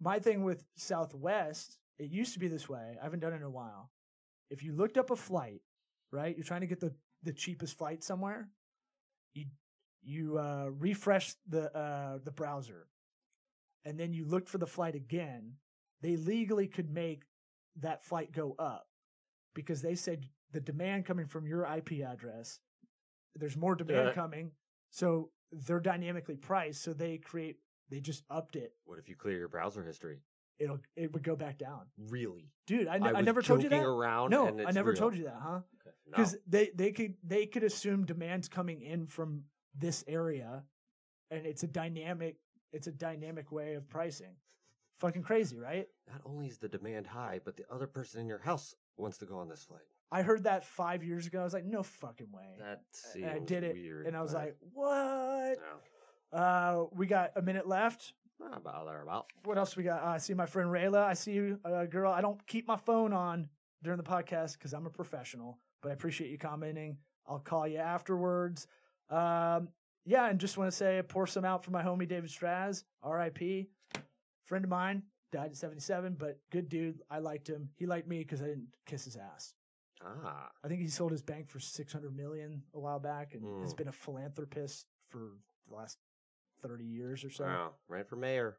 My 0.00 0.18
thing 0.18 0.44
with 0.44 0.64
Southwest, 0.76 1.78
it 1.98 2.10
used 2.10 2.34
to 2.34 2.38
be 2.38 2.48
this 2.48 2.68
way. 2.68 2.96
I 3.00 3.04
haven't 3.04 3.20
done 3.20 3.32
it 3.32 3.36
in 3.36 3.42
a 3.42 3.50
while. 3.50 3.90
If 4.50 4.62
you 4.62 4.72
looked 4.72 4.98
up 4.98 5.10
a 5.10 5.16
flight, 5.16 5.62
right, 6.10 6.36
you're 6.36 6.44
trying 6.44 6.62
to 6.62 6.66
get 6.66 6.80
the 6.80 6.94
the 7.22 7.32
cheapest 7.32 7.78
flight 7.78 8.04
somewhere, 8.04 8.48
you 9.34 9.46
you 10.02 10.38
uh, 10.38 10.68
refresh 10.78 11.34
the 11.48 11.74
uh, 11.76 12.18
the 12.24 12.30
browser, 12.30 12.86
and 13.84 13.98
then 13.98 14.12
you 14.12 14.26
looked 14.26 14.48
for 14.48 14.58
the 14.58 14.66
flight 14.66 14.94
again. 14.94 15.54
They 16.02 16.16
legally 16.16 16.66
could 16.66 16.90
make 16.90 17.22
that 17.80 18.04
flight 18.04 18.32
go 18.32 18.54
up 18.58 18.86
because 19.54 19.80
they 19.80 19.94
said 19.94 20.26
the 20.54 20.60
demand 20.60 21.04
coming 21.04 21.26
from 21.26 21.46
your 21.46 21.64
IP 21.66 22.00
address, 22.06 22.60
there's 23.36 23.56
more 23.56 23.74
demand 23.74 24.14
coming, 24.14 24.52
so 24.90 25.30
they're 25.52 25.80
dynamically 25.80 26.36
priced. 26.36 26.82
So 26.82 26.92
they 26.94 27.18
create 27.18 27.58
they 27.90 28.00
just 28.00 28.22
upped 28.30 28.56
it. 28.56 28.72
What 28.86 28.98
if 28.98 29.08
you 29.08 29.16
clear 29.16 29.36
your 29.36 29.48
browser 29.48 29.84
history? 29.84 30.20
It'll 30.58 30.78
it 30.96 31.12
would 31.12 31.24
go 31.24 31.34
back 31.36 31.58
down, 31.58 31.80
Really? 31.98 32.52
dude. 32.68 32.86
I, 32.86 32.94
n- 32.94 33.02
I, 33.02 33.18
I 33.18 33.20
never 33.22 33.42
told 33.42 33.62
you 33.64 33.68
that. 33.70 33.82
around. 33.82 34.30
No, 34.30 34.46
I 34.46 34.70
never 34.70 34.90
real. 34.92 34.96
told 34.98 35.16
you 35.16 35.24
that, 35.24 35.36
huh? 35.42 35.56
Okay. 35.80 35.96
No. 36.06 36.12
because 36.16 36.36
they 36.46 36.70
they 36.74 36.92
could 36.92 37.14
they 37.24 37.46
could 37.46 37.64
assume 37.64 38.06
demand's 38.06 38.48
coming 38.48 38.80
in 38.80 39.06
from 39.08 39.42
this 39.76 40.04
area 40.06 40.62
and 41.32 41.44
it's 41.44 41.64
a 41.64 41.66
dynamic 41.66 42.36
it's 42.72 42.86
a 42.86 42.92
dynamic 42.92 43.50
way 43.50 43.74
of 43.74 43.88
pricing 43.88 44.36
fucking 45.00 45.22
crazy 45.22 45.58
right 45.58 45.88
Not 46.08 46.20
only 46.24 46.46
is 46.46 46.58
the 46.58 46.68
demand 46.68 47.08
high, 47.08 47.40
but 47.44 47.56
the 47.56 47.64
other 47.72 47.88
person 47.88 48.20
in 48.20 48.28
your 48.28 48.38
house 48.38 48.76
wants 48.96 49.18
to 49.18 49.26
go 49.26 49.38
on 49.38 49.48
this 49.48 49.64
flight. 49.64 49.82
I 50.14 50.22
heard 50.22 50.44
that 50.44 50.64
five 50.64 51.02
years 51.02 51.26
ago 51.26 51.40
i 51.40 51.44
was 51.44 51.52
like 51.52 51.64
no 51.64 51.82
fucking 51.82 52.30
way. 52.32 52.56
That 52.58 52.82
seems 52.92 53.24
and 53.26 53.34
i 53.34 53.38
did 53.40 53.64
it 53.64 53.74
weird. 53.74 54.06
and 54.06 54.16
i 54.16 54.22
was 54.22 54.32
but 54.32 54.42
like 54.42 54.56
what? 54.72 55.58
No, 56.32 56.38
uh 56.38 56.86
we 56.92 57.06
got 57.06 57.32
a 57.36 57.42
minute 57.42 57.66
left. 57.68 58.14
Not 58.40 58.56
about 58.56 58.86
there 58.86 59.02
about. 59.02 59.26
what 59.44 59.58
else 59.58 59.76
we 59.76 59.84
got? 59.84 60.02
Uh, 60.02 60.06
i 60.06 60.18
see 60.18 60.34
my 60.34 60.46
friend 60.46 60.68
rayla. 60.70 61.02
I 61.02 61.14
see 61.14 61.32
you 61.32 61.58
uh, 61.64 61.84
girl. 61.84 62.12
I 62.12 62.20
don't 62.20 62.44
keep 62.46 62.66
my 62.66 62.76
phone 62.76 63.12
on 63.12 63.48
during 63.82 63.98
the 63.98 64.04
podcast 64.04 64.54
because 64.54 64.72
i'm 64.72 64.86
a 64.86 64.90
professional 64.90 65.58
but 65.82 65.90
i 65.90 65.92
appreciate 65.92 66.30
you 66.30 66.38
commenting. 66.38 66.96
I'll 67.26 67.38
call 67.38 67.66
you 67.66 67.78
afterwards. 67.78 68.66
Um, 69.10 69.68
yeah 70.06 70.28
and 70.28 70.38
just 70.38 70.58
want 70.58 70.70
to 70.70 70.76
say 70.76 71.02
pour 71.08 71.26
some 71.26 71.44
out 71.44 71.64
for 71.64 71.70
my 71.70 71.82
homie 71.82 72.08
david 72.08 72.30
straz 72.30 72.84
rip 73.04 73.38
friend 74.44 74.64
of 74.64 74.70
mine 74.70 75.02
died 75.32 75.50
at 75.50 75.56
77 75.56 76.16
but 76.18 76.38
good 76.50 76.68
dude. 76.68 77.00
I 77.10 77.18
liked 77.18 77.48
him. 77.48 77.68
He 77.76 77.86
liked 77.86 78.06
me 78.06 78.18
because 78.18 78.40
i 78.42 78.46
didn't 78.46 78.68
kiss 78.86 79.04
his 79.04 79.16
ass 79.16 79.54
Ah, 80.06 80.50
i 80.62 80.68
think 80.68 80.80
he 80.80 80.88
sold 80.88 81.10
his 81.12 81.22
bank 81.22 81.48
for 81.48 81.58
600 81.60 82.14
million 82.16 82.62
a 82.74 82.78
while 82.78 82.98
back 82.98 83.34
and 83.34 83.42
has 83.62 83.72
Mm. 83.72 83.76
been 83.78 83.88
a 83.88 83.92
philanthropist 83.92 84.86
for 85.08 85.30
the 85.68 85.74
last 85.74 85.98
30 86.62 86.84
years 86.84 87.24
or 87.24 87.30
so 87.30 87.44
wow. 87.44 87.74
Ran 87.88 88.04
for 88.04 88.16
mayor. 88.16 88.58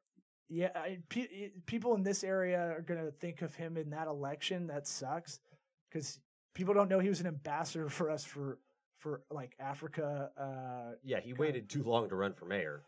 yeah, 0.50 0.70
I, 0.76 1.00
pe- 1.10 1.50
people 1.66 1.96
in 1.96 2.04
this 2.04 2.24
area 2.24 2.60
are 2.60 2.82
gonna 2.82 3.12
think 3.12 3.42
of 3.42 3.54
him 3.56 3.78
in 3.78 3.90
that 3.92 4.08
election. 4.08 4.68
That 4.68 4.88
sucks 4.88 5.40
because 5.90 6.20
people 6.54 6.74
don't 6.74 6.90
know 6.90 7.00
he 7.00 7.10
was 7.10 7.20
an 7.22 7.28
ambassador 7.28 7.90
for 7.90 8.10
us 8.10 8.24
for 8.24 8.60
for 8.98 9.22
like 9.32 9.56
Africa. 9.60 10.32
Uh, 10.38 10.96
Yeah, 11.04 11.20
he 11.20 11.34
waited 11.34 11.70
too 11.70 11.84
long 11.84 12.10
to 12.10 12.16
run 12.16 12.34
for 12.34 12.46
mayor. 12.46 12.84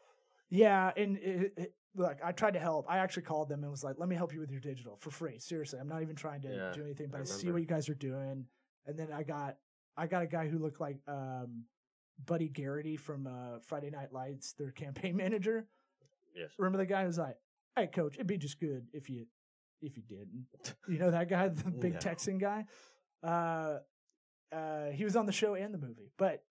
Yeah, 0.49 0.91
and 0.95 1.17
it, 1.17 1.53
it, 1.57 1.73
look, 1.95 2.17
I 2.23 2.31
tried 2.31 2.53
to 2.53 2.59
help. 2.59 2.85
I 2.89 2.97
actually 2.99 3.23
called 3.23 3.49
them 3.49 3.63
and 3.63 3.71
was 3.71 3.83
like, 3.83 3.95
"Let 3.97 4.09
me 4.09 4.15
help 4.15 4.33
you 4.33 4.39
with 4.39 4.51
your 4.51 4.61
digital 4.61 4.97
for 4.97 5.11
free." 5.11 5.39
Seriously, 5.39 5.79
I'm 5.79 5.87
not 5.87 6.01
even 6.01 6.15
trying 6.15 6.41
to 6.41 6.49
Yeah, 6.49 6.71
do 6.73 6.83
anything, 6.83 7.07
but 7.11 7.17
I 7.17 7.21
I, 7.21 7.25
see 7.25 7.51
what 7.51 7.61
you 7.61 7.67
guys 7.67 7.89
are 7.89 7.95
doing. 7.95 8.45
And 8.85 8.97
then 8.97 9.09
I 9.11 9.23
got 9.23 9.57
I 9.97 10.07
got 10.07 10.23
a 10.23 10.27
guy 10.27 10.47
who 10.47 10.59
looked 10.59 10.79
like 10.79 10.97
um, 11.07 11.65
Buddy 12.25 12.47
Garrity 12.47 12.97
from 12.97 13.27
uh, 13.27 13.59
Friday 13.65 13.89
Night 13.89 14.13
Lights, 14.13 14.53
their 14.53 14.71
campaign 14.83 15.15
manager. 15.15 15.67
Yes. 16.35 16.51
Remember 16.57 16.77
the 16.77 16.85
guy 16.85 17.01
who 17.01 17.07
was 17.07 17.17
like, 17.17 17.37
"Hey, 17.75 17.87
coach, 17.87 18.15
it'd 18.15 18.27
be 18.27 18.37
just 18.37 18.59
good 18.59 18.87
if 18.93 19.09
you 19.09 19.25
if 19.81 19.97
you 19.97 20.03
didn't." 20.03 20.45
You 20.87 20.99
know 20.99 21.11
that 21.11 21.27
guy, 21.29 21.47
the 21.49 21.69
big 21.71 21.93
No. 21.93 21.99
Texan 21.99 22.37
guy. 22.37 22.65
Uh, 23.21 23.79
uh, 24.53 24.85
he 24.91 25.03
was 25.03 25.15
on 25.17 25.25
the 25.25 25.31
show 25.33 25.55
and 25.55 25.73
the 25.73 25.77
movie, 25.77 26.11
but 26.17 26.43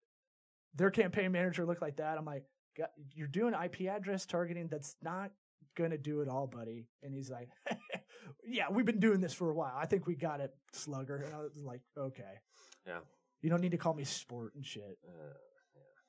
their 0.75 0.91
campaign 0.91 1.31
manager 1.31 1.65
looked 1.65 1.81
like 1.81 1.97
that. 1.97 2.17
I'm 2.19 2.25
like, 2.25 2.43
"God, 2.77 2.89
"You're 3.13 3.27
doing 3.27 3.53
IP 3.53 3.81
address 3.87 4.25
targeting. 4.25 4.67
That's 4.67 4.95
not 5.01 5.31
gonna 5.75 5.97
do 5.97 6.21
it 6.21 6.27
all, 6.29 6.47
buddy." 6.47 6.87
And 7.03 7.13
he's 7.13 7.29
like, 7.29 7.49
"Yeah, 8.45 8.69
we've 8.69 8.85
been 8.85 8.99
doing 8.99 9.19
this 9.21 9.33
for 9.33 9.49
a 9.49 9.53
while. 9.53 9.73
I 9.75 9.85
think 9.85 10.05
we 10.07 10.15
got 10.15 10.39
it, 10.41 10.55
Slugger." 10.73 11.17
And 11.17 11.33
I 11.33 11.39
was 11.39 11.57
like, 11.57 11.81
"Okay, 11.97 12.39
Yeah. 12.85 12.99
you 13.41 13.49
don't 13.49 13.61
need 13.61 13.71
to 13.71 13.77
call 13.77 13.93
me 13.93 14.03
sport 14.03 14.55
and 14.55 14.65
shit." 14.65 14.97
Uh, 15.07 15.33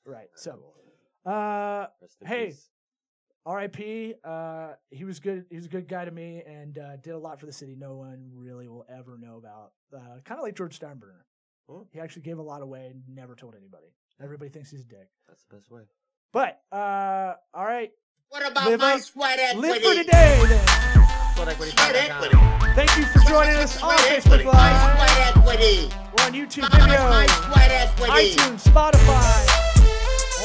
Right. 0.04 0.28
So, 0.36 0.72
uh, 1.26 1.88
hey, 2.24 2.46
peace. 2.46 2.70
R.I.P. 3.44 4.14
Uh, 4.24 4.72
he 4.90 5.04
was 5.04 5.20
good. 5.20 5.44
He 5.50 5.56
was 5.56 5.66
a 5.66 5.68
good 5.68 5.86
guy 5.86 6.04
to 6.06 6.10
me, 6.10 6.42
and 6.46 6.78
uh, 6.78 6.96
did 6.96 7.12
a 7.12 7.18
lot 7.18 7.38
for 7.40 7.44
the 7.46 7.52
city. 7.52 7.74
No 7.76 7.96
one 7.96 8.30
really 8.34 8.68
will 8.68 8.86
ever 8.88 9.18
know 9.18 9.36
about. 9.36 9.72
Uh, 9.94 10.20
kind 10.24 10.38
of 10.38 10.42
like 10.44 10.54
George 10.56 10.78
Steinbrenner. 10.78 11.24
Hmm. 11.68 11.82
He 11.92 12.00
actually 12.00 12.22
gave 12.22 12.38
a 12.38 12.42
lot 12.42 12.62
away 12.62 12.86
and 12.86 13.02
never 13.06 13.34
told 13.34 13.54
anybody. 13.54 13.88
Everybody 14.22 14.50
thinks 14.50 14.70
he's 14.70 14.80
a 14.80 14.84
dick. 14.88 15.08
That's 15.28 15.44
the 15.44 15.56
best 15.56 15.70
way. 15.70 15.82
But 16.32 16.60
uh, 16.72 17.34
all 17.54 17.64
right, 17.64 17.90
What 18.28 18.46
about 18.50 18.68
Live 18.68 18.80
my 18.80 18.94
up- 18.94 19.00
sweat 19.00 19.38
equity? 19.38 19.68
live 19.68 19.82
for 19.82 19.94
today. 19.94 20.44
Then 20.48 20.60
Sweat 21.34 21.48
equity. 21.48 21.72
Sweat 21.72 21.96
equity. 21.96 22.36
thank 22.74 22.96
you 22.98 23.04
for 23.06 23.20
joining 23.28 23.56
us 23.56 23.80
on 23.82 23.96
Sweat 23.98 24.22
Facebook 24.22 24.40
equity. 24.40 24.44
My 24.44 24.96
sweat 24.96 25.36
equity. 25.36 25.88
We're 26.12 26.24
on 26.26 26.32
YouTube 26.32 26.68
My, 26.68 26.78
video, 26.84 27.08
my 27.08 27.26
sweat 27.26 27.70
equity. 27.70 28.36
iTunes, 28.36 28.60
Spotify, 28.68 29.38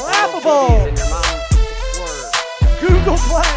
Laughable, 0.07 0.69
titties 0.69 0.87
in 0.87 0.95
your 0.95 1.09
mom's 1.11 1.99
word. 1.99 2.31
Google 2.79 2.99
Google 3.03 3.17
Play. 3.27 3.53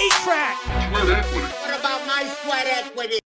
Eight 0.00 0.12
track. 0.24 0.56
What 0.92 1.72
about 1.80 2.00
my 2.06 2.22
sweat 2.44 2.66
equity? 2.66 3.16